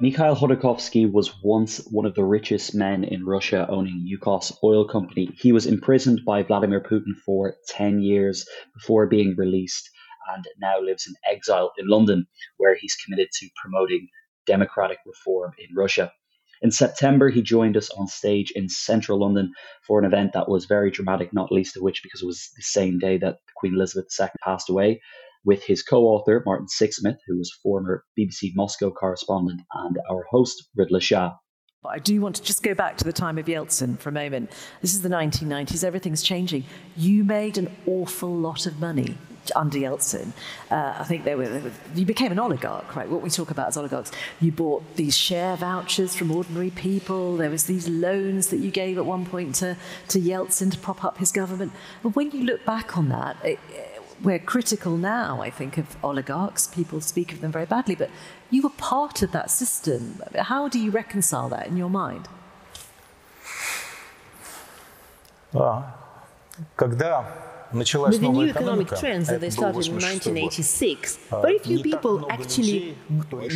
Mikhail 0.00 0.34
Khodorkovsky 0.34 1.10
was 1.10 1.40
once 1.44 1.78
one 1.92 2.04
of 2.04 2.16
the 2.16 2.24
richest 2.24 2.74
men 2.74 3.04
in 3.04 3.24
Russia, 3.24 3.64
owning 3.70 4.04
Yukos 4.04 4.52
Oil 4.64 4.84
Company. 4.88 5.30
He 5.38 5.52
was 5.52 5.66
imprisoned 5.66 6.22
by 6.26 6.42
Vladimir 6.42 6.80
Putin 6.80 7.14
for 7.24 7.54
10 7.68 8.00
years 8.00 8.44
before 8.74 9.06
being 9.06 9.36
released 9.36 9.88
and 10.34 10.44
now 10.60 10.80
lives 10.80 11.06
in 11.06 11.14
exile 11.30 11.72
in 11.78 11.86
London, 11.86 12.26
where 12.56 12.74
he's 12.74 12.96
committed 12.96 13.28
to 13.34 13.48
promoting 13.62 14.08
democratic 14.46 14.98
reform 15.06 15.52
in 15.58 15.72
Russia. 15.76 16.12
In 16.60 16.72
September, 16.72 17.30
he 17.30 17.40
joined 17.40 17.76
us 17.76 17.88
on 17.90 18.08
stage 18.08 18.50
in 18.50 18.68
central 18.68 19.20
London 19.20 19.52
for 19.86 20.00
an 20.00 20.04
event 20.04 20.32
that 20.32 20.48
was 20.48 20.64
very 20.64 20.90
dramatic, 20.90 21.32
not 21.32 21.52
least 21.52 21.76
of 21.76 21.82
which 21.84 22.02
because 22.02 22.20
it 22.20 22.26
was 22.26 22.50
the 22.56 22.62
same 22.62 22.98
day 22.98 23.16
that 23.18 23.38
Queen 23.54 23.74
Elizabeth 23.74 24.08
II 24.20 24.26
passed 24.42 24.68
away 24.68 25.00
with 25.44 25.62
his 25.64 25.82
co 25.82 26.04
author, 26.04 26.42
Martin 26.46 26.66
Sixsmith, 26.66 27.18
who 27.26 27.38
was 27.38 27.52
former 27.62 28.04
BBC 28.18 28.52
Moscow 28.54 28.90
correspondent, 28.90 29.60
and 29.74 29.98
our 30.10 30.24
host, 30.30 30.68
Ridla 30.78 31.00
Shah. 31.00 31.32
I 31.86 31.98
do 31.98 32.18
want 32.20 32.36
to 32.36 32.42
just 32.42 32.62
go 32.62 32.72
back 32.74 32.96
to 32.98 33.04
the 33.04 33.12
time 33.12 33.36
of 33.36 33.44
Yeltsin 33.44 33.98
for 33.98 34.08
a 34.08 34.12
moment. 34.12 34.50
This 34.80 34.94
is 34.94 35.02
the 35.02 35.10
1990s, 35.10 35.84
everything's 35.84 36.22
changing. 36.22 36.64
You 36.96 37.24
made 37.24 37.58
an 37.58 37.70
awful 37.86 38.34
lot 38.34 38.66
of 38.66 38.80
money 38.80 39.18
under 39.54 39.78
Yeltsin. 39.78 40.32
Uh, 40.70 40.94
I 40.98 41.04
think 41.04 41.24
they 41.24 41.34
were, 41.34 41.44
were, 41.44 41.72
you 41.94 42.06
became 42.06 42.32
an 42.32 42.38
oligarch, 42.38 42.96
right? 42.96 43.08
What 43.08 43.22
we 43.22 43.30
talk 43.30 43.50
about 43.50 43.68
as 43.68 43.76
oligarchs. 43.76 44.10
You 44.40 44.52
bought 44.52 44.96
these 44.96 45.16
share 45.16 45.56
vouchers 45.56 46.14
from 46.16 46.30
ordinary 46.30 46.70
people. 46.70 47.36
There 47.36 47.50
was 47.50 47.64
these 47.64 47.88
loans 47.88 48.48
that 48.48 48.58
you 48.58 48.70
gave 48.70 48.96
at 48.98 49.04
one 49.04 49.26
point 49.26 49.54
to, 49.56 49.76
to 50.08 50.20
Yeltsin 50.20 50.72
to 50.72 50.78
prop 50.78 51.04
up 51.04 51.18
his 51.18 51.32
government. 51.32 51.72
But 52.02 52.16
when 52.16 52.30
you 52.30 52.44
look 52.44 52.64
back 52.64 52.96
on 52.96 53.08
that, 53.10 53.36
it, 53.44 53.58
we're 54.21 54.39
critical 54.39 54.97
now, 54.97 55.41
I 55.41 55.49
think, 55.49 55.77
of 55.77 55.95
oligarchs. 56.03 56.67
People 56.67 57.01
speak 57.01 57.31
of 57.31 57.41
them 57.41 57.51
very 57.51 57.65
badly, 57.65 57.95
but 57.95 58.09
you 58.49 58.61
were 58.61 58.69
part 58.69 59.21
of 59.21 59.31
that 59.31 59.49
system. 59.49 60.21
How 60.37 60.67
do 60.67 60.79
you 60.79 60.91
reconcile 60.91 61.49
that 61.49 61.67
in 61.67 61.77
your 61.77 61.89
mind? 61.89 62.27
Когда 66.75 67.25
with 67.72 68.20
the 68.20 68.28
new 68.28 68.50
economic 68.50 68.88
trends 68.88 69.28
that 69.28 69.40
they 69.40 69.50
started 69.50 69.86
in 69.86 69.94
1986, 69.94 71.18
very 71.30 71.58
few 71.58 71.82
people 71.82 72.26
actually 72.30 72.96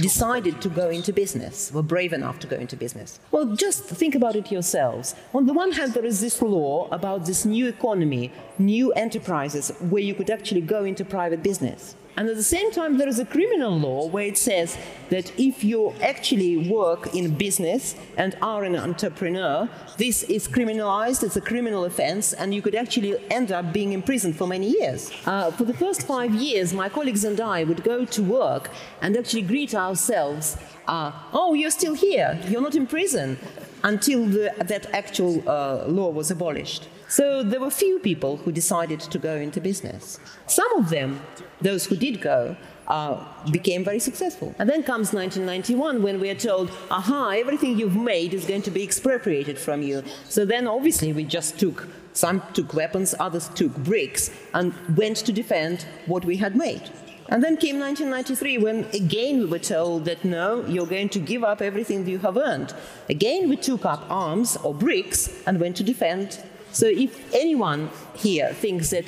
decided 0.01 0.61
to 0.63 0.69
go 0.69 0.89
into 0.91 1.13
business, 1.13 1.71
were 1.73 1.83
brave 1.83 2.13
enough 2.13 2.39
to 2.41 2.47
go 2.47 2.57
into 2.57 2.77
business. 2.77 3.21
Well, 3.31 3.47
just 3.55 3.85
think 3.85 4.15
about 4.15 4.35
it 4.35 4.51
yourselves. 4.51 5.15
On 5.35 5.47
the 5.47 5.53
one 5.53 5.73
hand, 5.73 5.95
there 5.95 6.05
is 6.05 6.21
this 6.21 6.41
law 6.43 6.89
about 6.91 7.27
this 7.27 7.45
new 7.45 7.69
economy, 7.69 8.33
new 8.59 8.93
enterprises, 8.93 9.71
where 9.91 10.03
you 10.03 10.15
could 10.15 10.31
actually 10.31 10.63
go 10.63 10.85
into 10.85 11.05
private 11.05 11.43
business. 11.43 11.95
And 12.19 12.29
at 12.29 12.35
the 12.35 12.43
same 12.43 12.73
time, 12.73 12.99
there 12.99 13.07
is 13.07 13.21
a 13.21 13.25
criminal 13.25 13.79
law 13.79 14.09
where 14.09 14.27
it 14.27 14.37
says 14.37 14.77
that 15.11 15.31
if 15.39 15.63
you 15.63 15.95
actually 16.03 16.69
work 16.69 17.15
in 17.15 17.37
business 17.37 17.95
and 18.17 18.37
are 18.43 18.65
an 18.65 18.75
entrepreneur, 18.75 19.69
this 19.99 20.25
is 20.25 20.49
criminalized, 20.49 21.23
it's 21.23 21.37
a 21.37 21.41
criminal 21.41 21.85
offense, 21.85 22.33
and 22.33 22.53
you 22.53 22.61
could 22.61 22.75
actually 22.75 23.15
end 23.31 23.53
up 23.53 23.73
being 23.73 23.93
imprisoned 23.93 24.35
for 24.35 24.49
many 24.49 24.69
years. 24.81 25.13
Uh, 25.27 25.53
for 25.53 25.63
the 25.63 25.73
first 25.73 26.09
five 26.09 26.35
years, 26.35 26.75
my 26.75 26.89
colleagues 26.89 27.23
and 27.23 27.41
I 27.41 27.63
would 27.63 27.85
go 27.85 28.05
to 28.05 28.23
work 28.25 28.69
and 29.01 29.17
actually 29.17 29.43
greet 29.43 29.73
ourselves 29.73 30.57
uh, 30.89 31.13
oh, 31.33 31.55
you're 31.55 31.71
still 31.71 31.95
here, 31.95 32.37
you're 32.49 32.63
not 32.63 32.75
in 32.75 32.87
prison, 32.87 33.39
until 33.85 34.27
the, 34.27 34.53
that 34.59 34.87
actual 34.93 35.49
uh, 35.49 35.85
law 35.87 36.11
was 36.11 36.31
abolished. 36.33 36.89
So 37.09 37.43
there 37.43 37.59
were 37.59 37.71
few 37.71 37.99
people 38.01 38.37
who 38.37 38.53
decided 38.53 39.01
to 39.01 39.19
go 39.19 39.37
into 39.37 39.63
business. 39.63 40.21
Some 40.47 40.71
of 40.77 40.91
them, 40.91 41.23
those 41.61 41.87
who 41.87 41.97
did 41.97 42.21
go, 42.21 42.55
uh, 42.87 43.25
became 43.51 43.83
very 43.83 43.99
successful. 43.99 44.55
And 44.59 44.69
then 44.69 44.83
comes 44.83 45.13
1991 45.13 46.03
when 46.03 46.21
we 46.21 46.29
are 46.29 46.35
told, 46.35 46.71
aha, 46.91 47.31
everything 47.31 47.79
you've 47.79 47.97
made 47.97 48.35
is 48.35 48.45
going 48.45 48.63
to 48.63 48.71
be 48.71 48.83
expropriated 48.83 49.59
from 49.59 49.83
you. 49.83 50.03
So 50.29 50.45
then 50.45 50.67
obviously 50.67 51.13
we 51.15 51.25
just 51.25 51.59
took, 51.59 51.89
some 52.13 52.43
took 52.53 52.75
weapons, 52.75 53.15
others 53.19 53.49
took 53.55 53.75
bricks, 53.77 54.31
and 54.53 54.75
went 54.97 55.17
to 55.19 55.33
defend 55.33 55.87
what 56.07 56.27
we 56.27 56.37
had 56.37 56.57
made. 56.57 56.91
And 57.31 57.45
then 57.45 57.59
came 57.59 57.79
1993 57.79 58.59
when 58.59 58.85
again 58.95 59.39
we 59.39 59.45
were 59.45 59.59
told 59.59 60.07
that 60.07 60.25
no, 60.25 60.65
you're 60.67 60.87
going 60.87 61.11
to 61.11 61.19
give 61.19 61.45
up 61.45 61.61
everything 61.61 62.07
you 62.07 62.19
have 62.21 62.39
earned. 62.39 62.75
Again 63.11 63.51
we 63.51 63.57
took 63.57 63.85
up 63.85 64.05
arms 64.11 64.57
or 64.57 64.75
bricks 64.75 65.43
and 65.47 65.61
went 65.61 65.77
to 65.77 65.83
defend. 65.83 66.43
So 66.79 66.87
if 66.87 67.35
anyone 67.35 67.91
here 68.15 68.53
thinks 68.55 68.91
that 68.91 69.05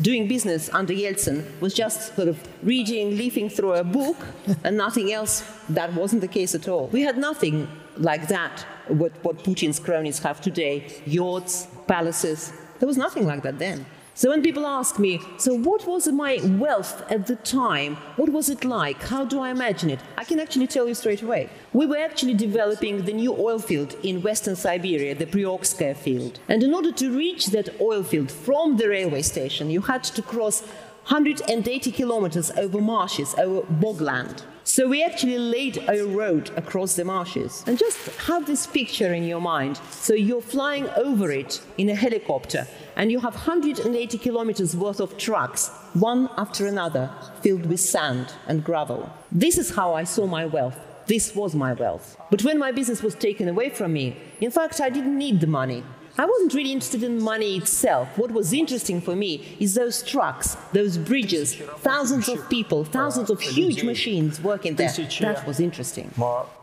doing 0.00 0.26
business 0.26 0.68
under 0.72 0.92
Yeltsin 0.92 1.44
was 1.60 1.72
just 1.72 2.16
sort 2.16 2.26
of 2.26 2.36
reading, 2.64 3.16
leafing 3.16 3.48
through 3.48 3.74
a 3.74 3.84
book 3.84 4.16
and 4.64 4.76
nothing 4.76 5.12
else, 5.12 5.44
that 5.68 5.94
wasn't 5.94 6.20
the 6.20 6.26
case 6.26 6.52
at 6.56 6.66
all. 6.66 6.88
We 6.88 7.02
had 7.02 7.16
nothing 7.16 7.68
like 7.96 8.26
that, 8.26 8.66
what, 8.88 9.12
what 9.22 9.38
Putin's 9.44 9.78
cronies 9.78 10.18
have 10.18 10.40
today 10.40 11.00
yachts, 11.06 11.68
palaces. 11.86 12.52
There 12.80 12.88
was 12.88 12.96
nothing 12.96 13.24
like 13.24 13.44
that 13.44 13.56
then. 13.56 13.86
So 14.14 14.28
when 14.28 14.42
people 14.42 14.66
ask 14.66 14.98
me, 14.98 15.22
so 15.38 15.54
what 15.54 15.86
was 15.86 16.06
my 16.08 16.38
wealth 16.44 17.02
at 17.10 17.26
the 17.26 17.36
time? 17.36 17.96
What 18.16 18.28
was 18.28 18.50
it 18.50 18.62
like? 18.62 19.00
How 19.04 19.24
do 19.24 19.40
I 19.40 19.48
imagine 19.48 19.88
it? 19.88 20.00
I 20.18 20.24
can 20.24 20.38
actually 20.38 20.66
tell 20.66 20.86
you 20.86 20.94
straight 20.94 21.22
away. 21.22 21.48
We 21.72 21.86
were 21.86 21.96
actually 21.96 22.34
developing 22.34 23.06
the 23.06 23.14
new 23.14 23.34
oil 23.34 23.58
field 23.58 23.96
in 24.02 24.20
western 24.20 24.54
Siberia, 24.54 25.14
the 25.14 25.24
Priobskoye 25.24 25.96
field. 25.96 26.40
And 26.46 26.62
in 26.62 26.74
order 26.74 26.92
to 26.92 27.16
reach 27.16 27.46
that 27.48 27.80
oil 27.80 28.02
field 28.02 28.30
from 28.30 28.76
the 28.76 28.90
railway 28.90 29.22
station, 29.22 29.70
you 29.70 29.80
had 29.80 30.04
to 30.04 30.20
cross 30.20 30.60
180 31.08 31.90
kilometers 31.90 32.50
over 32.52 32.82
marshes, 32.82 33.34
over 33.38 33.62
bogland. 33.62 34.42
So 34.64 34.88
we 34.88 35.02
actually 35.02 35.38
laid 35.38 35.78
a 35.88 36.06
road 36.06 36.50
across 36.56 36.94
the 36.94 37.04
marshes. 37.04 37.64
And 37.66 37.76
just 37.76 37.98
have 38.26 38.46
this 38.46 38.66
picture 38.66 39.12
in 39.12 39.24
your 39.24 39.40
mind. 39.40 39.80
So 39.90 40.14
you're 40.14 40.40
flying 40.40 40.88
over 40.90 41.32
it 41.32 41.60
in 41.78 41.88
a 41.88 41.94
helicopter, 41.94 42.68
and 43.01 43.11
you 43.11 43.19
have 43.19 43.33
180 43.33 44.17
kilometers 44.17 44.75
worth 44.75 44.99
of 44.99 45.17
trucks, 45.17 45.69
one 45.93 46.29
after 46.37 46.67
another, 46.67 47.09
filled 47.41 47.65
with 47.65 47.79
sand 47.79 48.33
and 48.47 48.63
gravel. 48.63 49.09
This 49.31 49.57
is 49.57 49.75
how 49.75 49.93
I 49.93 50.03
saw 50.03 50.27
my 50.27 50.45
wealth. 50.45 50.77
This 51.07 51.35
was 51.35 51.55
my 51.55 51.73
wealth. 51.73 52.17
But 52.29 52.43
when 52.43 52.59
my 52.59 52.71
business 52.71 53.01
was 53.01 53.15
taken 53.15 53.47
away 53.47 53.69
from 53.69 53.93
me, 53.93 54.17
in 54.41 54.51
fact, 54.51 54.81
I 54.81 54.89
didn't 54.89 55.17
need 55.17 55.39
the 55.39 55.47
money. 55.47 55.83
I 56.19 56.25
wasn't 56.25 56.55
really 56.55 56.71
interested 56.71 57.03
in 57.03 57.21
money 57.21 57.57
itself. 57.57 58.17
What 58.17 58.31
was 58.31 58.51
interesting 58.51 59.01
for 59.01 59.15
me 59.15 59.55
is 59.59 59.75
those 59.75 60.01
trucks, 60.01 60.57
those 60.73 60.97
bridges, 60.97 61.55
thousands 61.81 62.27
of 62.27 62.49
people, 62.49 62.83
thousands 62.83 63.29
of 63.29 63.39
huge 63.39 63.83
machines 63.83 64.41
working 64.41 64.75
there. 64.75 64.89
That 64.89 65.45
was 65.45 65.59
interesting. 65.59 66.11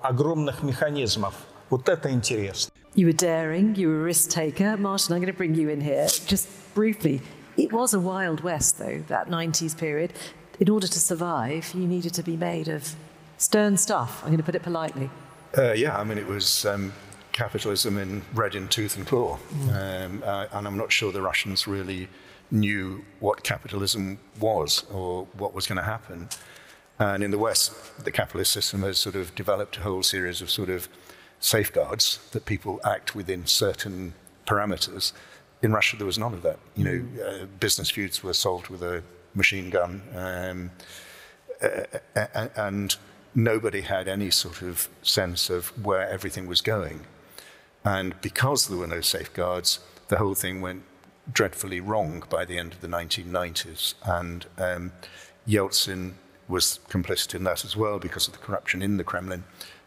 огромных 0.03 0.63
механизмов. 0.65 1.35
Вот 1.71 1.89
это 1.89 2.11
интересно. 2.11 2.73
You 2.96 3.06
were 3.06 3.14
daring, 3.14 3.76
you 3.76 3.88
were 3.88 4.02
a 4.02 4.04
risk 4.04 4.30
taker. 4.30 4.76
Martin, 4.76 5.14
I'm 5.14 5.22
going 5.22 5.32
to 5.32 5.38
bring 5.38 5.56
you 5.56 5.70
in 5.70 5.82
here. 5.82 6.08
Just 6.08 6.48
briefly, 6.74 7.22
it 7.56 7.72
was 7.72 7.94
a 7.94 8.00
wild 8.00 8.42
west, 8.42 8.80
though, 8.80 9.04
that 9.08 9.28
90s 9.28 9.78
period. 9.78 10.14
In 10.60 10.70
order 10.70 10.88
to 10.88 11.00
survive, 11.00 11.72
you 11.74 11.88
needed 11.88 12.14
to 12.16 12.24
be 12.24 12.36
made 12.36 12.68
of 12.68 12.96
stern 13.38 13.78
stuff. 13.78 14.22
I'm 14.24 14.30
going 14.30 14.38
to 14.38 14.44
put 14.44 14.56
it 14.56 14.64
politely. 14.64 15.10
Uh, 15.58 15.72
yeah, 15.72 15.98
I 15.98 16.04
mean, 16.04 16.18
it 16.18 16.28
was 16.28 16.66
um, 16.66 16.92
capitalism 17.32 17.98
in 17.98 18.24
red 18.34 18.56
in 18.56 18.68
tooth 18.68 18.98
and 18.98 19.06
claw. 19.06 19.38
Mm. 19.54 20.06
Um, 20.06 20.24
uh, 20.26 20.48
and 20.52 20.68
I'm 20.68 20.78
not 20.78 20.92
sure 20.92 21.12
the 21.12 21.22
Russians 21.22 21.68
really 21.68 22.08
knew 22.52 23.06
what 23.20 23.44
capitalism 23.44 24.20
was 24.40 24.84
or 24.92 25.28
what 25.38 25.54
was 25.54 25.68
going 25.68 25.78
to 25.78 25.84
happen. 25.84 26.28
And 26.98 27.24
in 27.24 27.32
the 27.32 27.38
West, 27.38 28.04
the 28.04 28.12
capitalist 28.12 28.52
system 28.52 28.82
has 28.82 29.00
sort 29.00 29.16
of 29.16 29.34
developed 29.36 29.78
a 29.78 29.82
whole 29.82 30.04
series 30.04 30.42
of 30.42 30.50
sort 30.50 30.70
of 30.70 30.90
safeguards 31.40 32.20
that 32.32 32.46
people 32.46 32.80
act 32.84 33.16
within 33.16 33.46
certain 33.46 34.14
parameters. 34.46 35.14
In 35.62 35.72
Russia, 35.72 35.98
there 35.98 36.06
was 36.06 36.18
none 36.18 36.34
of 36.34 36.42
that. 36.44 36.60
You 36.76 36.84
know, 36.84 37.24
uh, 37.24 37.46
business 37.60 37.90
feuds 37.90 38.24
were 38.24 38.34
solved 38.34 38.70
with 38.70 38.82
a 38.82 39.04
machine 39.34 39.70
gun, 39.70 40.02
um, 40.16 40.72
uh, 41.62 42.48
and 42.56 42.96
nobody 43.36 43.82
had 43.82 44.08
any 44.08 44.32
sort 44.32 44.62
of 44.62 44.90
sense 45.02 45.50
of 45.50 45.68
where 45.86 46.08
everything 46.10 46.48
was 46.48 46.62
going. 46.62 47.02
And 47.84 48.20
because 48.22 48.68
there 48.68 48.78
were 48.78 48.88
no 48.88 49.02
safeguards, 49.02 49.80
the 50.10 50.18
whole 50.18 50.36
thing 50.36 50.62
went 50.62 50.84
dreadfully 51.32 51.80
wrong 51.80 52.24
by 52.30 52.46
the 52.46 52.58
end 52.58 52.74
of 52.74 52.82
the 52.82 52.88
1990s. 52.88 53.94
And 54.04 54.46
um, 54.58 54.92
Yeltsin 55.48 56.14
was 56.48 56.80
complicit 56.90 57.36
in 57.36 57.44
that 57.44 57.64
as 57.64 57.78
well 57.78 58.00
because 58.00 58.28
of 58.28 58.34
the 58.34 58.40
corruption 58.40 58.82
in 58.82 58.98
the 58.98 59.04
Kremlin. 59.04 59.44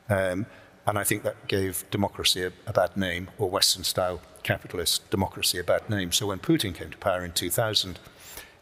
Um, 0.09 0.47
and 0.87 0.99
I 0.99 1.05
think 1.05 1.23
that 1.23 1.49
gave 1.49 1.85
democracy 1.91 2.43
a, 2.43 2.53
a 2.67 2.73
bad 2.73 2.97
name, 2.97 3.29
or 3.39 3.49
Western 3.49 3.85
style 3.85 4.21
capitalist 4.43 5.09
democracy 5.11 5.59
a 5.59 5.65
bad 5.65 5.89
name. 5.89 6.13
So 6.13 6.27
when 6.27 6.39
Putin 6.39 6.75
came 6.75 6.91
to 6.91 6.99
power 6.99 7.25
in 7.25 7.33
2000, 7.33 7.99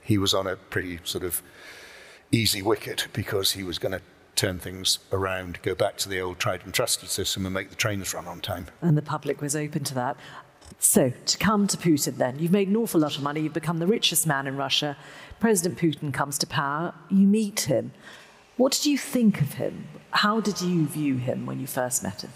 he 0.03 0.18
was 0.18 0.35
on 0.35 0.47
a 0.47 0.57
pretty 0.57 0.99
sort 1.05 1.25
of 1.25 1.43
easy 2.33 2.62
wicket 2.62 3.09
because 3.12 3.53
he 3.53 3.62
was 3.62 3.79
going 3.79 3.93
to 3.93 4.03
turn 4.37 4.59
things 4.59 4.99
around, 5.12 5.61
go 5.62 5.75
back 5.75 5.97
to 5.99 6.09
the 6.09 6.21
old 6.21 6.39
tried 6.39 6.64
and 6.64 6.73
trusted 6.73 7.09
system 7.09 7.45
and 7.45 7.55
make 7.55 7.71
the 7.71 7.77
trains 7.77 8.14
run 8.14 8.27
on 8.27 8.41
time. 8.41 8.66
And 8.81 8.97
the 8.97 9.03
public 9.03 9.41
was 9.41 9.57
open 9.57 9.85
to 9.85 9.95
that. 9.95 10.16
So, 10.79 11.12
to 11.27 11.39
come 11.39 11.66
to 11.66 11.77
Putin 11.77 12.16
then, 12.16 12.39
you've 12.39 12.53
made 12.53 12.68
an 12.68 12.77
awful 12.77 13.01
lot 13.01 13.16
of 13.16 13.23
money, 13.23 13.41
you've 13.41 13.53
become 13.53 13.79
the 13.79 13.87
richest 13.87 14.27
man 14.27 14.47
in 14.47 14.57
Russia. 14.57 14.97
President 15.41 15.79
Putin 15.79 16.12
comes 16.12 16.39
to 16.39 16.47
power, 16.47 16.95
you 17.11 17.27
meet 17.27 17.61
him. 17.61 17.93
What 18.61 18.73
did 18.73 18.85
you 18.85 18.99
think 18.99 19.41
of 19.41 19.55
him? 19.55 19.89
How 20.11 20.39
did 20.39 20.61
you 20.61 20.87
view 20.87 21.17
him 21.17 21.47
when 21.47 21.61
you 21.61 21.67
first 21.67 22.03
met 22.03 22.21
him? 22.25 22.33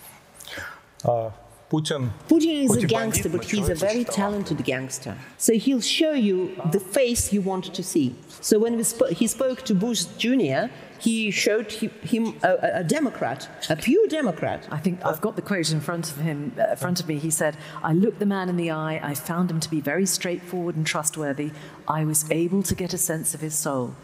Uh, 1.05 1.31
Putin, 1.71 2.09
Putin 2.29 2.65
is 2.65 2.77
a 2.83 2.87
gangster, 2.87 3.29
but 3.29 3.45
he's 3.45 3.69
a 3.69 3.75
very 3.75 4.05
talented 4.05 4.65
gangster. 4.65 5.19
So 5.37 5.53
he'll 5.53 5.83
show 5.83 6.13
you 6.13 6.59
the 6.73 6.81
face 6.81 7.31
you 7.31 7.43
want 7.43 7.75
to 7.75 7.83
see. 7.83 8.15
So 8.41 8.59
when 8.59 8.83
sp- 8.89 9.13
he 9.21 9.27
spoke 9.27 9.67
to 9.67 9.75
Bush 9.75 10.05
Jr., 10.17 10.63
he 10.99 11.31
showed 11.31 11.71
him 11.73 12.37
a, 12.43 12.81
a, 12.81 12.85
Democrat, 12.85 13.47
a 13.69 13.77
pure 13.77 14.07
Democrat. 14.07 14.67
I 14.71 14.79
think 14.79 15.05
I've 15.05 15.21
got 15.21 15.37
the 15.37 15.43
quote 15.43 15.71
in 15.73 15.83
front 15.83 16.11
of 16.11 16.17
him, 16.17 16.55
uh, 16.59 16.71
in 16.71 16.77
front 16.77 17.01
of 17.01 17.07
me. 17.07 17.19
He 17.19 17.31
said, 17.31 17.59
"I 17.83 17.93
looked 17.93 18.19
the 18.19 18.31
man 18.37 18.49
in 18.49 18.57
the 18.57 18.71
eye. 18.71 18.99
I 19.03 19.13
found 19.13 19.51
him 19.51 19.61
to 19.61 19.69
be 19.69 19.83
very 19.83 20.07
straightforward 20.07 20.75
and 20.75 20.87
trustworthy. 20.87 21.51
I 21.87 22.07
was 22.07 22.25
able 22.31 22.63
to 22.63 22.75
get 22.75 22.95
a 22.95 22.99
sense 22.99 23.35
of 23.35 23.43
his 23.43 23.55
soul." 23.55 23.95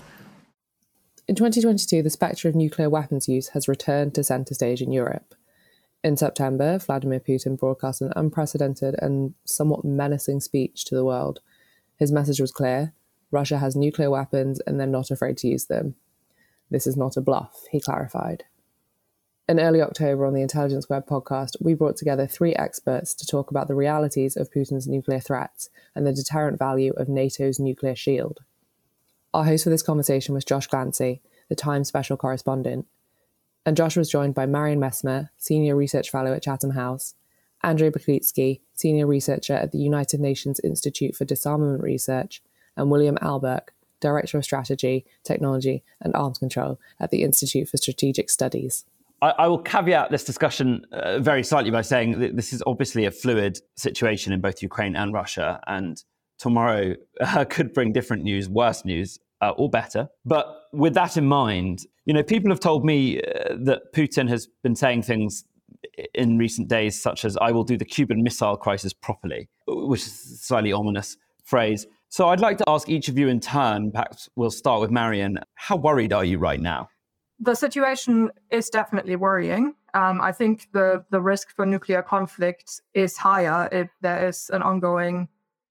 In 1.31 1.37
2022, 1.37 2.03
the 2.03 2.11
spectre 2.11 2.49
of 2.49 2.57
nuclear 2.57 2.91
weapons 2.91 3.29
use 3.29 3.51
has 3.51 3.69
returned 3.69 4.17
to 4.17 4.25
centre 4.25 4.53
stage 4.53 4.83
in 4.83 4.91
Europe. 4.91 5.37
In 6.03 6.17
September, 6.17 6.77
Vladimir 6.81 7.21
Putin 7.21 7.57
broadcast 7.57 8.01
an 8.01 8.13
unprecedented 8.17 8.97
and 8.99 9.35
somewhat 9.45 9.85
menacing 9.85 10.41
speech 10.41 10.85
to 10.87 10.97
the 10.97 11.05
world. 11.05 11.39
His 11.97 12.11
message 12.11 12.41
was 12.41 12.51
clear 12.51 12.95
Russia 13.31 13.59
has 13.59 13.77
nuclear 13.77 14.11
weapons 14.11 14.59
and 14.67 14.81
they're 14.81 14.89
not 14.89 15.13
afraid 15.13 15.37
to 15.37 15.47
use 15.47 15.67
them. 15.67 15.95
This 16.69 16.85
is 16.85 16.97
not 16.97 17.17
a 17.17 17.21
bluff, 17.21 17.63
he 17.71 17.81
clarified. 17.81 18.43
In 19.49 19.61
early 19.61 19.81
October 19.81 20.27
on 20.27 20.35
the 20.35 20.43
Intelligence 20.43 20.83
Squared 20.83 21.07
podcast, 21.07 21.55
we 21.61 21.75
brought 21.75 21.97
together 21.97 22.27
three 22.27 22.57
experts 22.57 23.15
to 23.15 23.25
talk 23.25 23.53
about 23.53 23.69
the 23.69 23.77
realities 23.77 24.37
of 24.37 24.51
Putin's 24.51 24.89
nuclear 24.89 25.21
threats 25.21 25.71
and 25.95 26.05
the 26.05 26.13
deterrent 26.13 26.59
value 26.59 26.93
of 26.97 27.09
NATO's 27.09 27.61
nuclear 27.61 27.95
shield. 27.95 28.41
Our 29.33 29.45
host 29.45 29.65
for 29.65 29.71
this 29.71 29.83
conversation 29.83 30.35
was 30.35 30.45
Josh 30.45 30.69
Glancy, 30.69 31.21
the 31.49 31.55
Times 31.55 31.89
special 31.89 32.17
correspondent. 32.17 32.87
And 33.65 33.77
Josh 33.77 33.97
was 33.97 34.11
joined 34.11 34.35
by 34.35 34.47
Marion 34.47 34.81
Messmer, 34.81 35.29
Senior 35.39 35.77
Research 35.77 36.11
Fellow 36.11 36.33
at 36.33 36.43
Chatham 36.43 36.71
House, 36.71 37.15
Andrew 37.63 37.91
Baklitskiy, 37.91 38.61
Senior 38.75 39.07
Researcher 39.07 39.53
at 39.53 39.71
the 39.71 39.79
United 39.79 40.19
Nations 40.19 40.61
Institute 40.65 41.15
for 41.15 41.25
Disarmament 41.25 41.83
Research, 41.83 42.43
and 42.77 42.91
William 42.91 43.19
Alberque, 43.21 43.73
Director 44.01 44.39
of 44.39 44.45
Strategy, 44.45 45.05
Technology 45.25 45.85
and 46.01 46.17
Arms 46.17 46.39
Control 46.39 46.81
at 46.99 47.11
the 47.11 47.23
Institute 47.23 47.69
for 47.69 47.77
Strategic 47.77 48.31
Studies. 48.31 48.87
I, 49.23 49.31
I 49.31 49.47
will 49.47 49.59
caveat 49.59 50.11
this 50.11 50.25
discussion 50.25 50.87
uh, 50.93 51.19
very 51.21 51.45
slightly 51.45 51.71
by 51.71 51.83
saying 51.83 52.19
that 52.21 52.37
this 52.37 52.53
is 52.53 52.63
obviously 52.67 53.05
a 53.05 53.11
fluid 53.11 53.61
situation 53.77 54.33
in 54.33 54.41
both 54.41 54.63
Ukraine 54.63 54.97
and 54.97 55.13
Russia, 55.13 55.61
and 55.67 56.03
tomorrow 56.41 56.95
uh, 57.21 57.45
could 57.45 57.73
bring 57.73 57.93
different 57.93 58.25
news, 58.25 58.49
worse 58.49 58.85
news, 58.85 59.19
uh, 59.41 59.51
or 59.51 59.71
better. 59.71 60.09
But 60.25 60.65
with 60.73 60.95
that 60.95 61.17
in 61.17 61.27
mind, 61.27 61.87
you 62.05 62.15
know, 62.15 62.23
people 62.23 62.51
have 62.51 62.61
told 62.61 62.85
me 62.85 63.21
uh, 63.21 63.57
that 63.65 63.93
Putin 63.95 64.29
has 64.29 64.49
been 64.63 64.75
saying 64.75 65.03
things 65.03 65.45
in 66.15 66.39
recent 66.39 66.69
days, 66.69 67.01
such 67.01 67.25
as 67.25 67.37
"I 67.37 67.53
will 67.53 67.65
do 67.65 67.77
the 67.77 67.85
Cuban 67.85 68.23
Missile 68.23 68.57
Crisis 68.57 68.93
properly," 68.93 69.49
which 69.67 70.01
is 70.01 70.09
a 70.09 70.37
slightly 70.37 70.73
ominous 70.73 71.17
phrase. 71.45 71.87
So 72.09 72.29
I'd 72.29 72.41
like 72.41 72.59
to 72.59 72.65
ask 72.67 72.89
each 72.89 73.09
of 73.09 73.17
you 73.19 73.29
in 73.29 73.39
turn. 73.39 73.93
Perhaps 73.93 74.29
we'll 74.35 74.51
start 74.51 74.81
with 74.81 74.91
Marion. 74.91 75.39
How 75.55 75.77
worried 75.77 76.13
are 76.13 76.25
you 76.25 76.39
right 76.39 76.61
now? 76.61 76.89
The 77.39 77.55
situation 77.55 78.31
is 78.51 78.69
definitely 78.69 79.17
worrying. 79.17 79.75
Um, 79.95 80.21
I 80.21 80.33
think 80.33 80.69
the 80.73 81.05
the 81.11 81.21
risk 81.21 81.55
for 81.55 81.65
nuclear 81.67 82.03
conflict 82.03 82.81
is 82.95 83.17
higher 83.17 83.69
if 83.73 83.89
there 84.01 84.29
is 84.29 84.51
an 84.53 84.63
ongoing 84.63 85.29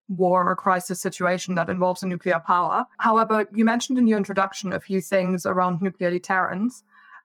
war 0.09 0.49
or 0.49 0.55
crisis 0.55 0.99
situation 0.99 1.55
that 1.55 1.69
involves 1.69 2.03
a 2.03 2.07
nuclear 2.07 2.39
power. 2.39 2.85
However, 2.97 3.47
you 3.53 3.63
mentioned 3.63 3.97
in 3.97 4.07
your 4.07 4.17
introduction 4.17 4.73
a 4.73 4.79
few 4.79 5.01
things 5.01 5.45
around 5.45 5.81
nuclear 5.81 6.09
deterrence, 6.09 6.83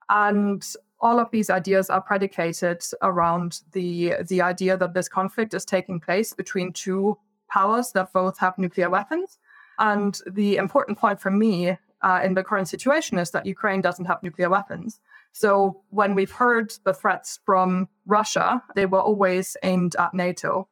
and 0.08 0.64
all 1.00 1.18
of 1.18 1.30
these 1.30 1.50
ideas 1.50 1.90
are 1.90 2.00
predicated 2.00 2.82
around 3.02 3.60
the 3.72 4.14
the 4.28 4.40
idea 4.42 4.76
that 4.76 4.94
this 4.94 5.08
conflict 5.08 5.54
is 5.54 5.64
taking 5.64 6.00
place 6.00 6.32
between 6.32 6.72
two 6.72 7.18
powers 7.48 7.92
that 7.92 8.12
both 8.12 8.38
have 8.38 8.58
nuclear 8.58 8.90
weapons. 8.90 9.38
And 9.78 10.18
the 10.26 10.56
important 10.56 10.98
point 10.98 11.20
for 11.20 11.30
me 11.30 11.76
uh, 12.02 12.20
in 12.22 12.34
the 12.34 12.44
current 12.44 12.68
situation 12.68 13.18
is 13.18 13.30
that 13.30 13.46
Ukraine 13.46 13.80
doesn't 13.80 14.04
have 14.04 14.22
nuclear 14.22 14.50
weapons. 14.50 15.00
So 15.32 15.82
when 15.90 16.14
we've 16.14 16.30
heard 16.30 16.72
the 16.84 16.94
threats 16.94 17.40
from 17.44 17.88
Russia, 18.06 18.62
they 18.76 18.86
were 18.86 19.00
always 19.00 19.56
aimed 19.62 19.96
at 19.98 20.14
NATO. 20.14 20.68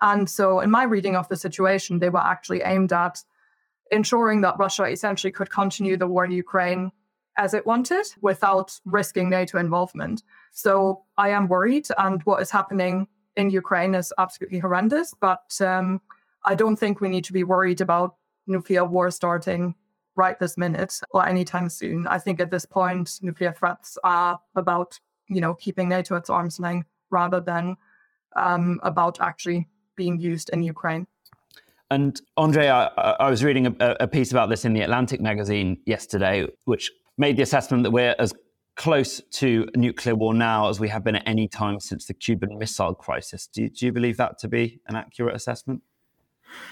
And 0.00 0.28
so, 0.28 0.60
in 0.60 0.70
my 0.70 0.84
reading 0.84 1.16
of 1.16 1.28
the 1.28 1.36
situation, 1.36 1.98
they 1.98 2.10
were 2.10 2.20
actually 2.24 2.62
aimed 2.62 2.92
at 2.92 3.22
ensuring 3.90 4.40
that 4.42 4.58
Russia 4.58 4.84
essentially 4.84 5.32
could 5.32 5.50
continue 5.50 5.96
the 5.96 6.06
war 6.06 6.24
in 6.24 6.30
Ukraine 6.30 6.92
as 7.36 7.54
it 7.54 7.66
wanted 7.66 8.06
without 8.20 8.78
risking 8.84 9.30
NATO 9.30 9.58
involvement. 9.58 10.22
So, 10.52 11.02
I 11.16 11.30
am 11.30 11.48
worried, 11.48 11.88
and 11.98 12.22
what 12.22 12.42
is 12.42 12.50
happening 12.50 13.08
in 13.36 13.50
Ukraine 13.50 13.94
is 13.94 14.12
absolutely 14.18 14.58
horrendous. 14.58 15.14
But 15.20 15.60
um, 15.60 16.00
I 16.44 16.54
don't 16.54 16.76
think 16.76 17.00
we 17.00 17.08
need 17.08 17.24
to 17.24 17.32
be 17.32 17.44
worried 17.44 17.80
about 17.80 18.16
nuclear 18.46 18.84
war 18.84 19.10
starting 19.10 19.74
right 20.16 20.38
this 20.38 20.58
minute 20.58 21.00
or 21.10 21.26
anytime 21.26 21.68
soon. 21.68 22.06
I 22.06 22.18
think 22.18 22.40
at 22.40 22.50
this 22.50 22.66
point, 22.66 23.18
nuclear 23.22 23.52
threats 23.52 23.96
are 24.04 24.38
about, 24.54 24.98
you 25.28 25.40
know, 25.40 25.54
keeping 25.54 25.88
NATO 25.88 26.16
at 26.16 26.30
arm's 26.30 26.58
length 26.60 26.88
rather 27.10 27.40
than 27.40 27.76
um, 28.36 28.80
about 28.82 29.20
actually 29.20 29.68
being 30.00 30.18
used 30.18 30.48
in 30.54 30.62
Ukraine. 30.62 31.06
And 31.90 32.12
Andre, 32.44 32.68
I, 32.68 32.84
I 33.26 33.28
was 33.28 33.40
reading 33.48 33.66
a, 33.66 33.74
a, 34.06 34.08
piece 34.16 34.30
about 34.30 34.48
this 34.48 34.64
in 34.64 34.72
the 34.72 34.82
Atlantic 34.88 35.20
magazine 35.20 35.68
yesterday, 35.94 36.46
which 36.64 36.90
made 37.18 37.36
the 37.36 37.42
assessment 37.42 37.82
that 37.84 37.90
we're 37.90 38.16
as 38.18 38.32
close 38.76 39.20
to 39.40 39.68
nuclear 39.76 40.14
war 40.14 40.32
now 40.32 40.60
as 40.70 40.80
we 40.84 40.88
have 40.88 41.02
been 41.04 41.16
at 41.16 41.26
any 41.34 41.46
time 41.48 41.78
since 41.80 42.06
the 42.06 42.14
Cuban 42.14 42.56
Missile 42.58 42.94
Crisis. 42.94 43.46
Do, 43.46 43.68
do 43.68 43.84
you 43.86 43.92
believe 43.92 44.16
that 44.16 44.38
to 44.38 44.48
be 44.48 44.80
an 44.88 44.96
accurate 44.96 45.34
assessment? 45.40 45.82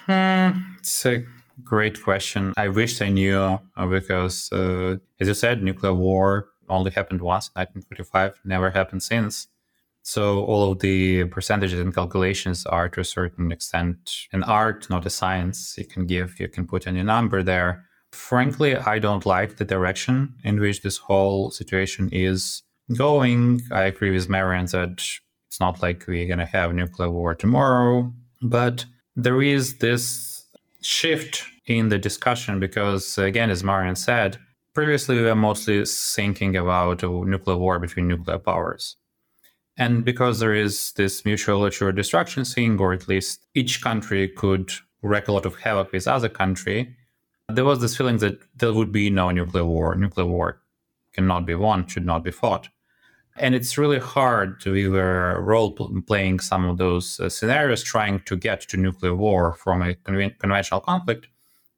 Hmm, 0.06 0.50
it's 0.78 1.04
a 1.04 1.24
great 1.62 2.02
question. 2.02 2.54
I 2.56 2.68
wish 2.68 3.02
I 3.02 3.10
knew 3.10 3.38
uh, 3.76 3.86
because, 3.86 4.50
uh, 4.52 4.96
as 5.20 5.28
you 5.28 5.34
said, 5.34 5.62
nuclear 5.62 5.92
war 5.92 6.48
only 6.68 6.92
happened 6.92 7.20
once, 7.20 7.50
1945, 7.54 8.40
never 8.44 8.70
happened 8.70 9.02
since. 9.02 9.48
So 10.02 10.44
all 10.44 10.72
of 10.72 10.78
the 10.78 11.24
percentages 11.24 11.80
and 11.80 11.94
calculations 11.94 12.64
are 12.66 12.88
to 12.90 13.00
a 13.00 13.04
certain 13.04 13.52
extent 13.52 14.10
an 14.32 14.42
art, 14.42 14.88
not 14.88 15.06
a 15.06 15.10
science. 15.10 15.74
You 15.76 15.84
can 15.84 16.06
give, 16.06 16.40
you 16.40 16.48
can 16.48 16.66
put 16.66 16.86
any 16.86 17.02
number 17.02 17.42
there. 17.42 17.84
Frankly, 18.12 18.74
I 18.74 18.98
don't 18.98 19.26
like 19.26 19.56
the 19.56 19.66
direction 19.66 20.34
in 20.44 20.60
which 20.60 20.80
this 20.80 20.96
whole 20.96 21.50
situation 21.50 22.08
is 22.10 22.62
going. 22.96 23.60
I 23.70 23.82
agree 23.82 24.10
with 24.10 24.30
Marion 24.30 24.66
that 24.66 25.02
it's 25.46 25.60
not 25.60 25.82
like 25.82 26.06
we're 26.06 26.26
going 26.26 26.38
to 26.38 26.46
have 26.46 26.74
nuclear 26.74 27.10
war 27.10 27.34
tomorrow, 27.34 28.12
but 28.40 28.86
there 29.14 29.42
is 29.42 29.78
this 29.78 30.46
shift 30.80 31.44
in 31.66 31.88
the 31.88 31.98
discussion 31.98 32.60
because, 32.60 33.18
again, 33.18 33.50
as 33.50 33.62
Marion 33.62 33.96
said, 33.96 34.38
previously 34.74 35.16
we 35.16 35.22
were 35.22 35.34
mostly 35.34 35.84
thinking 35.84 36.56
about 36.56 37.02
a 37.02 37.08
nuclear 37.08 37.56
war 37.56 37.78
between 37.78 38.08
nuclear 38.08 38.38
powers. 38.38 38.96
And 39.78 40.04
because 40.04 40.40
there 40.40 40.54
is 40.54 40.92
this 40.96 41.24
mutual 41.24 41.64
assured 41.64 41.94
destruction 41.94 42.44
thing, 42.44 42.80
or 42.80 42.92
at 42.92 43.06
least 43.06 43.46
each 43.54 43.80
country 43.80 44.26
could 44.28 44.72
wreak 45.02 45.28
a 45.28 45.32
lot 45.32 45.46
of 45.46 45.54
havoc 45.60 45.92
with 45.92 46.08
other 46.08 46.28
country, 46.28 46.96
there 47.48 47.64
was 47.64 47.80
this 47.80 47.96
feeling 47.96 48.18
that 48.18 48.40
there 48.56 48.72
would 48.72 48.90
be 48.90 49.08
no 49.08 49.30
nuclear 49.30 49.64
war. 49.64 49.94
Nuclear 49.94 50.26
war 50.26 50.60
cannot 51.12 51.46
be 51.46 51.54
won, 51.54 51.86
should 51.86 52.04
not 52.04 52.24
be 52.24 52.32
fought. 52.32 52.68
And 53.36 53.54
it's 53.54 53.78
really 53.78 54.00
hard 54.00 54.60
to 54.62 54.74
either 54.74 55.40
role 55.40 55.70
playing 56.08 56.40
some 56.40 56.64
of 56.68 56.78
those 56.78 57.20
uh, 57.20 57.28
scenarios, 57.28 57.84
trying 57.84 58.18
to 58.20 58.36
get 58.36 58.62
to 58.62 58.76
nuclear 58.76 59.14
war 59.14 59.54
from 59.54 59.80
a 59.80 59.94
con- 59.94 60.34
conventional 60.40 60.80
conflict, 60.80 61.28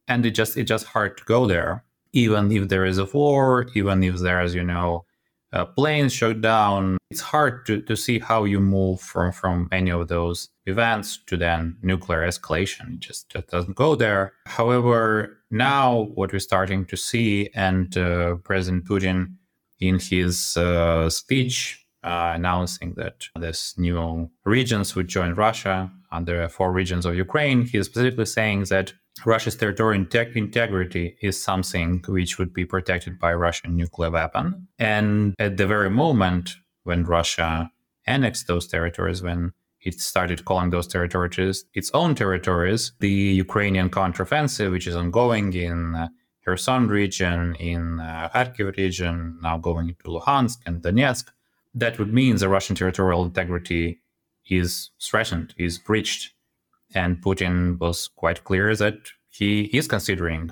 and 0.07 0.25
it 0.25 0.31
just 0.31 0.57
it's 0.57 0.67
just 0.67 0.87
hard 0.87 1.19
to 1.19 1.23
go 1.25 1.45
there, 1.45 1.83
even 2.13 2.51
if 2.51 2.67
there 2.67 2.83
is 2.83 2.97
a 2.97 3.05
war, 3.05 3.67
even 3.75 4.03
if 4.03 4.17
there 4.17 4.41
is 4.41 4.55
you 4.55 4.63
know 4.63 5.05
uh, 5.53 5.65
planes 5.65 6.13
shut 6.13 6.41
down. 6.41 6.97
It's 7.09 7.21
hard 7.21 7.65
to, 7.65 7.81
to 7.81 7.95
see 7.95 8.19
how 8.19 8.45
you 8.45 8.59
move 8.59 9.01
from 9.01 9.31
from 9.31 9.67
any 9.71 9.91
of 9.91 10.07
those 10.07 10.49
events 10.65 11.19
to 11.27 11.37
then 11.37 11.77
nuclear 11.81 12.25
escalation. 12.27 12.95
It 12.95 12.99
just, 12.99 13.29
just 13.29 13.47
doesn't 13.47 13.75
go 13.75 13.95
there. 13.95 14.33
However, 14.45 15.37
now 15.49 16.09
what 16.15 16.31
we're 16.31 16.39
starting 16.39 16.85
to 16.85 16.97
see, 16.97 17.49
and 17.53 17.95
uh, 17.97 18.35
President 18.35 18.85
Putin 18.85 19.35
in 19.79 19.99
his 19.99 20.55
uh, 20.57 21.09
speech 21.09 21.85
uh, 22.03 22.33
announcing 22.35 22.93
that 22.95 23.27
this 23.35 23.77
new 23.77 24.29
regions 24.45 24.95
would 24.95 25.07
join 25.07 25.33
Russia 25.33 25.91
under 26.11 26.47
four 26.49 26.71
regions 26.71 27.05
of 27.05 27.15
Ukraine, 27.15 27.65
he 27.65 27.77
is 27.77 27.87
specifically 27.87 28.25
saying 28.25 28.63
that 28.65 28.93
Russia's 29.25 29.55
territorial 29.55 30.01
integrity 30.33 31.17
is 31.21 31.41
something 31.41 32.03
which 32.07 32.37
would 32.37 32.53
be 32.53 32.65
protected 32.65 33.19
by 33.19 33.33
Russian 33.33 33.75
nuclear 33.75 34.09
weapon. 34.09 34.67
And 34.79 35.35
at 35.37 35.57
the 35.57 35.67
very 35.67 35.89
moment 35.89 36.51
when 36.83 37.03
Russia 37.03 37.71
annexed 38.07 38.47
those 38.47 38.67
territories, 38.67 39.21
when 39.21 39.53
it 39.81 39.99
started 39.99 40.45
calling 40.45 40.69
those 40.69 40.87
territories 40.87 41.65
its 41.73 41.91
own 41.93 42.15
territories, 42.15 42.93
the 42.99 43.09
Ukrainian 43.09 43.89
counteroffensive, 43.89 44.71
which 44.71 44.87
is 44.87 44.95
ongoing 44.95 45.53
in 45.53 45.95
uh, 45.95 46.07
Kherson 46.45 46.87
region, 46.87 47.55
in 47.55 47.99
uh, 47.99 48.29
Kharkiv 48.33 48.75
region, 48.77 49.37
now 49.41 49.57
going 49.57 49.89
into 49.89 50.03
Luhansk 50.05 50.59
and 50.65 50.81
Donetsk, 50.81 51.25
that 51.75 51.99
would 51.99 52.13
mean 52.13 52.35
the 52.37 52.49
Russian 52.49 52.75
territorial 52.75 53.23
integrity 53.23 54.01
is 54.49 54.89
threatened, 54.99 55.53
is 55.57 55.77
breached. 55.77 56.33
And 56.93 57.21
Putin 57.21 57.79
was 57.79 58.07
quite 58.07 58.43
clear 58.43 58.75
that 58.75 58.97
he 59.29 59.63
is 59.65 59.87
considering 59.87 60.51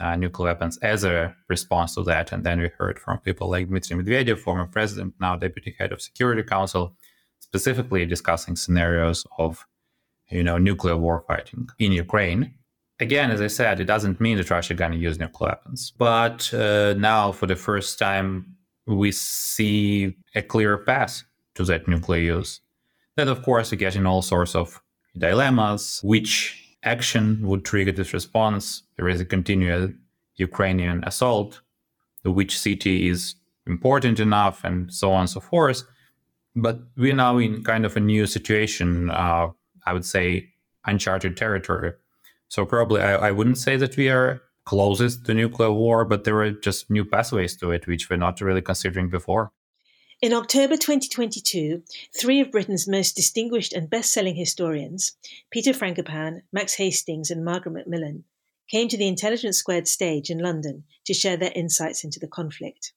uh, 0.00 0.16
nuclear 0.16 0.50
weapons 0.50 0.76
as 0.78 1.04
a 1.04 1.34
response 1.48 1.94
to 1.94 2.02
that. 2.04 2.32
And 2.32 2.44
then 2.44 2.60
we 2.60 2.68
heard 2.78 2.98
from 2.98 3.18
people 3.18 3.48
like 3.48 3.68
Dmitry 3.68 3.96
Medvedev, 3.96 4.38
former 4.38 4.66
president, 4.66 5.14
now 5.20 5.36
deputy 5.36 5.74
head 5.78 5.92
of 5.92 6.02
Security 6.02 6.42
Council, 6.42 6.96
specifically 7.40 8.04
discussing 8.06 8.56
scenarios 8.56 9.26
of, 9.38 9.66
you 10.30 10.42
know, 10.42 10.58
nuclear 10.58 10.96
war 10.96 11.24
fighting 11.26 11.68
in 11.78 11.92
Ukraine. 11.92 12.54
Again, 13.00 13.30
as 13.30 13.40
I 13.40 13.48
said, 13.48 13.80
it 13.80 13.84
doesn't 13.84 14.20
mean 14.20 14.36
that 14.38 14.50
Russia 14.50 14.72
is 14.72 14.78
going 14.78 14.92
to 14.92 14.98
use 14.98 15.18
nuclear 15.18 15.50
weapons. 15.50 15.92
But 15.98 16.52
uh, 16.54 16.94
now, 16.94 17.32
for 17.32 17.46
the 17.46 17.56
first 17.56 17.98
time, 17.98 18.56
we 18.86 19.12
see 19.12 20.16
a 20.34 20.42
clear 20.42 20.78
path 20.78 21.22
to 21.54 21.64
that 21.64 21.88
nuclear 21.88 22.20
use. 22.20 22.60
Then, 23.16 23.28
of 23.28 23.42
course, 23.42 23.70
we 23.70 23.76
get 23.76 23.96
in 23.96 24.06
all 24.06 24.22
sorts 24.22 24.54
of 24.54 24.80
dilemmas. 25.16 26.00
Which 26.02 26.76
action 26.82 27.46
would 27.46 27.64
trigger 27.64 27.92
this 27.92 28.12
response? 28.12 28.82
There 28.96 29.08
is 29.08 29.20
a 29.20 29.24
continued 29.24 29.98
Ukrainian 30.36 31.04
assault. 31.04 31.60
Which 32.24 32.58
city 32.58 33.08
is 33.08 33.34
important 33.66 34.18
enough, 34.18 34.64
and 34.64 34.92
so 34.92 35.12
on 35.12 35.20
and 35.20 35.30
so 35.30 35.40
forth. 35.40 35.82
But 36.56 36.80
we're 36.96 37.14
now 37.14 37.36
in 37.38 37.62
kind 37.64 37.84
of 37.84 37.96
a 37.96 38.00
new 38.00 38.26
situation. 38.26 39.10
Uh, 39.10 39.48
I 39.86 39.92
would 39.92 40.06
say 40.06 40.48
uncharted 40.86 41.36
territory 41.36 41.92
so 42.54 42.64
probably 42.64 43.00
I, 43.00 43.28
I 43.28 43.30
wouldn't 43.32 43.58
say 43.58 43.76
that 43.76 43.96
we 43.96 44.08
are 44.08 44.40
closest 44.64 45.26
to 45.26 45.34
nuclear 45.34 45.72
war, 45.72 46.04
but 46.04 46.22
there 46.22 46.40
are 46.40 46.52
just 46.52 46.88
new 46.88 47.04
pathways 47.04 47.56
to 47.56 47.72
it, 47.72 47.88
which 47.88 48.08
we're 48.08 48.16
not 48.16 48.40
really 48.40 48.62
considering 48.62 49.08
before. 49.10 49.50
In 50.24 50.32
October 50.32 50.78
2022, 50.78 51.82
three 52.18 52.40
of 52.40 52.50
Britain's 52.50 52.88
most 52.88 53.14
distinguished 53.14 53.74
and 53.74 53.90
best 53.90 54.10
selling 54.10 54.36
historians, 54.36 55.18
Peter 55.50 55.74
Frankopan, 55.74 56.40
Max 56.50 56.76
Hastings, 56.76 57.30
and 57.30 57.44
Margaret 57.44 57.72
Macmillan, 57.72 58.24
came 58.70 58.88
to 58.88 58.96
the 58.96 59.06
Intelligence 59.06 59.58
Squared 59.58 59.86
stage 59.86 60.30
in 60.30 60.38
London 60.38 60.84
to 61.04 61.12
share 61.12 61.36
their 61.36 61.52
insights 61.54 62.04
into 62.04 62.18
the 62.18 62.26
conflict. 62.26 62.94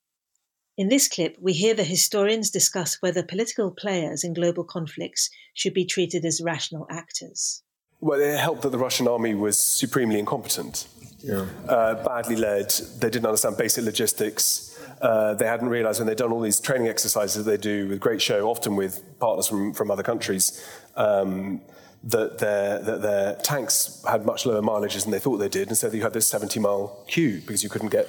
In 0.78 0.88
this 0.88 1.06
clip, 1.06 1.36
we 1.38 1.52
hear 1.52 1.74
the 1.74 1.84
historians 1.84 2.48
discuss 2.48 3.02
whether 3.02 3.22
political 3.22 3.72
players 3.72 4.24
in 4.24 4.32
global 4.32 4.64
conflicts 4.64 5.28
should 5.52 5.74
be 5.74 5.84
treated 5.84 6.24
as 6.24 6.40
rational 6.40 6.86
actors. 6.88 7.62
Well, 8.00 8.20
it 8.20 8.38
helped 8.38 8.62
that 8.62 8.70
the 8.70 8.78
Russian 8.78 9.08
army 9.08 9.34
was 9.34 9.58
supremely 9.58 10.18
incompetent. 10.18 10.86
yeah. 11.20 11.46
uh, 11.68 12.02
badly 12.04 12.36
led. 12.36 12.70
They 12.70 13.10
didn't 13.10 13.26
understand 13.26 13.56
basic 13.56 13.84
logistics. 13.84 14.78
Uh, 15.02 15.34
they 15.34 15.46
hadn't 15.46 15.68
realized 15.68 16.00
when 16.00 16.06
they'd 16.06 16.16
done 16.16 16.32
all 16.32 16.40
these 16.40 16.60
training 16.60 16.88
exercises 16.88 17.44
that 17.44 17.50
they 17.50 17.56
do 17.56 17.88
with 17.88 18.00
great 18.00 18.22
show, 18.22 18.48
often 18.48 18.76
with 18.76 19.02
partners 19.18 19.48
from, 19.48 19.74
from 19.74 19.90
other 19.90 20.02
countries, 20.02 20.64
um, 20.96 21.60
that, 22.04 22.38
their, 22.38 22.80
that 22.80 23.02
their 23.02 23.34
tanks 23.36 24.02
had 24.08 24.24
much 24.24 24.46
lower 24.46 24.62
mileages 24.62 25.02
than 25.02 25.10
they 25.10 25.18
thought 25.18 25.38
they 25.38 25.48
did. 25.48 25.68
And 25.68 25.76
so 25.76 25.90
you 25.90 26.02
had 26.02 26.12
this 26.12 26.28
70 26.28 26.60
mile 26.60 27.04
queue 27.08 27.40
because 27.44 27.64
you 27.64 27.68
couldn't 27.68 27.90
get 27.90 28.08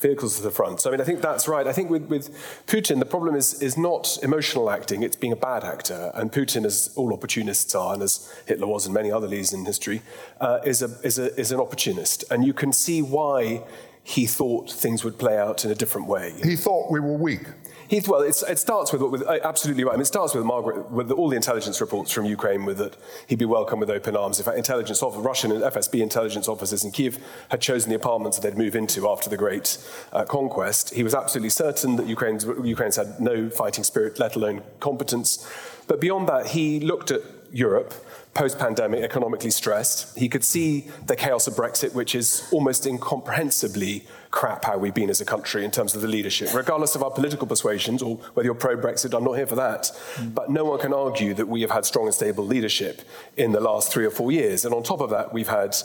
vehicles 0.00 0.36
to 0.36 0.42
the 0.42 0.50
front. 0.50 0.80
So 0.80 0.90
I 0.90 0.92
mean, 0.92 1.00
I 1.00 1.04
think 1.04 1.20
that's 1.20 1.48
right. 1.48 1.66
I 1.66 1.72
think 1.72 1.90
with, 1.90 2.06
with 2.06 2.30
Putin, 2.66 2.98
the 2.98 3.06
problem 3.06 3.34
is, 3.34 3.60
is 3.60 3.76
not 3.76 4.18
emotional 4.22 4.70
acting, 4.70 5.02
it's 5.02 5.16
being 5.16 5.32
a 5.32 5.36
bad 5.36 5.64
actor. 5.64 6.10
And 6.14 6.32
Putin, 6.32 6.64
as 6.64 6.92
all 6.96 7.12
opportunists 7.12 7.74
are, 7.74 7.94
and 7.94 8.02
as 8.02 8.32
Hitler 8.46 8.66
was 8.66 8.86
and 8.86 8.94
many 8.94 9.10
other 9.10 9.26
leaders 9.26 9.52
in 9.52 9.64
history, 9.64 10.02
uh, 10.40 10.60
is, 10.64 10.82
a, 10.82 10.90
is, 11.02 11.18
a, 11.18 11.34
is 11.38 11.52
an 11.52 11.60
opportunist. 11.60 12.24
And 12.30 12.44
you 12.44 12.52
can 12.52 12.72
see 12.72 13.02
why 13.02 13.62
he 14.02 14.26
thought 14.26 14.70
things 14.70 15.04
would 15.04 15.18
play 15.18 15.36
out 15.36 15.64
in 15.64 15.70
a 15.70 15.74
different 15.74 16.06
way. 16.06 16.34
He 16.42 16.56
thought 16.56 16.90
we 16.90 17.00
were 17.00 17.16
weak. 17.16 17.46
He, 17.88 18.02
well, 18.06 18.20
it 18.20 18.34
starts 18.34 18.92
with, 18.92 19.00
with 19.00 19.22
uh, 19.22 19.38
absolutely 19.42 19.82
right. 19.82 19.92
I 19.92 19.96
mean, 19.96 20.02
it 20.02 20.06
starts 20.06 20.34
with 20.34 20.44
Margaret, 20.44 20.90
with 20.90 21.10
all 21.10 21.30
the 21.30 21.36
intelligence 21.36 21.80
reports 21.80 22.12
from 22.12 22.26
Ukraine, 22.26 22.66
with 22.66 22.76
that 22.76 22.96
he'd 23.26 23.38
be 23.38 23.46
welcomed 23.46 23.80
with 23.80 23.88
open 23.88 24.14
arms. 24.14 24.38
In 24.38 24.44
fact, 24.44 24.58
intelligence 24.58 25.02
officers, 25.02 25.24
Russian 25.24 25.52
and 25.52 25.62
FSB 25.62 26.00
intelligence 26.00 26.48
officers 26.48 26.84
in 26.84 26.90
Kiev 26.90 27.18
had 27.50 27.62
chosen 27.62 27.88
the 27.88 27.96
apartments 27.96 28.38
that 28.38 28.46
they'd 28.46 28.58
move 28.58 28.76
into 28.76 29.08
after 29.08 29.30
the 29.30 29.38
great 29.38 29.78
uh, 30.12 30.24
conquest. 30.24 30.92
He 30.92 31.02
was 31.02 31.14
absolutely 31.14 31.48
certain 31.48 31.96
that 31.96 32.06
Ukraine's, 32.06 32.44
Ukraine's 32.44 32.96
had 32.96 33.18
no 33.20 33.48
fighting 33.48 33.84
spirit, 33.84 34.18
let 34.18 34.36
alone 34.36 34.62
competence. 34.80 35.48
But 35.86 35.98
beyond 35.98 36.28
that, 36.28 36.48
he 36.48 36.80
looked 36.80 37.10
at 37.10 37.22
Europe 37.50 37.94
post 38.34 38.58
pandemic, 38.58 39.02
economically 39.02 39.50
stressed. 39.50 40.16
He 40.16 40.28
could 40.28 40.44
see 40.44 40.88
the 41.06 41.16
chaos 41.16 41.46
of 41.46 41.54
Brexit, 41.54 41.94
which 41.94 42.14
is 42.14 42.46
almost 42.52 42.86
incomprehensibly 42.86 44.06
crap 44.30 44.64
how 44.64 44.76
we've 44.76 44.94
been 44.94 45.10
as 45.10 45.20
a 45.20 45.24
country 45.24 45.64
in 45.64 45.70
terms 45.70 45.94
of 45.94 46.02
the 46.02 46.08
leadership, 46.08 46.52
regardless 46.54 46.94
of 46.94 47.02
our 47.02 47.10
political 47.10 47.46
persuasions 47.46 48.02
or 48.02 48.16
whether 48.34 48.46
you're 48.46 48.54
pro 48.54 48.76
Brexit. 48.76 49.16
I'm 49.16 49.24
not 49.24 49.32
here 49.32 49.46
for 49.46 49.56
that. 49.56 49.90
Mm. 50.16 50.34
But 50.34 50.50
no 50.50 50.64
one 50.64 50.78
can 50.78 50.92
argue 50.92 51.34
that 51.34 51.48
we 51.48 51.62
have 51.62 51.70
had 51.70 51.84
strong 51.84 52.06
and 52.06 52.14
stable 52.14 52.44
leadership 52.44 53.02
in 53.36 53.52
the 53.52 53.60
last 53.60 53.92
three 53.92 54.04
or 54.04 54.10
four 54.10 54.30
years. 54.30 54.64
And 54.64 54.74
on 54.74 54.82
top 54.82 55.00
of 55.00 55.10
that, 55.10 55.32
we've 55.32 55.48
had 55.48 55.76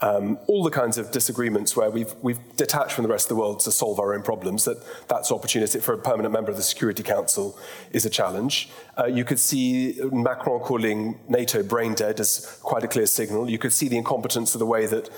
um, 0.00 0.36
all 0.48 0.64
the 0.64 0.70
kinds 0.70 0.98
of 0.98 1.12
disagreements 1.12 1.76
where 1.76 1.88
we've, 1.88 2.12
we've 2.22 2.40
detached 2.56 2.92
from 2.92 3.04
the 3.04 3.08
rest 3.08 3.26
of 3.26 3.28
the 3.30 3.36
world 3.36 3.60
to 3.60 3.70
solve 3.70 4.00
our 4.00 4.14
own 4.14 4.22
problems, 4.22 4.64
that 4.64 4.78
that's 5.06 5.30
opportunity 5.30 5.78
for 5.78 5.94
a 5.94 5.98
permanent 5.98 6.32
member 6.32 6.50
of 6.50 6.56
the 6.56 6.62
Security 6.62 7.04
Council 7.04 7.56
is 7.92 8.04
a 8.04 8.10
challenge. 8.10 8.68
Uh, 8.98 9.06
you 9.06 9.24
could 9.24 9.38
see 9.38 10.00
Macron 10.10 10.60
calling 10.60 11.20
NATO 11.28 11.62
brain 11.62 11.94
dead 11.94 12.18
as 12.18 12.58
quite 12.62 12.82
a 12.82 12.88
clear 12.88 13.06
signal. 13.06 13.48
You 13.48 13.58
could 13.58 13.72
see 13.72 13.86
the 13.86 13.96
incompetence 13.96 14.56
of 14.56 14.58
the 14.58 14.66
way 14.66 14.86
that 14.86 15.08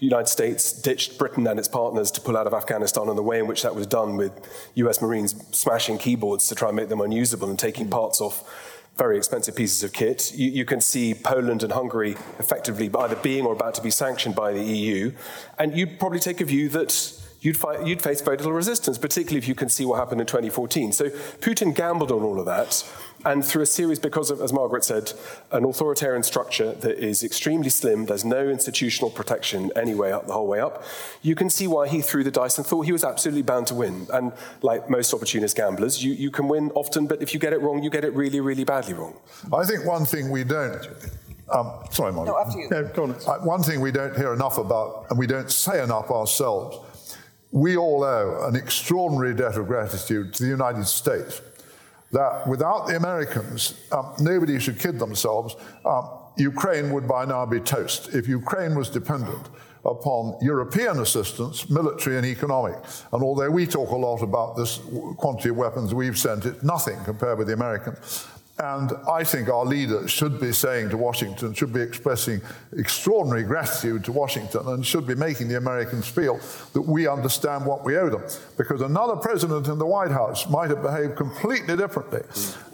the 0.00 0.06
United 0.06 0.28
States 0.28 0.72
ditched 0.72 1.18
Britain 1.18 1.46
and 1.46 1.58
its 1.58 1.68
partners 1.68 2.10
to 2.12 2.22
pull 2.22 2.36
out 2.36 2.46
of 2.46 2.54
Afghanistan 2.54 3.08
and 3.08 3.18
the 3.18 3.22
way 3.22 3.38
in 3.38 3.46
which 3.46 3.62
that 3.62 3.74
was 3.74 3.86
done 3.86 4.16
with 4.16 4.32
US 4.74 5.02
Marines 5.02 5.34
smashing 5.54 5.98
keyboards 5.98 6.48
to 6.48 6.54
try 6.54 6.68
and 6.68 6.76
make 6.76 6.88
them 6.88 7.02
unusable 7.02 7.50
and 7.50 7.58
taking 7.58 7.86
mm. 7.86 7.90
parts 7.90 8.20
off 8.20 8.42
very 8.96 9.18
expensive 9.18 9.54
pieces 9.54 9.82
of 9.82 9.92
kit. 9.92 10.32
You, 10.34 10.50
you, 10.50 10.64
can 10.64 10.80
see 10.80 11.14
Poland 11.14 11.62
and 11.62 11.72
Hungary 11.72 12.12
effectively 12.38 12.90
either 12.98 13.16
being 13.16 13.44
or 13.44 13.52
about 13.52 13.74
to 13.74 13.82
be 13.82 13.90
sanctioned 13.90 14.34
by 14.34 14.52
the 14.52 14.62
EU. 14.62 15.12
And 15.58 15.76
you'd 15.76 15.98
probably 15.98 16.18
take 16.18 16.40
a 16.40 16.44
view 16.44 16.70
that 16.70 17.12
you'd, 17.40 17.58
you'd 17.84 18.02
face 18.02 18.20
very 18.22 18.38
little 18.38 18.52
resistance, 18.52 18.98
particularly 18.98 19.38
if 19.38 19.48
you 19.48 19.54
can 19.54 19.68
see 19.68 19.84
what 19.84 19.98
happened 19.98 20.20
in 20.20 20.26
2014. 20.26 20.92
So 20.92 21.10
Putin 21.40 21.74
gambled 21.74 22.10
on 22.10 22.22
all 22.22 22.38
of 22.40 22.46
that. 22.46 22.84
And 23.24 23.44
through 23.44 23.62
a 23.62 23.66
series, 23.66 23.98
because 23.98 24.30
of, 24.30 24.40
as 24.40 24.52
Margaret 24.52 24.84
said, 24.84 25.12
an 25.52 25.64
authoritarian 25.64 26.22
structure 26.22 26.72
that 26.72 26.98
is 26.98 27.22
extremely 27.22 27.68
slim, 27.68 28.06
there's 28.06 28.24
no 28.24 28.48
institutional 28.48 29.10
protection 29.10 29.70
anyway 29.76 30.10
up 30.10 30.26
the 30.26 30.32
whole 30.32 30.46
way 30.46 30.60
up, 30.60 30.82
you 31.22 31.34
can 31.34 31.50
see 31.50 31.66
why 31.66 31.88
he 31.88 32.00
threw 32.00 32.24
the 32.24 32.30
dice 32.30 32.56
and 32.56 32.66
thought 32.66 32.82
he 32.82 32.92
was 32.92 33.04
absolutely 33.04 33.42
bound 33.42 33.66
to 33.66 33.74
win. 33.74 34.06
And 34.12 34.32
like 34.62 34.88
most 34.88 35.12
opportunist 35.12 35.56
gamblers, 35.56 36.02
you, 36.02 36.12
you 36.12 36.30
can 36.30 36.48
win 36.48 36.70
often, 36.74 37.06
but 37.06 37.20
if 37.20 37.34
you 37.34 37.40
get 37.40 37.52
it 37.52 37.60
wrong, 37.60 37.82
you 37.82 37.90
get 37.90 38.04
it 38.04 38.14
really, 38.14 38.40
really 38.40 38.64
badly 38.64 38.94
wrong. 38.94 39.16
I 39.52 39.64
think 39.64 39.84
one 39.84 40.06
thing 40.06 40.30
we 40.30 40.44
don't 40.44 40.88
um, 41.52 41.82
sorry, 41.90 42.12
Margaret. 42.12 42.32
No, 42.32 42.38
after 42.38 42.58
you. 42.58 42.68
Yeah, 42.70 42.92
go 42.94 43.02
on. 43.04 43.16
Uh, 43.26 43.38
one 43.38 43.62
thing 43.62 43.80
we 43.80 43.90
don't 43.90 44.16
hear 44.16 44.32
enough 44.32 44.58
about, 44.58 45.06
and 45.10 45.18
we 45.18 45.26
don't 45.26 45.50
say 45.50 45.82
enough 45.82 46.10
ourselves, 46.10 46.78
we 47.50 47.76
all 47.76 48.04
owe 48.04 48.46
an 48.46 48.54
extraordinary 48.54 49.34
debt 49.34 49.56
of 49.56 49.66
gratitude 49.66 50.32
to 50.34 50.44
the 50.44 50.48
United 50.48 50.86
States. 50.86 51.42
That 52.12 52.46
without 52.46 52.88
the 52.88 52.96
Americans, 52.96 53.74
um, 53.92 54.14
nobody 54.18 54.58
should 54.58 54.78
kid 54.80 54.98
themselves, 54.98 55.54
um, 55.84 56.08
Ukraine 56.36 56.92
would 56.92 57.06
by 57.06 57.24
now 57.24 57.46
be 57.46 57.60
toast. 57.60 58.14
If 58.14 58.26
Ukraine 58.26 58.74
was 58.74 58.88
dependent 58.88 59.48
upon 59.84 60.36
European 60.42 60.98
assistance, 61.00 61.70
military 61.70 62.16
and 62.16 62.26
economic, 62.26 62.76
and 63.12 63.22
although 63.22 63.50
we 63.50 63.66
talk 63.66 63.90
a 63.90 63.96
lot 63.96 64.22
about 64.22 64.56
this 64.56 64.80
quantity 65.16 65.50
of 65.50 65.56
weapons 65.56 65.94
we've 65.94 66.18
sent, 66.18 66.46
it's 66.46 66.62
nothing 66.62 66.98
compared 67.04 67.38
with 67.38 67.46
the 67.46 67.54
Americans. 67.54 68.26
And 68.62 68.92
I 69.08 69.24
think 69.24 69.48
our 69.48 69.64
leaders 69.64 70.10
should 70.10 70.38
be 70.38 70.52
saying 70.52 70.90
to 70.90 70.98
Washington, 70.98 71.54
should 71.54 71.72
be 71.72 71.80
expressing 71.80 72.42
extraordinary 72.76 73.42
gratitude 73.42 74.04
to 74.04 74.12
Washington, 74.12 74.68
and 74.68 74.84
should 74.84 75.06
be 75.06 75.14
making 75.14 75.48
the 75.48 75.56
Americans 75.56 76.06
feel 76.06 76.38
that 76.74 76.82
we 76.82 77.08
understand 77.08 77.64
what 77.64 77.86
we 77.86 77.96
owe 77.96 78.10
them. 78.10 78.22
Because 78.58 78.82
another 78.82 79.16
president 79.16 79.66
in 79.68 79.78
the 79.78 79.86
White 79.86 80.10
House 80.10 80.46
might 80.50 80.68
have 80.68 80.82
behaved 80.82 81.16
completely 81.16 81.74
differently. 81.74 82.20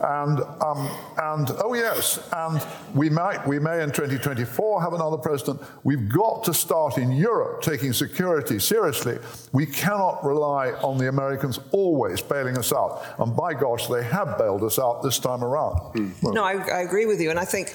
And, 0.00 0.40
um, 0.60 0.90
and 1.18 1.50
oh, 1.62 1.74
yes, 1.74 2.18
and 2.32 2.66
we 2.94 3.08
might, 3.08 3.46
we 3.46 3.60
may 3.60 3.82
in 3.84 3.90
2024 3.92 4.82
have 4.82 4.92
another 4.92 5.18
president. 5.18 5.62
We've 5.84 6.08
got 6.08 6.42
to 6.44 6.54
start 6.54 6.98
in 6.98 7.12
Europe 7.12 7.62
taking 7.62 7.92
security 7.92 8.58
seriously. 8.58 9.18
We 9.52 9.66
cannot 9.66 10.24
rely 10.24 10.72
on 10.82 10.98
the 10.98 11.08
Americans 11.08 11.60
always 11.70 12.20
bailing 12.22 12.58
us 12.58 12.72
out. 12.72 13.04
And 13.18 13.36
by 13.36 13.54
gosh, 13.54 13.86
they 13.86 14.02
have 14.02 14.36
bailed 14.36 14.64
us 14.64 14.80
out 14.80 15.04
this 15.04 15.20
time 15.20 15.44
around. 15.44 15.75
Mm. 15.94 16.22
Well, 16.22 16.34
no, 16.34 16.44
I, 16.44 16.54
I, 16.54 16.80
agree 16.80 17.06
with 17.06 17.20
you. 17.20 17.30
And 17.30 17.38
I 17.38 17.44
think, 17.44 17.70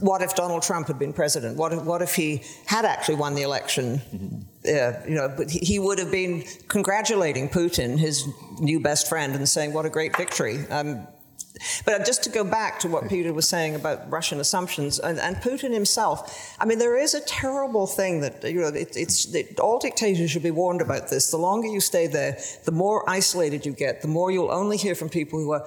what 0.00 0.22
if 0.22 0.34
Donald 0.34 0.62
Trump 0.62 0.88
had 0.88 0.98
been 0.98 1.12
president? 1.12 1.56
What 1.56 1.72
if, 1.72 1.82
what 1.82 2.02
if 2.02 2.14
he 2.14 2.42
had 2.66 2.84
actually 2.84 3.16
won 3.16 3.34
the 3.34 3.42
election? 3.42 3.98
Mm-hmm. 3.98 4.36
Uh, 4.62 5.08
you 5.08 5.14
know, 5.14 5.32
but 5.34 5.50
he 5.50 5.78
would 5.78 5.98
have 5.98 6.10
been 6.10 6.44
congratulating 6.68 7.48
Putin, 7.48 7.98
his 7.98 8.26
new 8.58 8.78
best 8.78 9.08
friend, 9.08 9.34
and 9.34 9.48
saying, 9.48 9.72
"What 9.72 9.86
a 9.86 9.90
great 9.90 10.14
victory." 10.16 10.66
Um, 10.68 11.06
but 11.84 12.06
just 12.06 12.22
to 12.24 12.30
go 12.30 12.44
back 12.44 12.78
to 12.80 12.88
what 12.88 13.08
Peter 13.08 13.32
was 13.32 13.48
saying 13.48 13.74
about 13.74 14.10
Russian 14.10 14.40
assumptions 14.40 14.98
and, 14.98 15.18
and 15.18 15.36
Putin 15.36 15.72
himself, 15.72 16.56
I 16.58 16.64
mean, 16.64 16.78
there 16.78 16.96
is 16.96 17.14
a 17.14 17.20
terrible 17.22 17.86
thing 17.86 18.20
that, 18.20 18.42
you 18.44 18.60
know, 18.60 18.68
it, 18.68 18.96
it's, 18.96 19.34
it, 19.34 19.58
all 19.60 19.78
dictators 19.78 20.30
should 20.30 20.42
be 20.42 20.50
warned 20.50 20.80
about 20.80 21.08
this. 21.08 21.30
The 21.30 21.36
longer 21.36 21.68
you 21.68 21.80
stay 21.80 22.06
there, 22.06 22.38
the 22.64 22.72
more 22.72 23.08
isolated 23.08 23.66
you 23.66 23.72
get, 23.72 24.00
the 24.02 24.08
more 24.08 24.30
you'll 24.30 24.52
only 24.52 24.76
hear 24.76 24.94
from 24.94 25.08
people 25.08 25.38
who 25.38 25.52
are 25.52 25.66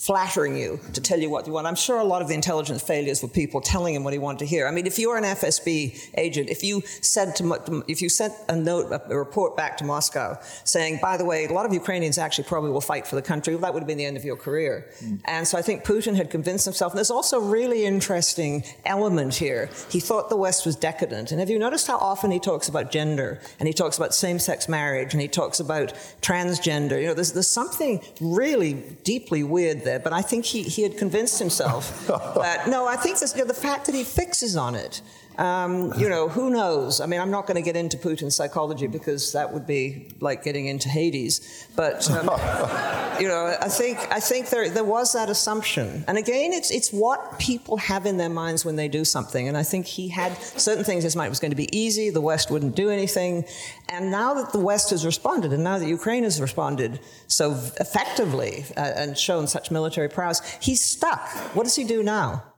flattering 0.00 0.56
you 0.56 0.80
to 0.94 1.00
tell 1.00 1.20
you 1.20 1.28
what 1.28 1.46
you 1.46 1.52
want. 1.52 1.66
I'm 1.66 1.74
sure 1.74 1.98
a 1.98 2.04
lot 2.04 2.22
of 2.22 2.28
the 2.28 2.34
intelligence 2.34 2.82
failures 2.82 3.22
were 3.22 3.28
people 3.28 3.60
telling 3.60 3.94
him 3.94 4.02
what 4.02 4.14
he 4.14 4.18
wanted 4.18 4.38
to 4.38 4.46
hear. 4.46 4.66
I 4.66 4.70
mean, 4.70 4.86
if 4.86 4.98
you're 4.98 5.18
an 5.18 5.24
FSB 5.24 6.10
agent, 6.16 6.48
if 6.48 6.64
you 6.64 6.82
said 7.02 7.36
to, 7.36 7.84
if 7.86 8.00
you 8.00 8.08
sent 8.08 8.32
a 8.48 8.56
note, 8.56 8.90
a 8.90 9.18
report 9.18 9.58
back 9.58 9.76
to 9.76 9.84
Moscow 9.84 10.38
saying, 10.64 11.00
by 11.02 11.18
the 11.18 11.26
way, 11.26 11.44
a 11.44 11.52
lot 11.52 11.66
of 11.66 11.74
Ukrainians 11.74 12.16
actually 12.16 12.44
probably 12.44 12.70
will 12.70 12.80
fight 12.80 13.06
for 13.06 13.14
the 13.14 13.20
country, 13.20 13.54
well, 13.54 13.60
that 13.60 13.74
would 13.74 13.80
have 13.80 13.86
been 13.86 13.98
the 13.98 14.06
end 14.06 14.16
of 14.16 14.24
your 14.24 14.36
career. 14.36 14.88
Mm. 15.04 15.20
And 15.26 15.46
so 15.46 15.58
I 15.58 15.62
think 15.62 15.84
Putin 15.84 16.16
had 16.16 16.30
convinced 16.30 16.64
himself. 16.64 16.92
And 16.92 16.96
there's 16.96 17.10
also 17.10 17.38
a 17.38 17.44
really 17.44 17.84
interesting 17.84 18.64
element 18.86 19.34
here. 19.34 19.68
He 19.90 20.00
thought 20.00 20.30
the 20.30 20.36
West 20.36 20.64
was 20.64 20.76
decadent. 20.76 21.30
And 21.30 21.40
have 21.40 21.50
you 21.50 21.58
noticed 21.58 21.86
how 21.86 21.98
often 21.98 22.30
he 22.30 22.40
talks 22.40 22.68
about 22.68 22.90
gender 22.90 23.38
and 23.58 23.68
he 23.68 23.74
talks 23.74 23.98
about 23.98 24.14
same-sex 24.14 24.66
marriage 24.66 25.12
and 25.12 25.20
he 25.20 25.28
talks 25.28 25.60
about 25.60 25.92
transgender? 26.22 26.98
You 26.98 27.08
know, 27.08 27.14
there's, 27.14 27.34
there's 27.34 27.48
something 27.48 28.00
really 28.18 28.72
deeply 29.04 29.44
weird 29.44 29.84
there 29.84 29.89
there, 29.90 29.98
but 29.98 30.12
I 30.12 30.22
think 30.22 30.44
he, 30.44 30.62
he 30.62 30.82
had 30.82 30.96
convinced 30.96 31.38
himself 31.38 32.06
that, 32.06 32.68
no, 32.68 32.86
I 32.86 32.96
think 32.96 33.18
this, 33.18 33.34
you 33.34 33.42
know, 33.42 33.48
the 33.48 33.62
fact 33.68 33.86
that 33.86 33.94
he 33.94 34.04
fixes 34.04 34.56
on 34.56 34.74
it, 34.74 35.02
um, 35.38 35.92
you 35.96 36.08
know, 36.08 36.28
who 36.28 36.50
knows? 36.50 37.00
I 37.00 37.06
mean, 37.06 37.20
I'm 37.20 37.30
not 37.30 37.46
going 37.46 37.54
to 37.54 37.62
get 37.62 37.76
into 37.76 37.96
Putin's 37.96 38.36
psychology 38.36 38.86
because 38.86 39.32
that 39.32 39.52
would 39.52 39.66
be 39.66 40.08
like 40.20 40.42
getting 40.42 40.66
into 40.66 40.88
Hades. 40.88 41.68
But 41.76 42.10
um, 42.10 42.26
you 43.20 43.28
know, 43.28 43.56
I 43.60 43.68
think 43.68 43.98
I 44.10 44.20
think 44.20 44.50
there 44.50 44.68
there 44.68 44.84
was 44.84 45.12
that 45.12 45.30
assumption, 45.30 46.04
and 46.08 46.18
again, 46.18 46.52
it's 46.52 46.70
it's 46.70 46.92
what 46.92 47.38
people 47.38 47.76
have 47.78 48.06
in 48.06 48.16
their 48.16 48.28
minds 48.28 48.64
when 48.64 48.76
they 48.76 48.88
do 48.88 49.04
something. 49.04 49.48
And 49.48 49.56
I 49.56 49.62
think 49.62 49.86
he 49.86 50.08
had 50.08 50.36
certain 50.36 50.84
things 50.84 51.04
in 51.04 51.06
his 51.06 51.16
mind. 51.16 51.28
It 51.28 51.30
was 51.30 51.40
going 51.40 51.52
to 51.52 51.56
be 51.56 51.74
easy. 51.76 52.10
The 52.10 52.20
West 52.20 52.50
wouldn't 52.50 52.76
do 52.76 52.90
anything, 52.90 53.44
and 53.88 54.10
now 54.10 54.34
that 54.34 54.52
the 54.52 54.60
West 54.60 54.90
has 54.90 55.06
responded, 55.06 55.52
and 55.52 55.64
now 55.64 55.78
that 55.78 55.88
Ukraine 55.88 56.24
has 56.24 56.40
responded 56.40 57.00
so 57.28 57.52
effectively 57.78 58.64
uh, 58.76 58.80
and 58.80 59.16
shown 59.16 59.46
such 59.46 59.70
military 59.70 60.08
prowess, 60.08 60.40
he's 60.60 60.82
stuck. 60.82 61.26
What 61.54 61.62
does 61.64 61.76
he 61.76 61.84
do 61.84 62.02
now? 62.02 62.49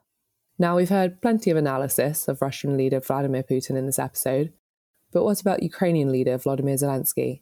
Now, 0.59 0.76
we've 0.76 0.90
heard 0.90 1.20
plenty 1.22 1.50
of 1.50 1.57
analysis 1.57 2.28
of 2.28 2.42
Russian 2.42 2.76
leader 2.76 3.00
Vladimir 3.00 3.42
Putin 3.42 3.76
in 3.76 3.86
this 3.86 3.98
episode, 3.98 4.53
but 5.11 5.24
what 5.24 5.40
about 5.40 5.62
Ukrainian 5.62 6.12
leader 6.12 6.36
Vladimir 6.36 6.76
Zelensky? 6.76 7.40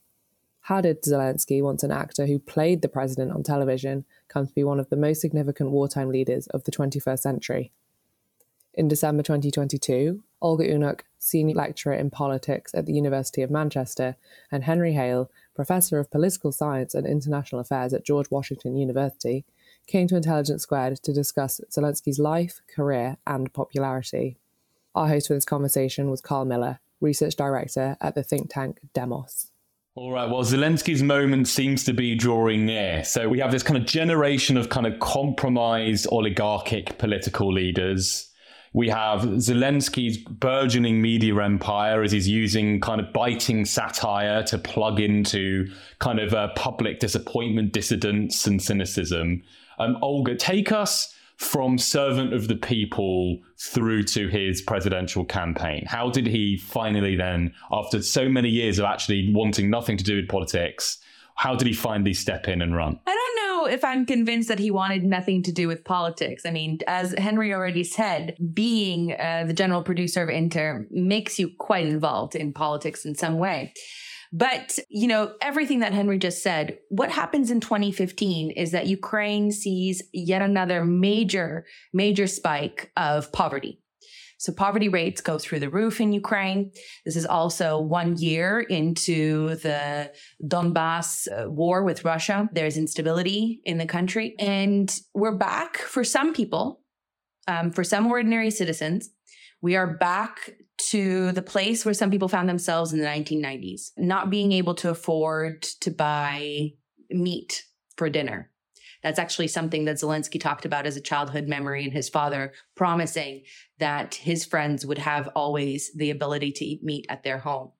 How 0.62 0.80
did 0.80 1.02
Zelensky, 1.02 1.62
once 1.62 1.82
an 1.82 1.90
actor 1.90 2.26
who 2.26 2.38
played 2.38 2.82
the 2.82 2.88
president 2.88 3.32
on 3.32 3.42
television, 3.42 4.04
come 4.28 4.46
to 4.46 4.54
be 4.54 4.62
one 4.62 4.78
of 4.78 4.90
the 4.90 4.96
most 4.96 5.20
significant 5.20 5.70
wartime 5.70 6.10
leaders 6.10 6.46
of 6.48 6.64
the 6.64 6.70
21st 6.70 7.18
century? 7.18 7.72
In 8.74 8.86
December 8.86 9.24
2022, 9.24 10.22
Olga 10.40 10.68
Onuch, 10.68 11.00
Senior 11.18 11.56
Lecturer 11.56 11.94
in 11.94 12.10
Politics 12.10 12.72
at 12.74 12.86
the 12.86 12.92
University 12.92 13.42
of 13.42 13.50
Manchester, 13.50 14.16
and 14.52 14.64
Henry 14.64 14.92
Hale, 14.92 15.30
Professor 15.54 15.98
of 15.98 16.10
Political 16.10 16.52
Science 16.52 16.94
and 16.94 17.06
International 17.06 17.60
Affairs 17.60 17.92
at 17.92 18.04
George 18.04 18.30
Washington 18.30 18.76
University, 18.76 19.44
came 19.86 20.06
to 20.08 20.16
Intelligence 20.16 20.62
Squared 20.62 21.02
to 21.02 21.12
discuss 21.12 21.60
Zelensky's 21.70 22.18
life, 22.18 22.60
career, 22.74 23.16
and 23.26 23.52
popularity. 23.52 24.36
Our 24.94 25.08
host 25.08 25.28
for 25.28 25.34
this 25.34 25.44
conversation 25.44 26.10
was 26.10 26.20
Carl 26.20 26.44
Miller, 26.44 26.80
Research 27.00 27.36
Director 27.36 27.96
at 28.00 28.14
the 28.14 28.22
think 28.22 28.50
tank 28.50 28.78
Demos. 28.92 29.50
All 29.96 30.12
right. 30.12 30.30
Well, 30.30 30.44
Zelensky's 30.44 31.02
moment 31.02 31.48
seems 31.48 31.84
to 31.84 31.92
be 31.92 32.14
drawing 32.14 32.64
near. 32.64 33.02
So 33.04 33.28
we 33.28 33.40
have 33.40 33.50
this 33.50 33.64
kind 33.64 33.76
of 33.76 33.86
generation 33.86 34.56
of 34.56 34.68
kind 34.68 34.86
of 34.86 34.98
compromised 35.00 36.06
oligarchic 36.12 36.96
political 36.96 37.52
leaders. 37.52 38.28
We 38.72 38.88
have 38.88 39.22
Zelensky's 39.22 40.16
burgeoning 40.16 41.02
media 41.02 41.34
empire 41.42 42.04
as 42.04 42.12
he's 42.12 42.28
using 42.28 42.80
kind 42.80 43.00
of 43.00 43.12
biting 43.12 43.64
satire 43.64 44.44
to 44.44 44.58
plug 44.58 45.00
into 45.00 45.68
kind 45.98 46.20
of 46.20 46.34
uh, 46.34 46.48
public 46.54 47.00
disappointment, 47.00 47.72
dissidence, 47.72 48.46
and 48.46 48.62
cynicism. 48.62 49.42
Um, 49.80 49.96
Olga, 50.02 50.36
take 50.36 50.70
us 50.72 51.14
from 51.38 51.78
servant 51.78 52.34
of 52.34 52.48
the 52.48 52.54
people 52.54 53.38
through 53.56 54.02
to 54.02 54.28
his 54.28 54.60
presidential 54.60 55.24
campaign? 55.24 55.84
How 55.86 56.10
did 56.10 56.26
he 56.26 56.58
finally 56.58 57.16
then, 57.16 57.54
after 57.72 58.02
so 58.02 58.28
many 58.28 58.50
years 58.50 58.78
of 58.78 58.84
actually 58.84 59.32
wanting 59.32 59.70
nothing 59.70 59.96
to 59.96 60.04
do 60.04 60.16
with 60.16 60.28
politics, 60.28 60.98
how 61.36 61.56
did 61.56 61.66
he 61.66 61.72
finally 61.72 62.12
step 62.12 62.46
in 62.46 62.60
and 62.60 62.76
run? 62.76 63.00
I 63.06 63.14
don't 63.14 63.46
know 63.46 63.66
if 63.72 63.82
I'm 63.82 64.04
convinced 64.04 64.48
that 64.48 64.58
he 64.58 64.70
wanted 64.70 65.02
nothing 65.02 65.42
to 65.44 65.52
do 65.52 65.66
with 65.66 65.82
politics. 65.82 66.44
I 66.44 66.50
mean, 66.50 66.80
as 66.86 67.14
Henry 67.16 67.54
already 67.54 67.84
said, 67.84 68.36
being 68.52 69.14
uh, 69.18 69.44
the 69.46 69.54
general 69.54 69.82
producer 69.82 70.22
of 70.22 70.28
Inter 70.28 70.86
makes 70.90 71.38
you 71.38 71.52
quite 71.58 71.86
involved 71.86 72.34
in 72.34 72.52
politics 72.52 73.06
in 73.06 73.14
some 73.14 73.38
way. 73.38 73.72
But, 74.32 74.78
you 74.88 75.08
know, 75.08 75.34
everything 75.40 75.80
that 75.80 75.92
Henry 75.92 76.18
just 76.18 76.42
said, 76.42 76.78
what 76.88 77.10
happens 77.10 77.50
in 77.50 77.60
2015 77.60 78.52
is 78.52 78.70
that 78.70 78.86
Ukraine 78.86 79.50
sees 79.50 80.02
yet 80.12 80.40
another 80.40 80.84
major, 80.84 81.66
major 81.92 82.28
spike 82.28 82.92
of 82.96 83.32
poverty. 83.32 83.80
So 84.38 84.54
poverty 84.54 84.88
rates 84.88 85.20
go 85.20 85.36
through 85.36 85.60
the 85.60 85.68
roof 85.68 86.00
in 86.00 86.14
Ukraine. 86.14 86.72
This 87.04 87.14
is 87.14 87.26
also 87.26 87.78
one 87.78 88.16
year 88.16 88.60
into 88.60 89.56
the 89.56 90.12
Donbass 90.42 91.28
uh, 91.28 91.50
war 91.50 91.84
with 91.84 92.06
Russia. 92.06 92.48
There's 92.50 92.78
instability 92.78 93.60
in 93.66 93.76
the 93.76 93.84
country. 93.84 94.34
And 94.38 94.90
we're 95.12 95.36
back 95.36 95.76
for 95.76 96.04
some 96.04 96.32
people, 96.32 96.80
um, 97.48 97.70
for 97.70 97.84
some 97.84 98.06
ordinary 98.06 98.50
citizens, 98.50 99.10
we 99.60 99.76
are 99.76 99.86
back 99.86 100.52
to 100.88 101.32
the 101.32 101.42
place 101.42 101.84
where 101.84 101.94
some 101.94 102.10
people 102.10 102.28
found 102.28 102.48
themselves 102.48 102.92
in 102.92 102.98
the 102.98 103.06
1990s, 103.06 103.90
not 103.96 104.30
being 104.30 104.52
able 104.52 104.74
to 104.76 104.90
afford 104.90 105.62
to 105.62 105.90
buy 105.90 106.70
meat 107.10 107.64
for 107.96 108.08
dinner. 108.08 108.50
That's 109.02 109.18
actually 109.18 109.48
something 109.48 109.86
that 109.86 109.96
Zelensky 109.96 110.40
talked 110.40 110.64
about 110.64 110.86
as 110.86 110.96
a 110.96 111.00
childhood 111.00 111.48
memory 111.48 111.84
and 111.84 111.92
his 111.92 112.08
father 112.08 112.52
promising 112.76 113.44
that 113.78 114.14
his 114.14 114.44
friends 114.44 114.84
would 114.84 114.98
have 114.98 115.28
always 115.34 115.90
the 115.94 116.10
ability 116.10 116.52
to 116.52 116.64
eat 116.64 116.82
meat 116.82 117.06
at 117.08 117.22
their 117.22 117.38
home. 117.38 117.72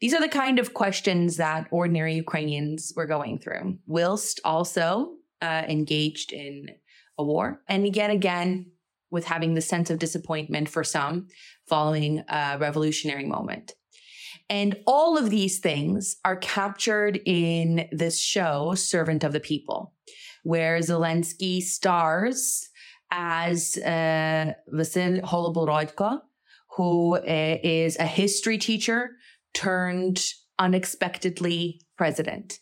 These 0.00 0.14
are 0.14 0.20
the 0.20 0.28
kind 0.28 0.58
of 0.58 0.74
questions 0.74 1.36
that 1.36 1.68
ordinary 1.70 2.14
Ukrainians 2.14 2.92
were 2.96 3.06
going 3.06 3.38
through, 3.38 3.78
whilst 3.86 4.40
also 4.44 5.14
uh, 5.40 5.62
engaged 5.68 6.32
in 6.32 6.68
a 7.18 7.24
war. 7.24 7.60
And 7.68 7.84
again, 7.84 8.10
again, 8.10 8.72
with 9.14 9.24
having 9.24 9.54
the 9.54 9.60
sense 9.60 9.88
of 9.90 10.00
disappointment 10.00 10.68
for 10.68 10.82
some 10.82 11.28
following 11.68 12.24
a 12.28 12.58
revolutionary 12.58 13.24
moment. 13.24 13.72
And 14.50 14.76
all 14.86 15.16
of 15.16 15.30
these 15.30 15.60
things 15.60 16.16
are 16.24 16.36
captured 16.36 17.20
in 17.24 17.88
this 17.92 18.20
show, 18.20 18.74
Servant 18.74 19.22
of 19.22 19.32
the 19.32 19.40
People, 19.40 19.94
where 20.42 20.80
Zelensky 20.80 21.62
stars 21.62 22.68
as 23.12 23.78
uh, 23.78 24.52
Vasyl 24.74 25.22
Holoborodko, 25.22 26.20
who 26.76 27.14
uh, 27.16 27.58
is 27.62 27.96
a 27.96 28.06
history 28.06 28.58
teacher 28.58 29.10
turned 29.54 30.24
unexpectedly 30.58 31.80
president 31.96 32.58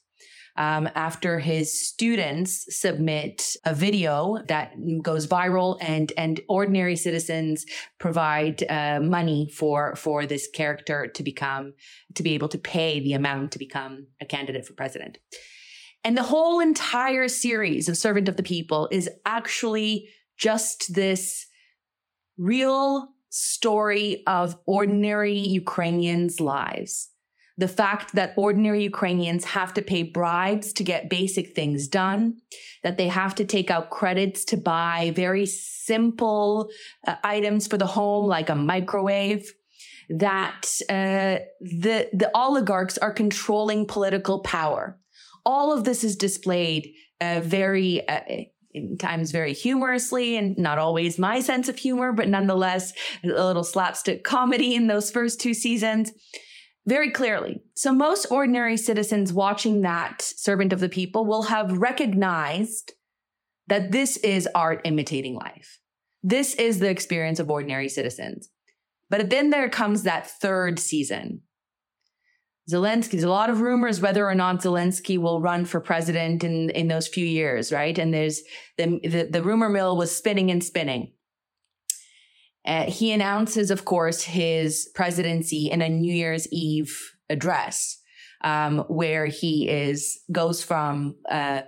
um, 0.57 0.89
after 0.95 1.39
his 1.39 1.89
students 1.89 2.67
submit 2.69 3.57
a 3.65 3.75
video 3.75 4.39
that 4.49 4.73
goes 5.03 5.27
viral 5.27 5.79
and 5.81 6.13
and 6.17 6.41
ordinary 6.49 6.97
citizens 6.97 7.65
provide 7.99 8.63
uh, 8.69 9.01
money 9.01 9.49
for 9.55 9.97
for 9.97 10.27
this 10.27 10.49
character 10.49 11.07
to 11.07 11.23
become 11.23 11.73
to 12.15 12.23
be 12.23 12.35
able 12.35 12.49
to 12.49 12.59
pay 12.59 13.01
the 13.01 13.15
amount 13.15 13.53
to 13.53 13.59
become 13.59 14.07
a 14.21 14.27
candidate 14.27 14.67
for 14.67 14.75
president. 14.75 15.19
And 16.05 16.17
the 16.17 16.25
whole 16.25 16.59
entire 16.61 17.29
series 17.29 17.89
of 17.89 17.97
Servant 17.97 18.29
of 18.29 18.37
the 18.37 18.43
People 18.43 18.89
is 18.91 19.09
actually 19.25 20.09
just 20.37 20.95
this 20.95 21.47
real 22.37 23.09
story 23.31 24.23
of 24.27 24.59
ordinary 24.67 25.39
Ukrainians' 25.39 26.41
lives 26.41 27.12
the 27.59 27.69
fact 27.69 28.15
that 28.15 28.35
ordinary 28.37 28.83
Ukrainians 28.83 29.45
have 29.45 29.75
to 29.75 29.83
pay 29.83 30.03
bribes 30.03 30.73
to 30.75 30.85
get 30.85 31.11
basic 31.11 31.55
things 31.55 31.87
done, 31.87 32.39
that 32.83 32.97
they 32.97 33.09
have 33.09 33.35
to 33.37 33.45
take 33.45 33.71
out 33.71 33.91
credits 33.91 34.45
to 34.47 34.57
buy 34.57 35.13
very 35.15 35.47
simple 35.47 36.71
uh, 37.07 37.17
items 37.23 37.67
for 37.67 37.77
the 37.77 37.87
home, 37.87 38.27
like 38.27 38.49
a 38.49 38.55
microwave, 38.55 39.53
that 40.09 40.67
uh, 40.89 41.45
the, 41.61 42.09
the 42.13 42.31
oligarchs 42.35 42.99
are 42.99 43.13
controlling 43.13 43.87
political 43.87 44.41
power. 44.41 44.99
All 45.45 45.73
of 45.73 45.85
this 45.85 46.05
is 46.05 46.17
displayed 46.17 46.95
uh, 47.21 47.41
very, 47.43 48.07
uh, 48.09 48.21
in 48.73 48.97
times 48.97 49.31
very 49.31 49.53
humorously 49.53 50.37
and 50.37 50.57
not 50.57 50.79
always 50.79 51.19
my 51.19 51.41
sense 51.41 51.69
of 51.69 51.77
humor, 51.77 52.13
but 52.13 52.29
nonetheless 52.29 52.93
a 53.23 53.29
little 53.29 53.65
slapstick 53.65 54.25
comedy 54.25 54.75
in 54.75 54.87
those 54.87 55.11
first 55.11 55.41
two 55.41 55.53
seasons 55.53 56.13
very 56.87 57.11
clearly. 57.11 57.63
So 57.75 57.93
most 57.93 58.27
ordinary 58.31 58.77
citizens 58.77 59.33
watching 59.33 59.83
that 59.83 60.23
servant 60.23 60.73
of 60.73 60.81
the 60.81 60.89
people 60.89 61.25
will 61.25 61.45
have 61.45 61.79
recognized 61.79 62.93
that 63.69 63.93
this 63.93 64.17
is 64.19 64.49
art 64.55 64.81
imitating 64.85 65.35
life. 65.35 65.79
This 66.23 66.55
is 66.55 66.79
the 66.79 66.91
experience 66.91 67.39
of 67.39 67.51
ordinary 67.51 67.89
citizens. 67.89 68.49
But 69.11 69.31
then 69.31 69.51
there 69.51 69.69
comes 69.69 70.03
that 70.03 70.27
third 70.27 70.79
season. 70.79 71.43
Zelensky, 72.71 73.13
there's 73.13 73.25
a 73.25 73.31
lot 73.31 73.51
of 73.51 73.61
rumors 73.61 74.01
whether 74.01 74.27
or 74.27 74.35
not 74.35 74.61
Zelensky 74.61 75.19
will 75.19 75.41
run 75.41 75.65
for 75.65 75.81
president 75.81 76.45
in, 76.45 76.71
in 76.71 76.89
those 76.89 77.09
few 77.09 77.27
years, 77.27 77.73
right? 77.73 77.99
And 77.99 78.15
there's 78.15 78.43
the, 78.79 79.01
the, 79.03 79.29
the 79.31 79.43
rumor 79.43 79.69
mill 79.69 79.97
was 79.97 80.17
spinning 80.17 80.51
and 80.51 80.63
spinning. 80.63 81.13
Uh, 82.65 82.85
he 82.85 83.13
announces, 83.13 83.71
of 83.71 83.85
course, 83.85 84.23
his 84.23 84.89
presidency 84.95 85.69
in 85.71 85.83
a 85.83 85.89
New 85.89 86.15
Year's 86.15 86.47
Eve 86.53 86.97
address, 87.29 88.01
um, 88.45 88.81
where 88.89 89.27
he 89.27 89.69
is 89.69 90.21
goes 90.31 90.63
from 90.63 91.17
uh, 91.31 91.63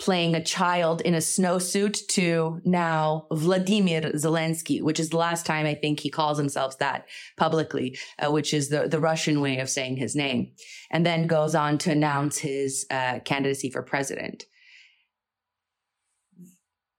playing 0.00 0.34
a 0.34 0.42
child 0.42 1.02
in 1.02 1.14
a 1.14 1.18
snowsuit 1.18 2.06
to 2.08 2.60
now 2.64 3.26
Vladimir 3.32 4.00
Zelensky, 4.14 4.82
which 4.82 4.98
is 4.98 5.10
the 5.10 5.18
last 5.18 5.44
time 5.44 5.66
I 5.66 5.74
think 5.74 6.00
he 6.00 6.10
calls 6.10 6.38
himself 6.38 6.78
that 6.78 7.06
publicly, 7.36 7.98
uh, 8.18 8.32
which 8.32 8.54
is 8.54 8.70
the, 8.70 8.88
the 8.88 8.98
Russian 8.98 9.40
way 9.40 9.58
of 9.58 9.68
saying 9.68 9.96
his 9.96 10.16
name, 10.16 10.52
and 10.90 11.04
then 11.04 11.26
goes 11.26 11.54
on 11.54 11.76
to 11.78 11.92
announce 11.92 12.38
his 12.38 12.86
uh, 12.90 13.20
candidacy 13.20 13.70
for 13.70 13.82
president. 13.82 14.44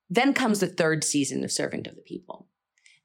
Then 0.10 0.34
comes 0.34 0.60
the 0.60 0.68
third 0.68 1.04
season 1.04 1.44
of 1.44 1.52
Servant 1.52 1.88
of 1.88 1.96
the 1.96 2.02
People. 2.02 2.51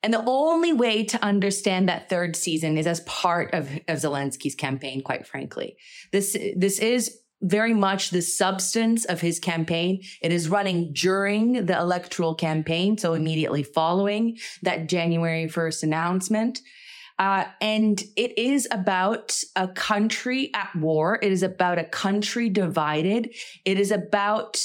And 0.07 0.14
the 0.14 0.22
only 0.24 0.72
way 0.72 1.02
to 1.02 1.20
understand 1.20 1.88
that 1.88 2.09
third 2.09 2.36
season 2.36 2.78
is 2.78 2.86
as 2.86 3.00
part 3.00 3.52
of, 3.52 3.68
of 3.88 3.98
Zelensky's 3.98 4.54
campaign, 4.54 5.02
quite 5.02 5.26
frankly. 5.26 5.76
This, 6.12 6.36
this 6.54 6.78
is 6.78 7.18
very 7.42 7.74
much 7.74 8.11
the 8.11 8.22
substance 8.22 9.04
of 9.04 9.20
his 9.20 9.40
campaign. 9.40 10.00
It 10.22 10.30
is 10.30 10.48
running 10.48 10.92
during 10.92 11.66
the 11.66 11.76
electoral 11.76 12.36
campaign, 12.36 12.96
so 12.96 13.14
immediately 13.14 13.64
following 13.64 14.38
that 14.62 14.88
January 14.88 15.48
1st 15.48 15.82
announcement. 15.82 16.61
Uh, 17.18 17.46
and 17.61 18.00
it 18.14 18.38
is 18.38 18.68
about 18.70 19.36
a 19.57 19.66
country 19.66 20.52
at 20.54 20.70
war. 20.76 21.18
It 21.20 21.32
is 21.32 21.42
about 21.42 21.80
a 21.80 21.84
country 21.84 22.48
divided. 22.48 23.34
It 23.64 23.80
is 23.80 23.90
about 23.90 24.57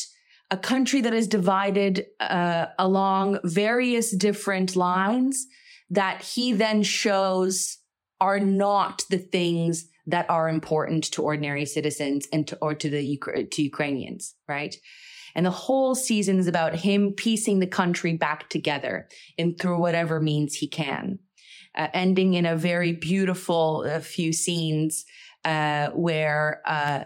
a 0.51 0.57
country 0.57 1.01
that 1.01 1.13
is 1.13 1.27
divided 1.27 2.05
uh, 2.19 2.65
along 2.77 3.39
various 3.43 4.07
different 4.15 4.75
lines 4.75 5.47
that 5.89 6.21
he 6.21 6.53
then 6.53 6.83
shows 6.83 7.77
are 8.19 8.39
not 8.39 9.03
the 9.09 9.17
things 9.17 9.87
that 10.05 10.29
are 10.29 10.49
important 10.49 11.03
to 11.05 11.23
ordinary 11.23 11.65
citizens 11.65 12.27
and 12.33 12.47
to, 12.47 12.57
or 12.61 12.75
to 12.75 12.89
the 12.89 13.19
to 13.51 13.63
Ukrainians, 13.63 14.35
right? 14.47 14.75
And 15.35 15.45
the 15.45 15.51
whole 15.51 15.95
season 15.95 16.39
is 16.39 16.47
about 16.47 16.75
him 16.75 17.13
piecing 17.13 17.59
the 17.59 17.67
country 17.67 18.13
back 18.17 18.49
together 18.49 19.07
and 19.39 19.57
through 19.57 19.79
whatever 19.79 20.19
means 20.19 20.55
he 20.55 20.67
can. 20.67 21.19
uh, 21.75 21.87
ending 21.93 22.33
in 22.33 22.45
a 22.45 22.55
very 22.55 22.93
beautiful 22.93 23.85
uh, 23.87 23.99
few 23.99 24.33
scenes 24.33 25.05
uh, 25.45 25.89
where 25.89 26.61
uh, 26.65 27.03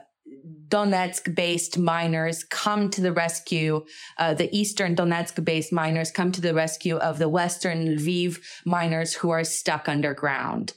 Donetsk 0.68 1.36
based 1.36 1.78
miners 1.78 2.44
come 2.44 2.90
to 2.90 3.02
the 3.02 3.14
rescue. 3.14 3.86
Uh, 4.18 4.34
the 4.34 4.54
Eastern 4.56 4.96
Donetsk 4.96 5.44
based 5.46 5.72
miners 5.72 6.12
come 6.12 6.32
to 6.32 6.42
the 6.42 6.54
rescue 6.54 6.98
of 6.98 7.20
the 7.20 7.30
Western 7.30 7.98
Lviv 7.98 8.40
miners 8.66 9.14
who 9.14 9.30
are 9.30 9.44
stuck 9.44 9.88
underground. 9.88 10.74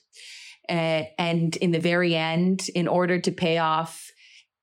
Uh, 0.68 1.04
and 1.18 1.56
in 1.56 1.70
the 1.70 1.80
very 1.80 2.14
end, 2.14 2.68
in 2.74 2.86
order 2.86 3.18
to 3.18 3.32
pay 3.32 3.56
off 3.56 4.10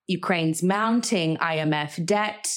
Ukraine's 0.07 0.61
mounting 0.61 1.37
IMF 1.37 2.05
debt, 2.05 2.47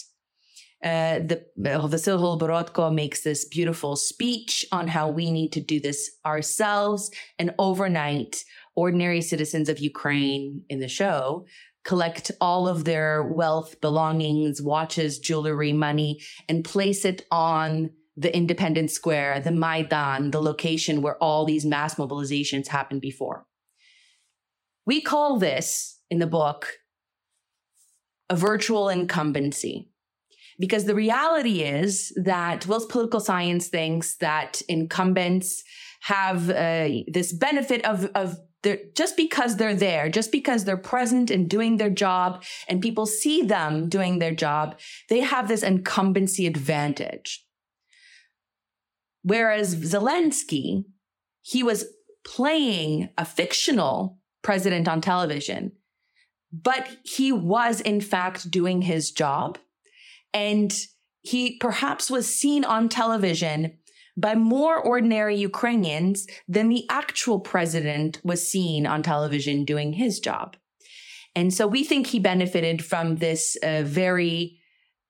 uh, 0.85 1.19
the 1.19 1.45
Vasyl 1.59 2.21
Holoborodko 2.21 2.95
makes 2.95 3.23
this 3.23 3.47
beautiful 3.47 3.97
speech 3.97 4.65
on 4.71 4.87
how 4.87 5.09
we 5.09 5.31
need 5.31 5.53
to 5.53 5.61
do 5.61 5.81
this 5.81 6.11
ourselves. 6.25 7.11
And 7.39 7.55
overnight, 7.59 8.45
ordinary 8.77 9.21
citizens 9.23 9.69
of 9.69 9.81
Ukraine 9.81 10.63
in 10.69 10.79
the 10.79 10.89
show 10.89 11.47
collect 11.85 12.31
all 12.41 12.69
of 12.69 12.85
their 12.85 13.23
wealth, 13.23 13.81
belongings, 13.81 14.61
watches, 14.61 15.19
jewelry, 15.19 15.73
money, 15.73 16.21
and 16.49 16.65
place 16.65 17.05
it 17.05 17.27
on 17.31 17.91
the 18.17 18.35
Independence 18.35 18.93
Square, 18.93 19.41
the 19.41 19.53
Maidan, 19.53 20.33
the 20.33 20.43
location 20.43 21.03
where 21.03 21.17
all 21.23 21.45
these 21.45 21.65
mass 21.65 21.95
mobilizations 21.95 22.67
happened 22.67 23.01
before. 23.01 23.47
We 24.85 25.01
call 25.01 25.39
this 25.39 26.01
in 26.11 26.19
the 26.19 26.27
book 26.27 26.79
a 28.29 28.37
virtual 28.37 28.89
incumbency. 28.89 29.91
Because 30.59 30.87
the 30.87 30.95
reality 30.95 31.63
is 31.63 32.13
that 32.17 32.67
whilst 32.67 32.89
political 32.89 33.21
science 33.21 33.69
thinks 33.69 34.17
that 34.17 34.61
incumbents 34.69 35.63
have 36.01 36.51
uh, 36.51 36.89
this 37.07 37.33
benefit 37.33 37.85
of, 37.85 38.11
of 38.15 38.39
they're 38.63 38.81
just 38.95 39.17
because 39.17 39.57
they're 39.57 39.75
there, 39.75 40.09
just 40.09 40.33
because 40.33 40.65
they're 40.65 40.77
present 40.77 41.31
and 41.31 41.49
doing 41.49 41.77
their 41.77 41.91
job 41.91 42.43
and 42.69 42.83
people 42.83 43.07
see 43.07 43.43
them 43.43 43.89
doing 43.89 44.19
their 44.19 44.35
job, 44.35 44.79
they 45.09 45.21
have 45.21 45.49
this 45.49 45.63
incumbency 45.63 46.47
advantage. 46.47 47.45
Whereas 49.23 49.77
Zelensky, 49.77 50.85
he 51.43 51.63
was 51.63 51.87
playing 52.25 53.11
a 53.17 53.25
fictional 53.25 54.19
president 54.43 54.89
on 54.89 55.01
television, 55.01 55.73
but 56.53 56.89
he 57.05 57.31
was 57.31 57.81
in 57.81 58.01
fact 58.01 58.51
doing 58.51 58.83
his 58.83 59.11
job. 59.11 59.59
And 60.35 60.75
he 61.21 61.57
perhaps 61.59 62.11
was 62.11 62.35
seen 62.35 62.65
on 62.65 62.89
television 62.89 63.79
by 64.19 64.35
more 64.35 64.77
ordinary 64.77 65.37
Ukrainians 65.37 66.27
than 66.49 66.69
the 66.69 66.85
actual 66.91 67.39
president 67.39 68.21
was 68.25 68.47
seen 68.47 68.87
on 68.87 69.03
television 69.03 69.65
doing 69.65 69.93
his 69.93 70.19
job. 70.19 70.57
And 71.37 71.55
so 71.55 71.67
we 71.67 71.85
think 71.85 72.09
he 72.09 72.19
benefited 72.19 72.85
from 72.85 73.17
this 73.17 73.57
uh, 73.63 73.83
very 73.85 74.59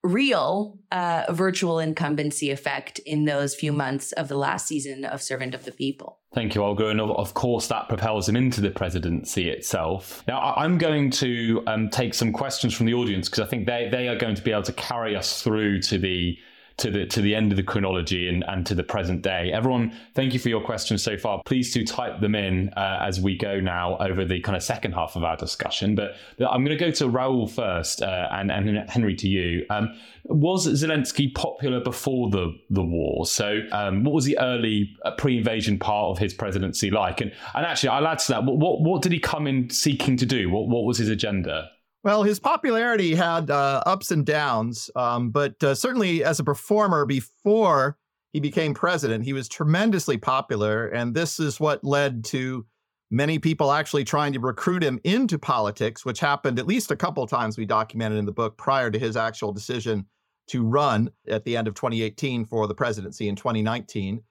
real 0.05 0.79
uh, 0.93 1.25
virtual 1.31 1.79
incumbency 1.79 2.51
effect 2.51 2.99
in 3.01 3.25
those 3.25 3.55
few 3.55 3.73
months 3.73 4.13
of 4.13 4.29
the 4.29 4.37
last 4.37 4.69
season 4.69 5.05
of 5.05 5.23
Servant 5.23 5.55
of 5.55 5.65
the 5.65 5.73
People. 5.73 6.19
Thank 6.35 6.55
you, 6.55 6.63
Olga. 6.63 6.89
And 6.89 7.01
of 7.01 7.35
course, 7.35 7.69
that 7.69 7.89
propels 7.89 8.29
him 8.29 8.37
into 8.37 8.61
the 8.61 8.71
presidency 8.71 9.49
itself. 9.49 10.23
Now, 10.29 10.55
I'm 10.57 10.77
going 10.77 11.11
to 11.13 11.63
um, 11.67 11.89
take 11.89 12.15
some 12.15 12.33
questions 12.33 12.75
from 12.75 12.87
the 12.87 12.95
audience 12.95 13.29
because 13.29 13.45
I 13.45 13.49
think 13.49 13.67
they, 13.67 13.89
they 13.91 14.09
are 14.09 14.17
going 14.17 14.35
to 14.35 14.43
be 14.43 14.53
able 14.53 14.63
to 14.65 14.73
carry 14.75 15.17
us 15.17 15.43
through 15.43 15.81
to 15.83 15.99
the 15.99 16.39
to 16.79 16.91
the 16.91 17.07
to 17.07 17.21
the 17.21 17.35
end 17.35 17.53
of 17.53 17.57
the 17.57 17.63
chronology 17.63 18.29
and, 18.29 18.45
and 18.49 18.65
to 18.67 18.75
the 18.75 18.83
present 18.83 19.23
day. 19.23 19.51
Everyone, 19.53 19.93
thank 20.15 20.33
you 20.33 20.39
for 20.39 20.49
your 20.49 20.61
questions 20.61 21.03
so 21.03 21.17
far. 21.17 21.43
Please 21.45 21.73
do 21.75 21.85
type 21.85 22.21
them 22.21 22.35
in 22.35 22.71
uh, 22.71 23.01
as 23.03 23.21
we 23.21 23.37
go 23.37 23.61
now 23.61 23.97
over 23.99 24.25
the 24.25 24.41
kind 24.41 24.57
of 24.57 24.63
second 24.63 24.93
half 24.93 25.17
of 25.17 25.25
our 25.25 25.37
discussion. 25.37 25.95
But, 25.95 26.15
I'm 26.41 26.65
going 26.65 26.77
to 26.77 26.85
go 26.85 26.91
to 26.93 27.09
Raoul 27.09 27.49
first, 27.49 28.01
uh, 28.01 28.29
and, 28.31 28.51
and 28.51 28.89
Henry 28.89 29.15
to 29.17 29.29
you. 29.29 29.67
Um, 29.71 29.99
was 30.25 30.67
Zelensky 30.67 31.35
popular 31.35 31.81
before 31.81 32.31
the 32.31 32.57
the 32.71 32.83
war? 32.83 33.27
So, 33.27 33.61
um, 33.73 34.05
what 34.05 34.15
was 34.15 34.25
the 34.25 34.39
early 34.39 34.97
uh, 35.05 35.13
pre-invasion 35.13 35.79
part 35.79 36.11
of 36.11 36.19
his 36.19 36.33
presidency 36.33 36.91
like? 36.91 37.21
And 37.21 37.33
and 37.55 37.67
actually, 37.67 37.91
I'll 37.91 38.07
add 38.07 38.21
to 38.21 38.29
that. 38.29 38.45
What 38.45 38.83
what 38.83 39.03
did 39.03 39.13
he 39.13 39.19
come 39.19 39.47
in 39.47 39.71
seeking 39.71 40.17
to 40.19 40.27
do? 40.27 40.49
What 40.51 40.69
what 40.69 40.85
was 40.85 40.99
his 40.99 41.09
agenda? 41.09 41.71
Well, 42.09 42.23
his 42.23 42.41
popularity 42.41 43.15
had 43.15 43.51
uh, 43.51 43.83
ups 43.85 44.11
and 44.11 44.25
downs, 44.25 44.91
um, 44.97 45.29
but 45.29 45.63
uh, 45.63 45.75
certainly 45.75 46.25
as 46.25 46.41
a 46.41 46.43
performer 46.43 47.05
before 47.05 47.99
he 48.33 48.41
became 48.41 48.73
president, 48.73 49.27
he 49.27 49.35
was 49.35 49.47
tremendously 49.47 50.17
popular. 50.17 50.87
And 50.87 51.15
this 51.15 51.39
is 51.39 51.61
what 51.61 51.85
led 51.85 52.25
to 52.25 52.65
many 53.11 53.39
people 53.39 53.71
actually 53.71 54.05
trying 54.05 54.33
to 54.33 54.41
recruit 54.41 54.83
him 54.83 54.99
into 55.05 55.39
politics, 55.39 56.03
which 56.03 56.21
happened 56.21 56.59
at 56.59 56.67
least 56.67 56.91
a 56.91 56.97
couple 56.97 57.27
times 57.27 57.59
we 57.59 57.67
documented 57.67 58.19
in 58.19 58.25
the 58.25 58.33
book 58.33 58.57
prior 58.57 58.91
to 58.91 58.99
his 58.99 59.15
actual 59.15 59.53
decision 59.53 60.07
to 60.47 60.65
run 60.65 61.11
at 61.29 61.45
the 61.45 61.59
end 61.59 61.69
of 61.69 61.75
2018 61.75 62.47
for 62.47 62.67
the 62.67 62.75
presidency 62.75 63.29
in 63.29 63.37
2019. 63.37 64.23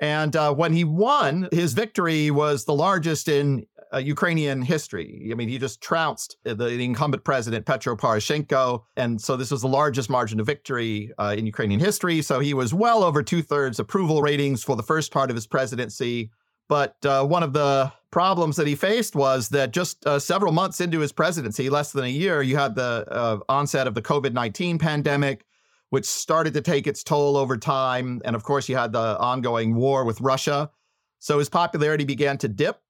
And 0.00 0.34
uh, 0.34 0.52
when 0.52 0.72
he 0.72 0.82
won, 0.82 1.48
his 1.52 1.74
victory 1.74 2.32
was 2.32 2.64
the 2.64 2.74
largest 2.74 3.28
in 3.28 3.66
uh, 3.92 3.98
Ukrainian 3.98 4.62
history. 4.62 5.28
I 5.30 5.34
mean, 5.34 5.48
he 5.48 5.58
just 5.58 5.80
trounced 5.80 6.36
the, 6.44 6.54
the, 6.54 6.84
incumbent 6.84 7.24
president, 7.24 7.66
Petro 7.66 7.96
Poroshenko. 7.96 8.82
And 8.96 9.20
so 9.20 9.36
this 9.36 9.50
was 9.50 9.62
the 9.62 9.68
largest 9.68 10.08
margin 10.10 10.40
of 10.40 10.46
victory 10.46 11.12
uh, 11.18 11.34
in 11.36 11.46
Ukrainian 11.46 11.80
history. 11.80 12.22
So 12.22 12.40
he 12.40 12.54
was 12.54 12.72
well 12.72 13.02
over 13.02 13.22
two 13.22 13.42
thirds 13.42 13.78
approval 13.78 14.22
ratings 14.22 14.62
for 14.62 14.76
the 14.76 14.82
first 14.82 15.12
part 15.12 15.30
of 15.30 15.36
his 15.36 15.46
presidency. 15.46 16.30
But 16.68 16.94
uh, 17.04 17.24
one 17.24 17.42
of 17.42 17.52
the 17.52 17.92
problems 18.12 18.56
that 18.56 18.66
he 18.66 18.76
faced 18.76 19.16
was 19.16 19.48
that 19.48 19.72
just 19.72 20.06
uh, 20.06 20.18
several 20.18 20.52
months 20.52 20.80
into 20.80 21.00
his 21.00 21.12
presidency, 21.12 21.68
less 21.68 21.90
than 21.90 22.04
a 22.04 22.08
year, 22.08 22.42
you 22.42 22.56
had 22.56 22.76
the 22.76 23.04
uh, 23.10 23.38
onset 23.48 23.86
of 23.86 23.94
the 23.94 24.02
COVID 24.02 24.32
19 24.32 24.78
pandemic 24.78 25.44
which 25.90 26.06
started 26.06 26.54
to 26.54 26.60
take 26.60 26.86
its 26.86 27.04
toll 27.04 27.36
over 27.36 27.56
time. 27.56 28.22
And 28.24 28.34
of 28.34 28.44
course, 28.44 28.68
you 28.68 28.76
had 28.76 28.92
the 28.92 29.18
ongoing 29.18 29.74
war 29.74 30.04
with 30.04 30.20
Russia. 30.20 30.70
So 31.18 31.38
his 31.38 31.48
popularity 31.48 32.04
began 32.04 32.38
to 32.38 32.48
dip, 32.48 32.80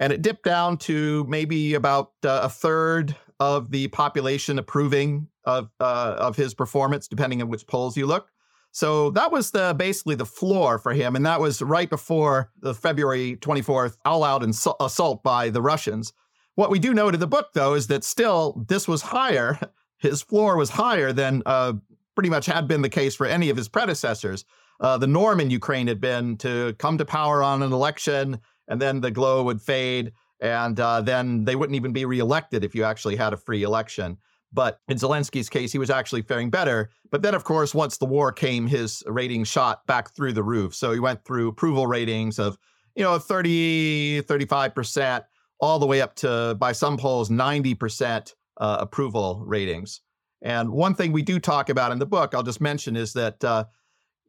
and 0.00 0.12
it 0.12 0.22
dipped 0.22 0.42
down 0.42 0.78
to 0.78 1.24
maybe 1.28 1.74
about 1.74 2.12
uh, 2.24 2.40
a 2.42 2.48
third 2.48 3.14
of 3.38 3.70
the 3.70 3.86
population 3.88 4.58
approving 4.58 5.28
of 5.44 5.70
uh, 5.78 6.16
of 6.18 6.36
his 6.36 6.54
performance, 6.54 7.06
depending 7.06 7.40
on 7.40 7.48
which 7.48 7.66
polls 7.66 7.96
you 7.96 8.06
look. 8.06 8.28
So 8.72 9.10
that 9.10 9.30
was 9.30 9.50
the 9.50 9.74
basically 9.76 10.14
the 10.14 10.26
floor 10.26 10.78
for 10.78 10.92
him, 10.92 11.14
and 11.14 11.24
that 11.26 11.40
was 11.40 11.60
right 11.60 11.88
before 11.88 12.50
the 12.60 12.74
February 12.74 13.36
24th 13.36 13.96
all-out 14.04 14.42
assault 14.80 15.22
by 15.22 15.50
the 15.50 15.62
Russians. 15.62 16.12
What 16.54 16.70
we 16.70 16.78
do 16.78 16.94
note 16.94 17.14
in 17.14 17.20
the 17.20 17.26
book, 17.26 17.50
though, 17.54 17.74
is 17.74 17.86
that 17.88 18.04
still 18.04 18.64
this 18.68 18.88
was 18.88 19.02
higher. 19.02 19.58
His 19.98 20.22
floor 20.22 20.56
was 20.56 20.70
higher 20.70 21.12
than 21.12 21.42
uh, 21.44 21.74
pretty 22.14 22.30
much 22.30 22.46
had 22.46 22.66
been 22.66 22.82
the 22.82 22.88
case 22.88 23.14
for 23.14 23.26
any 23.26 23.50
of 23.50 23.56
his 23.56 23.68
predecessors. 23.68 24.46
Uh, 24.80 24.96
the 24.96 25.06
norm 25.06 25.40
in 25.40 25.50
Ukraine 25.50 25.88
had 25.88 26.00
been 26.00 26.38
to 26.38 26.74
come 26.78 26.96
to 26.96 27.04
power 27.04 27.42
on 27.42 27.62
an 27.62 27.70
election, 27.72 28.40
and 28.70 28.80
then 28.80 29.00
the 29.00 29.10
glow 29.10 29.42
would 29.42 29.60
fade, 29.60 30.12
and 30.40 30.80
uh, 30.80 31.02
then 31.02 31.44
they 31.44 31.56
wouldn't 31.56 31.76
even 31.76 31.92
be 31.92 32.06
reelected 32.06 32.64
if 32.64 32.74
you 32.74 32.84
actually 32.84 33.16
had 33.16 33.34
a 33.34 33.36
free 33.36 33.62
election. 33.62 34.16
But 34.52 34.80
in 34.88 34.96
Zelensky's 34.96 35.48
case, 35.48 35.70
he 35.70 35.78
was 35.78 35.90
actually 35.90 36.22
faring 36.22 36.50
better. 36.50 36.90
But 37.10 37.22
then, 37.22 37.34
of 37.34 37.44
course, 37.44 37.74
once 37.74 37.98
the 37.98 38.06
war 38.06 38.32
came, 38.32 38.66
his 38.66 39.02
ratings 39.06 39.48
shot 39.48 39.86
back 39.86 40.14
through 40.14 40.32
the 40.32 40.42
roof. 40.42 40.74
So 40.74 40.92
he 40.92 40.98
went 40.98 41.24
through 41.24 41.48
approval 41.48 41.86
ratings 41.86 42.38
of, 42.38 42.58
you 42.96 43.04
know, 43.04 43.18
30, 43.18 44.22
35%, 44.22 45.24
all 45.60 45.78
the 45.78 45.86
way 45.86 46.00
up 46.00 46.14
to, 46.16 46.56
by 46.58 46.72
some 46.72 46.96
polls, 46.96 47.28
90% 47.28 48.34
uh, 48.56 48.76
approval 48.80 49.44
ratings. 49.46 50.00
And 50.42 50.70
one 50.70 50.94
thing 50.94 51.12
we 51.12 51.22
do 51.22 51.38
talk 51.38 51.68
about 51.68 51.92
in 51.92 51.98
the 51.98 52.06
book, 52.06 52.34
I'll 52.34 52.42
just 52.42 52.60
mention, 52.60 52.96
is 52.96 53.12
that 53.12 53.44
uh, 53.44 53.64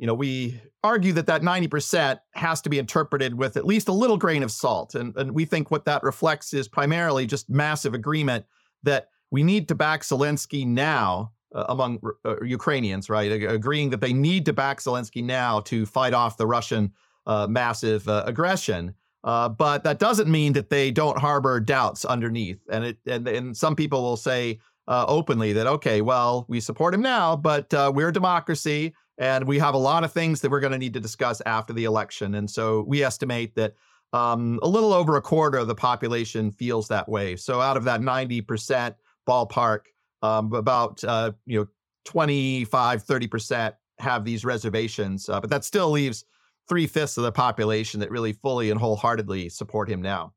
you 0.01 0.07
know 0.07 0.15
we 0.15 0.59
argue 0.83 1.13
that 1.13 1.27
that 1.27 1.43
90% 1.43 2.19
has 2.33 2.59
to 2.61 2.69
be 2.69 2.79
interpreted 2.79 3.35
with 3.35 3.55
at 3.55 3.65
least 3.65 3.87
a 3.87 3.93
little 3.93 4.17
grain 4.17 4.41
of 4.41 4.51
salt, 4.51 4.95
and, 4.95 5.15
and 5.15 5.31
we 5.31 5.45
think 5.45 5.69
what 5.69 5.85
that 5.85 6.01
reflects 6.01 6.55
is 6.55 6.67
primarily 6.67 7.27
just 7.27 7.49
massive 7.51 7.93
agreement 7.93 8.43
that 8.81 9.09
we 9.29 9.43
need 9.43 9.67
to 9.67 9.75
back 9.75 10.01
Zelensky 10.01 10.65
now 10.65 11.31
uh, 11.53 11.65
among 11.69 11.99
uh, 12.25 12.41
Ukrainians, 12.43 13.11
right? 13.11 13.31
agreeing 13.31 13.91
that 13.91 14.01
they 14.01 14.11
need 14.11 14.43
to 14.47 14.53
back 14.53 14.79
Zelensky 14.79 15.23
now 15.23 15.59
to 15.61 15.85
fight 15.85 16.15
off 16.15 16.35
the 16.35 16.47
Russian 16.47 16.93
uh, 17.27 17.45
massive 17.47 18.07
uh, 18.07 18.23
aggression. 18.25 18.95
Uh, 19.23 19.49
but 19.49 19.83
that 19.83 19.99
doesn't 19.99 20.27
mean 20.27 20.53
that 20.53 20.71
they 20.71 20.89
don't 20.89 21.19
harbor 21.19 21.59
doubts 21.59 22.05
underneath, 22.05 22.59
and 22.71 22.85
it 22.85 22.97
and, 23.05 23.27
and 23.27 23.55
some 23.55 23.75
people 23.75 24.01
will 24.01 24.17
say, 24.17 24.59
uh, 24.91 25.05
openly 25.07 25.53
that, 25.53 25.67
okay, 25.67 26.01
well, 26.01 26.45
we 26.49 26.59
support 26.59 26.93
him 26.93 27.01
now, 27.01 27.33
but 27.33 27.73
uh, 27.73 27.89
we're 27.95 28.09
a 28.09 28.13
democracy 28.13 28.93
and 29.17 29.47
we 29.47 29.57
have 29.57 29.73
a 29.73 29.77
lot 29.77 30.03
of 30.03 30.11
things 30.11 30.41
that 30.41 30.51
we're 30.51 30.59
going 30.59 30.73
to 30.73 30.77
need 30.77 30.93
to 30.93 30.99
discuss 30.99 31.41
after 31.45 31.71
the 31.71 31.85
election. 31.85 32.35
And 32.35 32.51
so 32.51 32.83
we 32.85 33.01
estimate 33.01 33.55
that 33.55 33.73
um, 34.11 34.59
a 34.61 34.67
little 34.67 34.91
over 34.91 35.15
a 35.15 35.21
quarter 35.21 35.57
of 35.59 35.67
the 35.67 35.75
population 35.75 36.51
feels 36.51 36.89
that 36.89 37.07
way. 37.07 37.37
So 37.37 37.61
out 37.61 37.77
of 37.77 37.85
that 37.85 38.01
90% 38.01 38.95
ballpark, 39.25 39.79
um, 40.23 40.51
about, 40.51 41.01
uh, 41.05 41.31
you 41.45 41.59
know, 41.59 41.67
25, 42.03 43.05
30% 43.05 43.73
have 43.99 44.25
these 44.25 44.43
reservations. 44.43 45.29
Uh, 45.29 45.39
but 45.39 45.49
that 45.49 45.63
still 45.63 45.89
leaves 45.89 46.25
three 46.67 46.85
fifths 46.85 47.15
of 47.15 47.23
the 47.23 47.31
population 47.31 48.01
that 48.01 48.11
really 48.11 48.33
fully 48.33 48.71
and 48.71 48.79
wholeheartedly 48.79 49.47
support 49.47 49.89
him 49.89 50.01
now. 50.01 50.33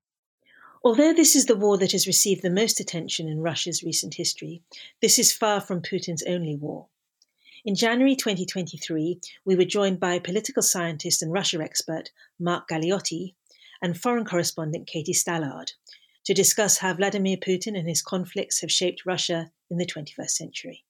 Although 0.86 1.14
this 1.14 1.34
is 1.34 1.46
the 1.46 1.56
war 1.56 1.78
that 1.78 1.92
has 1.92 2.06
received 2.06 2.42
the 2.42 2.50
most 2.50 2.78
attention 2.78 3.26
in 3.26 3.40
Russia's 3.40 3.82
recent 3.82 4.12
history, 4.14 4.60
this 5.00 5.18
is 5.18 5.32
far 5.32 5.62
from 5.62 5.80
Putin's 5.80 6.22
only 6.24 6.56
war. 6.56 6.88
In 7.64 7.74
January 7.74 8.14
2023, 8.14 9.18
we 9.46 9.56
were 9.56 9.64
joined 9.64 9.98
by 9.98 10.18
political 10.18 10.62
scientist 10.62 11.22
and 11.22 11.32
Russia 11.32 11.62
expert 11.62 12.10
Mark 12.38 12.68
Galeotti 12.68 13.34
and 13.80 13.98
foreign 13.98 14.26
correspondent 14.26 14.86
Katie 14.86 15.14
Stallard 15.14 15.72
to 16.24 16.34
discuss 16.34 16.76
how 16.76 16.92
Vladimir 16.92 17.38
Putin 17.38 17.78
and 17.78 17.88
his 17.88 18.02
conflicts 18.02 18.60
have 18.60 18.70
shaped 18.70 19.06
Russia 19.06 19.50
in 19.70 19.78
the 19.78 19.86
21st 19.86 20.30
century. 20.30 20.84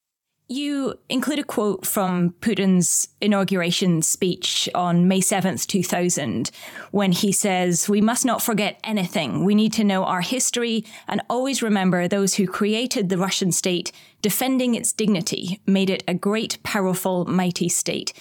You 0.47 0.99
include 1.09 1.39
a 1.39 1.45
quote 1.45 1.87
from 1.87 2.35
Putin's 2.41 3.09
inauguration 3.23 4.03
speech 4.03 4.69
on 4.75 5.09
May 5.09 5.21
7th, 5.21 5.67
2000, 5.67 6.51
when 6.91 7.13
he 7.13 7.33
says, 7.33 7.89
We 7.89 8.03
must 8.03 8.27
not 8.27 8.43
forget 8.43 8.79
anything. 8.85 9.47
We 9.47 9.55
need 9.55 9.73
to 9.75 9.85
know 9.85 10.05
our 10.05 10.21
history 10.21 10.85
and 11.09 11.23
always 11.31 11.63
remember 11.63 12.07
those 12.07 12.35
who 12.35 12.47
created 12.47 13.09
the 13.09 13.17
Russian 13.17 13.53
state, 13.53 13.91
defending 14.21 14.75
its 14.75 14.93
dignity, 14.93 15.63
made 15.67 15.89
it 15.89 16.05
a 16.07 16.13
great, 16.13 16.63
powerful, 16.63 17.25
mighty 17.25 17.71
state. 17.71 18.13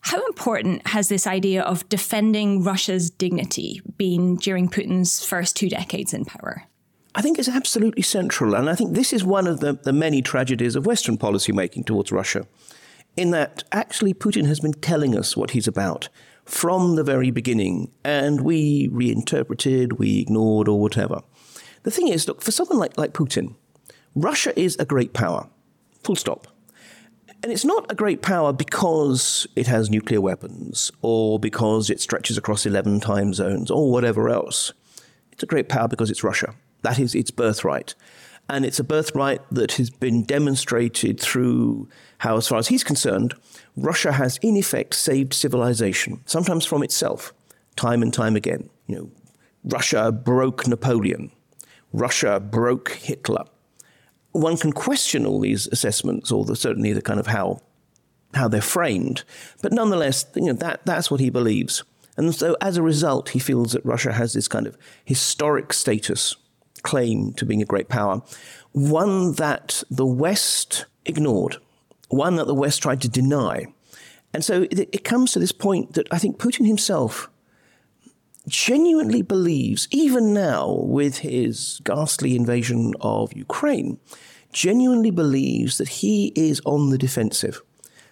How 0.00 0.24
important 0.26 0.84
has 0.88 1.08
this 1.08 1.28
idea 1.28 1.62
of 1.62 1.88
defending 1.88 2.64
Russia's 2.64 3.08
dignity 3.08 3.82
been 3.96 4.34
during 4.34 4.68
Putin's 4.68 5.24
first 5.24 5.54
two 5.54 5.68
decades 5.68 6.12
in 6.12 6.24
power? 6.24 6.64
I 7.14 7.22
think 7.22 7.38
is 7.38 7.48
absolutely 7.48 8.02
central. 8.02 8.54
And 8.54 8.68
I 8.68 8.74
think 8.74 8.94
this 8.94 9.12
is 9.12 9.24
one 9.24 9.46
of 9.46 9.60
the, 9.60 9.74
the 9.74 9.92
many 9.92 10.22
tragedies 10.22 10.76
of 10.76 10.86
Western 10.86 11.18
policymaking 11.18 11.86
towards 11.86 12.12
Russia, 12.12 12.46
in 13.16 13.30
that 13.30 13.64
actually 13.72 14.14
Putin 14.14 14.46
has 14.46 14.60
been 14.60 14.74
telling 14.74 15.16
us 15.16 15.36
what 15.36 15.50
he's 15.50 15.66
about 15.66 16.08
from 16.44 16.96
the 16.96 17.04
very 17.04 17.30
beginning, 17.30 17.90
and 18.04 18.40
we 18.40 18.88
reinterpreted, 18.90 19.98
we 19.98 20.20
ignored, 20.20 20.66
or 20.66 20.80
whatever. 20.80 21.22
The 21.82 21.90
thing 21.90 22.08
is, 22.08 22.26
look, 22.26 22.40
for 22.42 22.52
someone 22.52 22.78
like, 22.78 22.96
like 22.96 23.12
Putin, 23.12 23.54
Russia 24.14 24.58
is 24.58 24.76
a 24.78 24.86
great 24.86 25.12
power, 25.12 25.48
full 26.02 26.16
stop. 26.16 26.46
And 27.42 27.52
it's 27.52 27.64
not 27.64 27.90
a 27.92 27.94
great 27.94 28.22
power 28.22 28.52
because 28.52 29.46
it 29.54 29.66
has 29.68 29.90
nuclear 29.90 30.20
weapons 30.20 30.90
or 31.02 31.38
because 31.38 31.88
it 31.88 32.00
stretches 32.00 32.36
across 32.36 32.66
11 32.66 33.00
time 33.00 33.32
zones 33.32 33.70
or 33.70 33.92
whatever 33.92 34.28
else. 34.28 34.72
It's 35.30 35.42
a 35.42 35.46
great 35.46 35.68
power 35.68 35.86
because 35.86 36.10
it's 36.10 36.24
Russia. 36.24 36.54
That 36.82 36.98
is 36.98 37.14
its 37.14 37.30
birthright. 37.30 37.94
And 38.48 38.64
it's 38.64 38.80
a 38.80 38.84
birthright 38.84 39.42
that 39.50 39.72
has 39.72 39.90
been 39.90 40.22
demonstrated 40.22 41.20
through 41.20 41.88
how, 42.18 42.38
as 42.38 42.48
far 42.48 42.58
as 42.58 42.68
he's 42.68 42.84
concerned, 42.84 43.34
Russia 43.76 44.12
has 44.12 44.38
in 44.38 44.56
effect 44.56 44.94
saved 44.94 45.34
civilization, 45.34 46.20
sometimes 46.24 46.64
from 46.64 46.82
itself, 46.82 47.34
time 47.76 48.02
and 48.02 48.12
time 48.12 48.36
again. 48.36 48.70
You 48.86 48.96
know, 48.96 49.10
Russia 49.64 50.10
broke 50.10 50.66
Napoleon. 50.66 51.30
Russia 51.92 52.40
broke 52.40 52.92
Hitler. 52.92 53.44
One 54.32 54.56
can 54.56 54.72
question 54.72 55.26
all 55.26 55.40
these 55.40 55.66
assessments, 55.66 56.32
or 56.32 56.44
the, 56.44 56.56
certainly 56.56 56.92
the 56.92 57.02
kind 57.02 57.20
of 57.20 57.26
how 57.26 57.60
how 58.34 58.46
they're 58.46 58.60
framed, 58.60 59.24
but 59.62 59.72
nonetheless, 59.72 60.26
you 60.36 60.44
know, 60.44 60.52
that 60.52 60.84
that's 60.84 61.10
what 61.10 61.18
he 61.18 61.30
believes. 61.30 61.82
And 62.16 62.34
so, 62.34 62.56
as 62.60 62.76
a 62.76 62.82
result, 62.82 63.30
he 63.30 63.38
feels 63.38 63.72
that 63.72 63.84
Russia 63.86 64.12
has 64.12 64.34
this 64.34 64.48
kind 64.48 64.66
of 64.66 64.76
historic 65.04 65.72
status 65.72 66.36
claim 66.82 67.32
to 67.34 67.46
being 67.46 67.62
a 67.62 67.66
great 67.66 67.88
power, 67.88 68.22
one 68.72 69.32
that 69.34 69.82
the 69.90 70.06
West 70.06 70.86
ignored, 71.04 71.56
one 72.08 72.36
that 72.36 72.46
the 72.46 72.54
West 72.54 72.82
tried 72.82 73.00
to 73.02 73.08
deny. 73.08 73.66
And 74.32 74.44
so 74.44 74.62
it, 74.62 74.78
it 74.92 75.04
comes 75.04 75.32
to 75.32 75.38
this 75.38 75.52
point 75.52 75.94
that 75.94 76.06
I 76.10 76.18
think 76.18 76.38
Putin 76.38 76.66
himself 76.66 77.30
genuinely 78.46 79.22
believes, 79.22 79.88
even 79.90 80.32
now 80.32 80.72
with 80.72 81.18
his 81.18 81.80
ghastly 81.84 82.34
invasion 82.34 82.94
of 83.00 83.32
Ukraine, 83.34 83.98
genuinely 84.52 85.10
believes 85.10 85.78
that 85.78 85.88
he 85.88 86.32
is 86.34 86.60
on 86.64 86.90
the 86.90 86.98
defensive, 86.98 87.60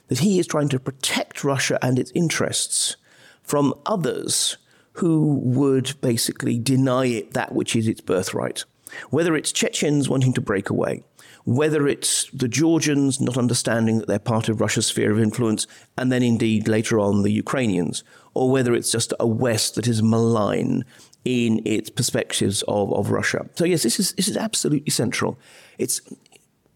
that 0.08 0.18
he 0.18 0.38
is 0.38 0.46
trying 0.46 0.68
to 0.68 0.78
protect 0.78 1.44
Russia 1.44 1.78
and 1.82 1.98
its 1.98 2.12
interests 2.14 2.96
from 3.42 3.74
others 3.86 4.58
who 4.96 5.40
would 5.42 5.94
basically 6.00 6.58
deny 6.58 7.06
it 7.06 7.34
that 7.34 7.54
which 7.54 7.76
is 7.76 7.86
its 7.86 8.00
birthright. 8.00 8.64
Whether 9.10 9.36
it's 9.36 9.52
Chechens 9.52 10.08
wanting 10.08 10.32
to 10.34 10.40
break 10.40 10.70
away, 10.70 11.04
whether 11.44 11.86
it's 11.86 12.30
the 12.32 12.48
Georgians 12.48 13.20
not 13.20 13.36
understanding 13.36 13.98
that 13.98 14.08
they're 14.08 14.18
part 14.18 14.48
of 14.48 14.60
Russia's 14.60 14.86
sphere 14.86 15.12
of 15.12 15.20
influence, 15.20 15.66
and 15.98 16.10
then 16.10 16.22
indeed 16.22 16.66
later 16.66 16.98
on 16.98 17.22
the 17.22 17.30
Ukrainians, 17.30 18.04
or 18.34 18.50
whether 18.50 18.74
it's 18.74 18.90
just 18.90 19.12
a 19.20 19.26
West 19.26 19.74
that 19.74 19.86
is 19.86 20.02
malign 20.02 20.84
in 21.24 21.60
its 21.64 21.90
perspectives 21.90 22.62
of, 22.66 22.92
of 22.92 23.10
Russia. 23.10 23.48
So, 23.54 23.64
yes, 23.64 23.82
this 23.82 24.00
is, 24.00 24.12
this 24.12 24.28
is 24.28 24.36
absolutely 24.36 24.90
central. 24.90 25.38
It's 25.78 26.00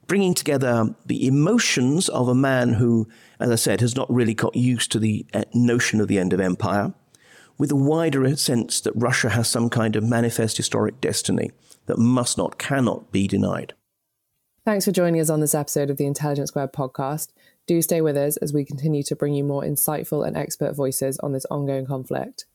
bringing 0.06 0.34
together 0.34 0.94
the 1.06 1.26
emotions 1.26 2.08
of 2.08 2.28
a 2.28 2.34
man 2.34 2.74
who, 2.74 3.08
as 3.38 3.50
I 3.50 3.54
said, 3.54 3.80
has 3.80 3.96
not 3.96 4.12
really 4.12 4.34
got 4.34 4.56
used 4.56 4.92
to 4.92 4.98
the 4.98 5.24
uh, 5.32 5.44
notion 5.54 6.00
of 6.00 6.08
the 6.08 6.18
end 6.18 6.32
of 6.32 6.40
empire 6.40 6.92
with 7.60 7.70
a 7.70 7.76
wider 7.76 8.34
sense 8.36 8.80
that 8.80 8.92
Russia 8.96 9.28
has 9.28 9.46
some 9.46 9.68
kind 9.68 9.94
of 9.94 10.02
manifest 10.02 10.56
historic 10.56 10.98
destiny 10.98 11.50
that 11.84 11.98
must 11.98 12.38
not, 12.38 12.56
cannot 12.56 13.12
be 13.12 13.28
denied. 13.28 13.74
Thanks 14.64 14.86
for 14.86 14.92
joining 14.92 15.20
us 15.20 15.28
on 15.28 15.40
this 15.40 15.54
episode 15.54 15.90
of 15.90 15.98
the 15.98 16.06
Intelligence 16.06 16.48
Squared 16.48 16.72
podcast. 16.72 17.28
Do 17.66 17.82
stay 17.82 18.00
with 18.00 18.16
us 18.16 18.38
as 18.38 18.54
we 18.54 18.64
continue 18.64 19.02
to 19.02 19.14
bring 19.14 19.34
you 19.34 19.44
more 19.44 19.62
insightful 19.62 20.26
and 20.26 20.38
expert 20.38 20.74
voices 20.74 21.18
on 21.18 21.32
this 21.32 21.44
ongoing 21.50 21.84
conflict. 21.84 22.46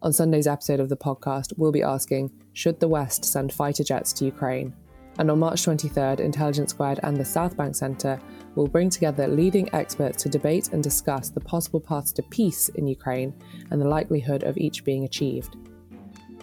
On 0.00 0.10
Sunday's 0.10 0.46
episode 0.46 0.80
of 0.80 0.88
the 0.88 0.96
podcast, 0.96 1.52
we'll 1.58 1.70
be 1.70 1.82
asking 1.82 2.32
Should 2.54 2.80
the 2.80 2.88
West 2.88 3.26
send 3.26 3.52
fighter 3.52 3.84
jets 3.84 4.14
to 4.14 4.24
Ukraine? 4.24 4.72
And 5.18 5.30
on 5.30 5.38
March 5.38 5.62
23rd, 5.64 6.20
Intelligence 6.20 6.70
Squared 6.70 7.00
and 7.02 7.16
the 7.16 7.24
South 7.24 7.56
Bank 7.56 7.74
Centre 7.74 8.20
will 8.54 8.66
bring 8.66 8.90
together 8.90 9.26
leading 9.26 9.72
experts 9.74 10.22
to 10.22 10.28
debate 10.28 10.72
and 10.72 10.82
discuss 10.82 11.30
the 11.30 11.40
possible 11.40 11.80
paths 11.80 12.12
to 12.12 12.22
peace 12.22 12.68
in 12.70 12.86
Ukraine 12.86 13.34
and 13.70 13.80
the 13.80 13.88
likelihood 13.88 14.42
of 14.42 14.56
each 14.58 14.84
being 14.84 15.04
achieved. 15.04 15.56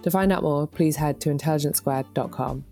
To 0.02 0.12
find 0.12 0.32
out 0.32 0.44
more, 0.44 0.68
please 0.68 0.96
head 0.96 1.22
to 1.22 1.30
intelligencesquared.com. 1.30 2.66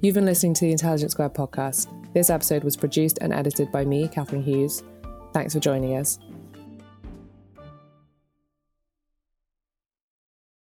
You've 0.00 0.14
been 0.14 0.26
listening 0.26 0.54
to 0.54 0.66
the 0.66 0.72
Intelligence 0.72 1.12
Squared 1.12 1.34
podcast. 1.34 1.88
This 2.12 2.30
episode 2.30 2.62
was 2.62 2.76
produced 2.76 3.18
and 3.20 3.32
edited 3.32 3.72
by 3.72 3.84
me, 3.84 4.06
Catharine 4.06 4.42
Hughes. 4.42 4.82
Thanks 5.32 5.54
for 5.54 5.60
joining 5.60 5.96
us. 5.96 6.18